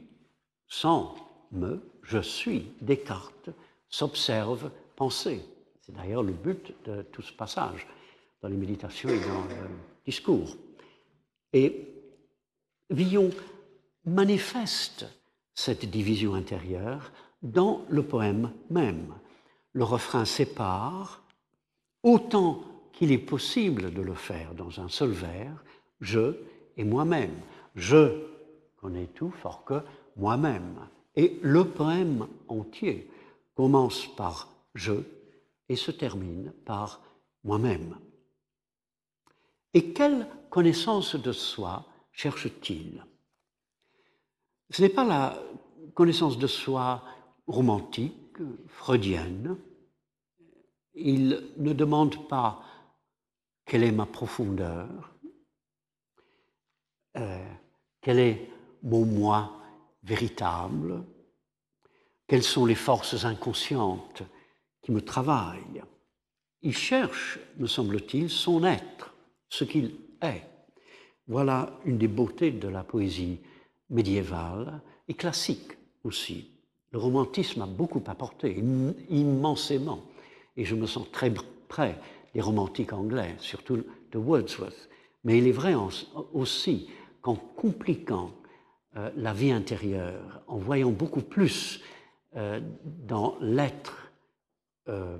sans 0.68 1.14
me, 1.52 1.82
je 2.02 2.18
suis, 2.18 2.72
Descartes 2.80 3.50
s'observe 3.88 4.70
penser. 4.96 5.44
C'est 5.80 5.94
d'ailleurs 5.94 6.22
le 6.22 6.32
but 6.32 6.74
de 6.84 7.02
tout 7.02 7.22
ce 7.22 7.32
passage, 7.32 7.86
dans 8.40 8.48
les 8.48 8.56
méditations 8.56 9.08
et 9.08 9.20
dans 9.20 9.42
le 9.42 9.68
discours. 10.04 10.56
Et 11.52 11.88
Villon 12.88 13.30
manifeste 14.04 15.06
cette 15.54 15.84
division 15.84 16.34
intérieure 16.34 17.10
dans 17.42 17.84
le 17.88 18.02
poème 18.02 18.52
même. 18.70 19.12
Le 19.72 19.84
refrain 19.84 20.24
sépare, 20.24 21.22
autant 22.02 22.64
qu'il 22.92 23.12
est 23.12 23.18
possible 23.18 23.92
de 23.92 24.02
le 24.02 24.14
faire 24.14 24.54
dans 24.54 24.80
un 24.80 24.88
seul 24.88 25.10
vers, 25.10 25.64
je 26.00 26.34
et 26.76 26.84
moi-même. 26.84 27.34
Je 27.74 28.26
connais 28.76 29.06
tout 29.06 29.30
fort 29.30 29.64
que 29.64 29.80
moi-même. 30.16 30.88
Et 31.14 31.38
le 31.42 31.64
poème 31.64 32.26
entier 32.48 33.10
commence 33.54 34.06
par 34.16 34.48
je 34.74 34.94
et 35.68 35.76
se 35.76 35.90
termine 35.90 36.52
par 36.64 37.00
moi-même. 37.44 37.96
Et 39.74 39.92
quelle 39.92 40.26
connaissance 40.50 41.14
de 41.14 41.32
soi 41.32 41.84
cherche-t-il? 42.12 43.04
Ce 44.70 44.82
n'est 44.82 44.88
pas 44.88 45.04
la 45.04 45.40
connaissance 45.94 46.38
de 46.38 46.46
soi 46.46 47.04
romantique, 47.46 48.16
freudienne. 48.68 49.56
Il 50.94 51.52
ne 51.56 51.72
demande 51.72 52.28
pas 52.28 52.62
quelle 53.64 53.84
est 53.84 53.92
ma 53.92 54.06
profondeur, 54.06 55.14
euh, 57.16 57.54
quel 58.00 58.18
est 58.18 58.50
mon 58.82 59.04
moi 59.04 59.60
véritable, 60.02 61.04
quelles 62.26 62.42
sont 62.42 62.66
les 62.66 62.74
forces 62.74 63.24
inconscientes 63.24 64.22
qui 64.82 64.92
me 64.92 65.00
travaillent. 65.00 65.82
Il 66.62 66.76
cherche, 66.76 67.38
me 67.58 67.66
semble-t-il, 67.66 68.28
son 68.28 68.64
être, 68.64 69.14
ce 69.48 69.64
qu'il 69.64 69.96
est. 70.22 70.46
Voilà 71.26 71.78
une 71.84 71.98
des 71.98 72.08
beautés 72.08 72.50
de 72.50 72.68
la 72.68 72.82
poésie 72.82 73.38
médiévale 73.88 74.82
et 75.06 75.14
classique 75.14 75.72
aussi. 76.02 76.59
Le 76.92 76.98
romantisme 76.98 77.62
a 77.62 77.66
beaucoup 77.66 78.02
apporté, 78.06 78.62
immensément, 79.08 80.00
et 80.56 80.64
je 80.64 80.74
me 80.74 80.86
sens 80.86 81.10
très 81.12 81.32
près 81.68 81.96
des 82.34 82.40
romantiques 82.40 82.92
anglais, 82.92 83.36
surtout 83.38 83.84
de 84.10 84.18
Wordsworth. 84.18 84.88
Mais 85.24 85.38
il 85.38 85.46
est 85.46 85.52
vrai 85.52 85.74
aussi 86.32 86.88
qu'en 87.22 87.36
compliquant 87.36 88.32
euh, 88.96 89.10
la 89.16 89.32
vie 89.32 89.52
intérieure, 89.52 90.42
en 90.48 90.56
voyant 90.56 90.90
beaucoup 90.90 91.20
plus 91.20 91.80
euh, 92.36 92.60
dans 93.06 93.36
l'être 93.40 94.10
euh, 94.88 95.16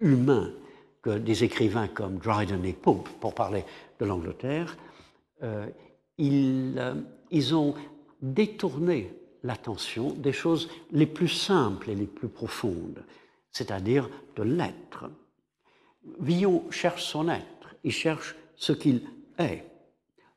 humain 0.00 0.52
que 1.02 1.18
des 1.18 1.44
écrivains 1.44 1.88
comme 1.88 2.16
Dryden 2.16 2.64
et 2.64 2.72
Pope, 2.72 3.08
pour 3.20 3.34
parler 3.34 3.64
de 4.00 4.04
l'Angleterre, 4.04 4.76
ils, 6.18 7.04
ils 7.30 7.54
ont 7.54 7.74
détourné 8.20 9.17
l'attention 9.42 10.12
des 10.12 10.32
choses 10.32 10.68
les 10.90 11.06
plus 11.06 11.28
simples 11.28 11.90
et 11.90 11.94
les 11.94 12.06
plus 12.06 12.28
profondes, 12.28 13.04
c'est-à-dire 13.50 14.08
de 14.36 14.42
l'être. 14.42 15.10
Villon 16.20 16.64
cherche 16.70 17.04
son 17.04 17.28
être, 17.28 17.74
il 17.84 17.92
cherche 17.92 18.36
ce 18.56 18.72
qu'il 18.72 19.02
est, 19.38 19.64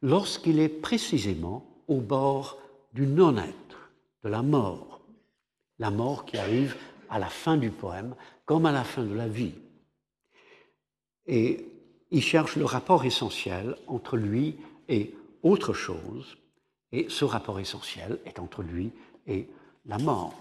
lorsqu'il 0.02 0.60
est 0.60 0.70
précisément 0.70 1.66
au 1.88 2.00
bord 2.00 2.60
du 2.94 3.08
non-être, 3.08 3.92
de 4.24 4.30
la 4.30 4.42
mort, 4.42 5.02
la 5.80 5.92
mort 5.92 6.26
qui 6.26 6.38
arrive 6.38 6.76
à 7.10 7.20
la 7.20 7.30
fin 7.30 7.58
du 7.58 7.72
poème 7.72 8.16
comme 8.46 8.66
à 8.66 8.72
la 8.72 8.84
fin 8.84 9.04
de 9.04 9.14
la 9.14 9.28
vie. 9.28 9.54
Et 11.26 11.66
il 12.12 12.22
cherche 12.22 12.56
le 12.56 12.66
rapport 12.66 13.06
essentiel 13.06 13.76
entre 13.88 14.18
lui 14.18 14.58
et 14.90 15.16
autre 15.44 15.74
chose, 15.74 16.38
et 16.92 17.08
ce 17.10 17.26
rapport 17.26 17.60
essentiel 17.60 18.20
est 18.26 18.40
entre 18.40 18.64
lui 18.64 18.92
et 19.28 19.48
la 19.86 19.98
mort. 19.98 20.36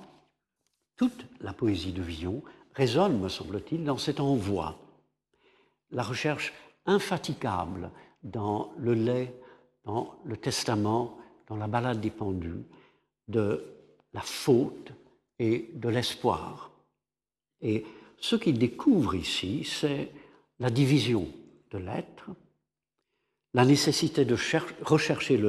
Toute 0.97 1.27
la 1.41 1.53
poésie 1.53 1.93
de 1.93 2.03
Villon 2.03 2.43
résonne, 2.75 3.21
me 3.21 3.29
semble-t-il, 3.29 3.85
dans 3.85 3.99
cet 3.99 4.21
envoi. 4.21 4.79
La 5.91 6.03
recherche 6.03 6.53
infatigable 6.87 7.91
dans 8.23 8.73
le 8.79 8.95
lait, 8.95 9.35
dans 9.85 10.15
le 10.25 10.37
testament, 10.37 11.19
dans 11.47 11.57
la 11.57 11.69
balade 11.69 12.01
des 12.01 12.11
pendus, 12.11 12.65
de 13.29 13.65
la 14.13 14.21
faute 14.21 14.93
et 15.39 15.71
de 15.75 15.89
l'espoir. 15.89 16.71
Et 17.61 17.85
ce 18.19 18.37
qu'il 18.37 18.59
découvre 18.59 19.15
ici, 19.15 19.65
c'est 19.65 20.13
la 20.59 20.71
division 20.71 21.29
de 21.71 21.79
l'être, 21.79 22.31
la 23.55 23.65
nécessité 23.65 24.25
de 24.25 24.37
rechercher 24.83 25.41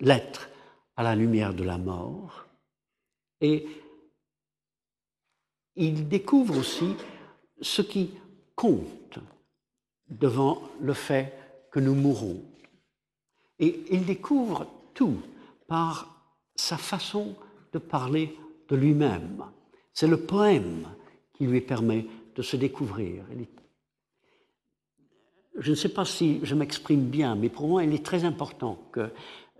l'être 0.00 0.48
à 0.96 1.02
la 1.02 1.14
lumière 1.14 1.54
de 1.54 1.64
la 1.64 1.78
mort, 1.78 2.46
et 3.40 3.66
il 5.76 6.08
découvre 6.08 6.58
aussi 6.58 6.94
ce 7.60 7.82
qui 7.82 8.10
compte 8.56 9.18
devant 10.08 10.62
le 10.80 10.92
fait 10.92 11.32
que 11.70 11.80
nous 11.80 11.94
mourons. 11.94 12.42
Et 13.58 13.84
il 13.90 14.04
découvre 14.04 14.66
tout 14.94 15.20
par 15.66 16.34
sa 16.56 16.76
façon 16.76 17.36
de 17.72 17.78
parler 17.78 18.36
de 18.68 18.76
lui-même. 18.76 19.44
C'est 19.92 20.08
le 20.08 20.20
poème 20.20 20.88
qui 21.34 21.46
lui 21.46 21.60
permet 21.60 22.06
de 22.34 22.42
se 22.42 22.56
découvrir. 22.56 23.24
Je 25.58 25.70
ne 25.70 25.76
sais 25.76 25.88
pas 25.88 26.04
si 26.04 26.40
je 26.42 26.54
m'exprime 26.54 27.04
bien, 27.04 27.34
mais 27.34 27.48
pour 27.48 27.68
moi, 27.68 27.84
il 27.84 27.92
est 27.94 28.04
très 28.04 28.24
important 28.24 28.78
que 28.92 29.10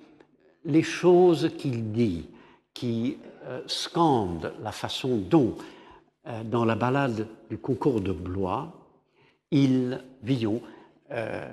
les 0.64 0.84
choses 0.84 1.50
qu'il 1.58 1.90
dit 1.90 2.28
qui 2.72 3.18
euh, 3.44 3.62
scandent 3.66 4.52
la 4.62 4.72
façon 4.72 5.16
dont 5.16 5.56
euh, 6.26 6.44
dans 6.44 6.64
la 6.64 6.74
ballade 6.74 7.26
du 7.48 7.56
concours 7.58 8.00
de 8.00 8.12
Blois, 8.12 8.70
il, 9.50 10.02
Villon, 10.22 10.60
euh, 11.10 11.48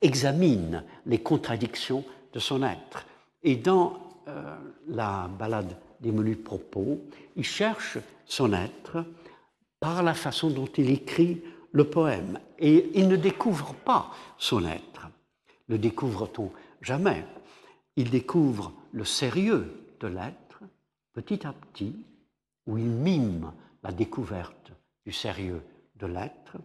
examine 0.00 0.84
les 1.06 1.18
contradictions 1.18 2.04
de 2.32 2.38
son 2.38 2.62
être. 2.62 3.04
Et 3.42 3.56
dans 3.56 3.98
euh, 4.28 4.56
la 4.88 5.28
ballade 5.38 5.76
des 6.00 6.12
menus 6.12 6.38
propos, 6.42 6.98
il 7.36 7.44
cherche 7.44 7.98
son 8.24 8.52
être 8.52 9.04
par 9.78 10.02
la 10.02 10.14
façon 10.14 10.48
dont 10.50 10.68
il 10.78 10.90
écrit 10.90 11.42
le 11.72 11.84
poème. 11.84 12.38
Et 12.58 12.90
il 12.94 13.08
ne 13.08 13.16
découvre 13.16 13.74
pas 13.74 14.10
son 14.38 14.64
être. 14.64 15.08
Le 15.68 15.78
découvre-t-on 15.78 16.50
jamais? 16.80 17.24
Il 17.96 18.10
découvre 18.10 18.72
le 18.92 19.04
sérieux 19.04 19.94
de 20.00 20.08
l'être 20.08 20.41
petit 21.12 21.46
à 21.46 21.52
petit, 21.52 21.96
où 22.66 22.78
il 22.78 22.86
mime 22.86 23.52
la 23.82 23.92
découverte 23.92 24.72
du 25.04 25.12
sérieux 25.12 25.62
de 25.96 26.06
l'être. 26.06 26.56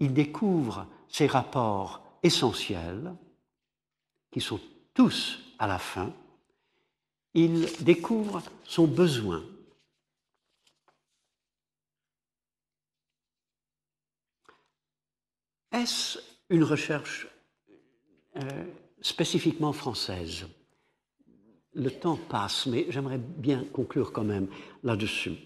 Il 0.00 0.12
découvre 0.12 0.86
ses 1.08 1.26
rapports 1.26 2.02
essentiels, 2.22 3.14
qui 4.30 4.40
sont 4.40 4.60
tous 4.94 5.40
à 5.58 5.66
la 5.66 5.78
fin. 5.78 6.12
Il 7.34 7.66
découvre 7.80 8.42
son 8.64 8.86
besoin. 8.86 9.42
Est-ce 15.72 16.18
une 16.50 16.64
recherche 16.64 17.28
euh, 18.36 18.64
spécifiquement 19.00 19.72
française? 19.72 20.46
Le 21.78 21.90
temps 21.90 22.18
passe, 22.28 22.66
mais 22.66 22.86
j'aimerais 22.90 23.18
bien 23.18 23.64
conclure 23.72 24.12
quand 24.12 24.24
même 24.24 24.48
là-dessus. 24.82 25.36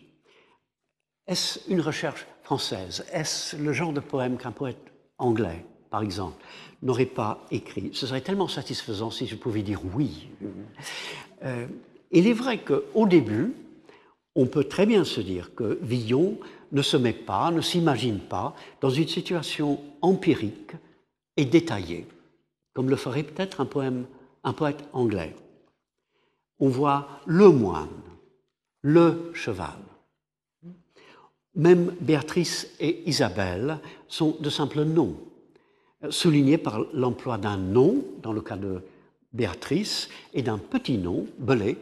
Est-ce 1.26 1.60
une 1.70 1.80
recherche 1.80 2.26
française? 2.42 3.04
Est-ce 3.12 3.56
le 3.56 3.72
genre 3.72 3.92
de 3.92 4.00
poème 4.00 4.38
qu'un 4.38 4.50
poète 4.50 4.92
anglais, 5.18 5.64
par 5.90 6.02
exemple, 6.02 6.42
n'aurait 6.82 7.06
pas 7.06 7.46
écrit? 7.50 7.90
Ce 7.92 8.06
serait 8.06 8.22
tellement 8.22 8.48
satisfaisant 8.48 9.10
si 9.10 9.26
je 9.26 9.36
pouvais 9.36 9.62
dire 9.62 9.80
oui. 9.94 10.30
Euh, 11.44 11.66
il 12.10 12.26
est 12.26 12.32
vrai 12.32 12.58
qu'au 12.58 13.06
début, 13.06 13.52
on 14.34 14.46
peut 14.46 14.64
très 14.64 14.86
bien 14.86 15.04
se 15.04 15.20
dire 15.20 15.54
que 15.54 15.78
Villon 15.82 16.38
ne 16.72 16.82
se 16.82 16.96
met 16.96 17.12
pas, 17.12 17.50
ne 17.50 17.60
s'imagine 17.60 18.18
pas 18.18 18.54
dans 18.80 18.90
une 18.90 19.08
situation 19.08 19.80
empirique 20.00 20.72
et 21.36 21.44
détaillée, 21.44 22.06
comme 22.74 22.88
le 22.88 22.96
ferait 22.96 23.22
peut-être 23.22 23.60
un, 23.60 24.52
poète 24.52 24.84
anglais. 24.92 25.34
On 26.62 26.68
voit 26.68 27.08
le 27.26 27.48
moine, 27.48 27.88
le 28.82 29.32
cheval. 29.34 29.80
Même 31.56 31.96
Béatrice 32.00 32.68
et 32.78 33.02
Isabelle 33.10 33.80
sont 34.06 34.36
de 34.38 34.48
simples 34.48 34.84
noms, 34.84 35.16
soulignés 36.08 36.58
par 36.58 36.78
l'emploi 36.92 37.36
d'un 37.36 37.56
nom, 37.56 38.04
dans 38.22 38.32
le 38.32 38.42
cas 38.42 38.56
de 38.56 38.80
Béatrice, 39.32 40.08
et 40.34 40.42
d'un 40.42 40.58
petit 40.58 40.98
nom, 40.98 41.26
Belé, 41.36 41.78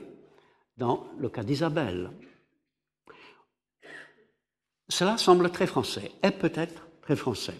dans 0.78 1.06
le 1.18 1.28
cas 1.28 1.42
d'Isabelle. 1.42 2.10
Cela 4.88 5.18
semble 5.18 5.50
très 5.50 5.66
français, 5.66 6.10
est 6.22 6.30
peut-être 6.30 6.86
très 7.02 7.16
français. 7.16 7.58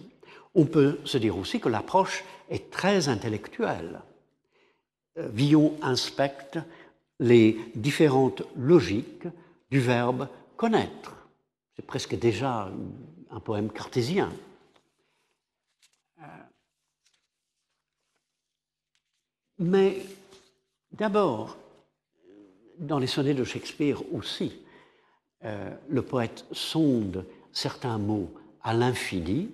On 0.55 0.65
peut 0.65 0.97
se 1.05 1.19
dire 1.19 1.37
aussi 1.37 1.59
que 1.59 1.69
l'approche 1.69 2.23
est 2.49 2.71
très 2.71 3.09
intellectuelle. 3.09 4.01
Euh, 5.19 5.27
Villon 5.27 5.75
inspecte 5.83 6.57
les 7.21 7.57
différentes 7.75 8.43
logiques 8.57 9.27
du 9.69 9.79
verbe 9.79 10.27
connaître. 10.57 11.15
C'est 11.75 11.85
presque 11.85 12.15
déjà 12.15 12.69
un 13.29 13.39
poème 13.39 13.71
cartésien. 13.71 14.33
Euh, 16.19 16.23
mais 19.59 20.01
d'abord, 20.91 21.57
dans 22.79 22.97
les 22.97 23.07
sonnets 23.07 23.35
de 23.35 23.43
Shakespeare 23.43 24.01
aussi, 24.13 24.59
euh, 25.43 25.75
le 25.89 26.01
poète 26.01 26.45
sonde 26.51 27.25
certains 27.51 27.99
mots 27.99 28.33
à 28.63 28.73
l'infini, 28.73 29.51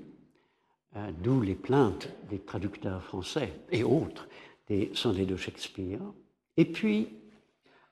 euh, 0.95 1.11
d'où 1.21 1.41
les 1.41 1.55
plaintes 1.55 2.07
des 2.29 2.39
traducteurs 2.39 3.03
français 3.03 3.53
et 3.71 3.83
autres 3.83 4.27
des 4.67 4.89
sonnets 4.93 5.25
de 5.25 5.35
Shakespeare. 5.35 5.99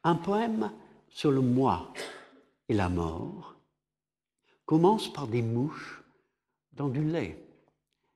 Un 0.06 0.16
poème 0.16 0.72
sur 1.10 1.32
le 1.32 1.42
moi 1.42 1.92
et 2.70 2.74
la 2.74 2.90
mort 2.90 3.56
commence 4.66 5.12
par 5.12 5.28
des 5.28 5.42
mouches 5.42 6.02
dans 6.74 6.88
du 6.88 7.04
lait. 7.04 7.44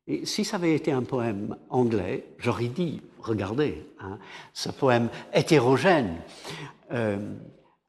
Et 0.07 0.25
si 0.25 0.45
ça 0.45 0.57
avait 0.57 0.75
été 0.75 0.91
un 0.91 1.03
poème 1.03 1.57
anglais, 1.69 2.25
j'aurais 2.37 2.67
dit, 2.67 3.01
regardez, 3.19 3.85
hein, 3.99 4.19
ce 4.53 4.69
poème 4.69 5.09
hétérogène, 5.33 6.21
euh, 6.91 7.35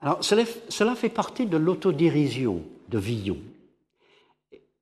alors, 0.00 0.24
cela, 0.24 0.94
fait 0.94 1.10
partie 1.10 1.44
de 1.44 1.58
l'autodérision 1.58 2.62
de 2.88 2.98
Villon, 2.98 3.38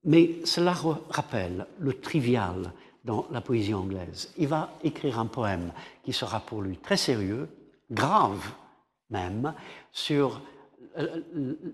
mais 0.05 0.37
cela 0.45 0.73
rappelle 1.09 1.67
le 1.77 1.93
trivial 1.93 2.71
dans 3.03 3.27
la 3.31 3.41
poésie 3.41 3.73
anglaise. 3.73 4.33
Il 4.37 4.47
va 4.47 4.73
écrire 4.81 5.19
un 5.19 5.25
poème 5.25 5.73
qui 6.03 6.13
sera 6.13 6.39
pour 6.39 6.61
lui 6.61 6.77
très 6.77 6.95
sérieux, 6.95 7.49
grave 7.91 8.49
même, 9.09 9.53
sur 9.91 10.41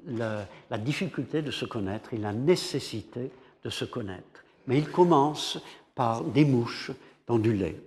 la 0.07 0.77
difficulté 0.77 1.41
de 1.41 1.51
se 1.51 1.65
connaître 1.65 2.13
et 2.13 2.17
la 2.17 2.33
nécessité 2.33 3.31
de 3.63 3.69
se 3.69 3.85
connaître. 3.85 4.43
Mais 4.67 4.77
il 4.77 4.89
commence 4.89 5.59
par 5.95 6.23
des 6.23 6.45
mouches 6.45 6.91
dans 7.27 7.39
du 7.39 7.53
lait. 7.53 7.79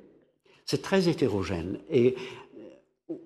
C'est 0.64 0.82
très 0.82 1.08
hétérogène 1.08 1.78
et 1.90 2.16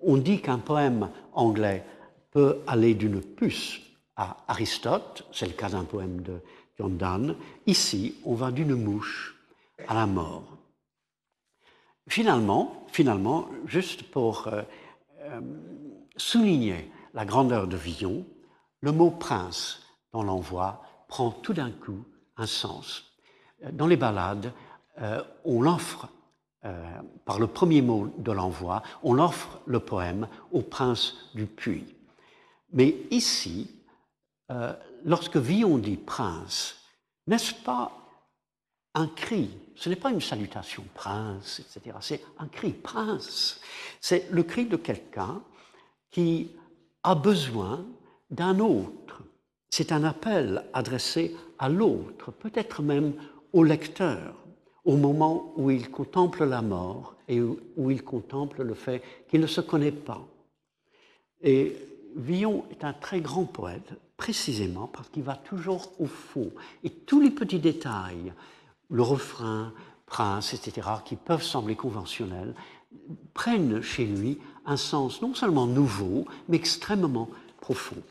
on 0.02 0.16
dit 0.16 0.40
qu'un 0.40 0.58
poème 0.58 1.10
anglais 1.32 1.84
peut 2.30 2.58
aller 2.66 2.94
d'une 2.94 3.20
puce 3.20 3.80
à 4.16 4.36
Aristote, 4.48 5.26
c'est 5.32 5.46
le 5.46 5.52
cas 5.52 5.70
d'un 5.70 5.84
poème 5.84 6.22
de 6.22 6.40
John 6.78 6.96
Donne. 6.96 7.36
Ici, 7.66 8.16
on 8.24 8.34
va 8.34 8.50
d'une 8.50 8.74
mouche 8.74 9.36
à 9.88 9.94
la 9.94 10.06
mort. 10.06 10.44
Finalement, 12.08 12.86
finalement 12.90 13.48
juste 13.66 14.02
pour 14.04 14.48
euh, 14.48 14.62
euh, 15.20 15.40
souligner 16.16 16.90
la 17.14 17.24
grandeur 17.24 17.66
de 17.66 17.76
Villon, 17.76 18.24
le 18.80 18.92
mot 18.92 19.10
prince 19.10 19.80
dans 20.12 20.22
l'envoi 20.22 20.82
prend 21.08 21.30
tout 21.30 21.52
d'un 21.52 21.70
coup 21.70 22.04
un 22.36 22.46
sens. 22.46 23.04
Dans 23.72 23.86
les 23.86 23.96
ballades, 23.96 24.52
euh, 25.00 25.22
on 25.44 25.62
l'offre 25.62 26.08
par 27.24 27.40
le 27.40 27.48
premier 27.48 27.82
mot 27.82 28.14
de 28.18 28.30
l'envoi, 28.30 28.84
on 29.02 29.18
offre 29.18 29.58
le 29.66 29.80
poème 29.80 30.28
au 30.52 30.62
prince 30.62 31.16
du 31.34 31.46
puits. 31.46 31.92
Mais 32.72 32.96
ici, 33.10 33.68
euh, 34.50 34.72
lorsque 35.04 35.36
Villon 35.36 35.78
dit 35.78 35.96
prince, 35.96 36.76
n'est-ce 37.26 37.54
pas 37.54 37.92
un 38.94 39.06
cri? 39.06 39.50
Ce 39.76 39.88
n'est 39.88 39.96
pas 39.96 40.10
une 40.10 40.20
salutation 40.20 40.84
prince, 40.94 41.60
etc. 41.60 41.96
C'est 42.00 42.22
un 42.38 42.48
cri 42.48 42.72
prince. 42.72 43.60
C'est 44.00 44.30
le 44.30 44.42
cri 44.42 44.66
de 44.66 44.76
quelqu'un 44.76 45.42
qui 46.12 46.50
a 47.02 47.14
besoin 47.16 47.84
d'un 48.30 48.60
autre. 48.60 49.22
C'est 49.70 49.90
un 49.90 50.04
appel 50.04 50.64
adressé 50.72 51.34
à 51.58 51.68
l'autre, 51.68 52.30
peut-être 52.30 52.82
même 52.82 53.14
au 53.52 53.64
lecteur, 53.64 54.34
au 54.84 54.96
moment 54.96 55.52
où 55.56 55.70
il 55.70 55.90
contemple 55.90 56.44
la 56.44 56.62
mort 56.62 57.16
et 57.28 57.40
où 57.40 57.90
il 57.90 58.02
contemple 58.04 58.62
le 58.62 58.74
fait 58.74 59.02
qu'il 59.28 59.40
ne 59.40 59.46
se 59.46 59.60
connaît 59.60 59.92
pas. 59.92 60.24
Et 61.40 61.76
Villon 62.16 62.64
est 62.70 62.84
un 62.84 62.92
très 62.92 63.20
grand 63.20 63.44
poète, 63.44 63.94
précisément 64.16 64.86
parce 64.86 65.08
qu'il 65.08 65.22
va 65.22 65.36
toujours 65.36 65.92
au 65.98 66.06
fond. 66.06 66.50
Et 66.84 66.90
tous 66.90 67.20
les 67.20 67.30
petits 67.30 67.58
détails, 67.58 68.32
le 68.90 69.02
refrain, 69.02 69.72
prince, 70.06 70.52
etc., 70.52 70.88
qui 71.04 71.16
peuvent 71.16 71.42
sembler 71.42 71.74
conventionnels, 71.74 72.54
prennent 73.32 73.80
chez 73.80 74.04
lui 74.04 74.38
un 74.66 74.76
sens 74.76 75.22
non 75.22 75.34
seulement 75.34 75.66
nouveau, 75.66 76.26
mais 76.48 76.56
extrêmement 76.56 77.28
profond. 77.60 78.02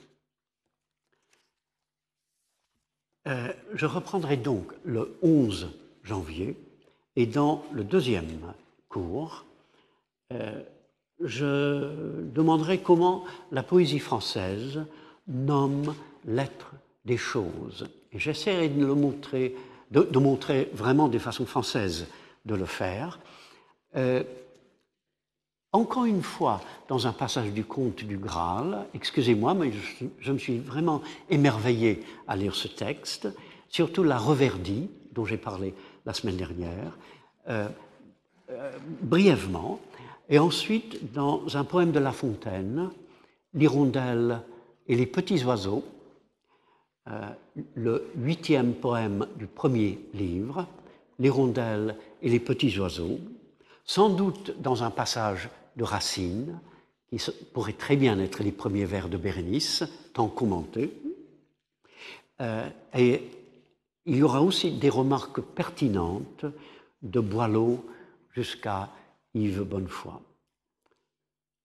Euh, 3.27 3.53
je 3.73 3.85
reprendrai 3.85 4.37
donc 4.37 4.73
le 4.83 5.17
11 5.21 5.69
janvier 6.03 6.57
et 7.15 7.25
dans 7.25 7.63
le 7.71 7.83
deuxième 7.83 8.53
cours, 8.89 9.45
euh, 10.33 10.61
je 11.19 12.23
demanderai 12.33 12.79
comment 12.79 13.23
la 13.51 13.61
poésie 13.61 13.99
française 13.99 14.85
nomme 15.27 15.93
l'être 16.25 16.71
des 17.05 17.17
choses. 17.17 17.87
Et 18.11 18.19
j'essaierai 18.19 18.69
de 18.69 18.85
montrer, 18.85 19.55
vraiment 20.73 21.07
de 21.07 21.19
façon 21.19 21.45
française 21.45 22.07
de 22.45 22.55
le 22.55 22.65
faire. 22.65 23.19
Euh, 23.95 24.23
encore 25.73 26.05
une 26.05 26.21
fois, 26.21 26.61
dans 26.89 27.07
un 27.07 27.13
passage 27.13 27.51
du 27.51 27.63
conte 27.63 28.03
du 28.03 28.17
Graal, 28.17 28.85
excusez-moi, 28.93 29.53
mais 29.53 29.71
je, 30.19 30.31
me 30.31 30.37
suis 30.37 30.57
vraiment 30.57 31.01
émerveillé 31.29 32.03
à 32.27 32.35
lire 32.35 32.55
ce 32.55 32.67
texte, 32.67 33.29
surtout 33.69 34.03
la 34.03 34.17
reverdie, 34.17 34.89
dont 35.13 35.25
j'ai 35.25 35.37
parlé 35.37 35.73
la 36.05 36.13
semaine 36.13 36.35
dernière, 36.35 36.97
euh, 37.47 37.69
euh, 38.49 38.71
brièvement, 39.01 39.79
et 40.29 40.39
ensuite 40.39 41.13
dans 41.13 41.55
un 41.55 41.63
poème 41.63 41.91
de 41.91 41.99
La 41.99 42.11
Fontaine, 42.11 42.89
L'hirondelle 43.53 44.41
et 44.87 44.95
les 44.95 45.05
petits 45.05 45.43
oiseaux, 45.43 45.83
euh, 47.07 47.29
le 47.75 48.11
huitième 48.17 48.73
poème 48.73 49.27
du 49.37 49.47
premier 49.47 49.99
livre, 50.13 50.67
L'hirondelle 51.19 51.95
et 52.21 52.29
les 52.29 52.39
petits 52.39 52.77
oiseaux, 52.79 53.19
sans 53.85 54.09
doute 54.09 54.55
dans 54.61 54.83
un 54.83 54.89
passage 54.89 55.49
de 55.75 55.83
Racine, 55.83 56.59
qui 57.09 57.17
pourrait 57.53 57.73
très 57.73 57.95
bien 57.95 58.19
être 58.19 58.43
les 58.43 58.51
premiers 58.51 58.85
vers 58.85 59.09
de 59.09 59.17
Bérénice, 59.17 59.83
tant 60.13 60.27
commentés. 60.27 60.93
Euh, 62.41 62.67
et 62.93 63.23
il 64.05 64.15
y 64.15 64.23
aura 64.23 64.41
aussi 64.41 64.71
des 64.71 64.89
remarques 64.89 65.41
pertinentes 65.41 66.45
de 67.01 67.19
Boileau 67.19 67.85
jusqu'à 68.33 68.89
Yves 69.33 69.63
Bonnefoy. 69.63 70.13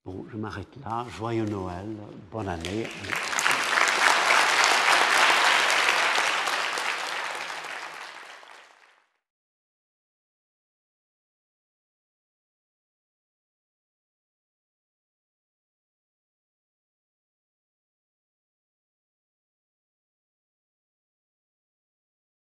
Bon, 0.05 0.25
je 0.31 0.37
m'arrête 0.37 0.75
là. 0.83 1.05
Joyeux 1.17 1.45
Noël, 1.45 1.87
bonne 2.31 2.47
année. 2.47 2.85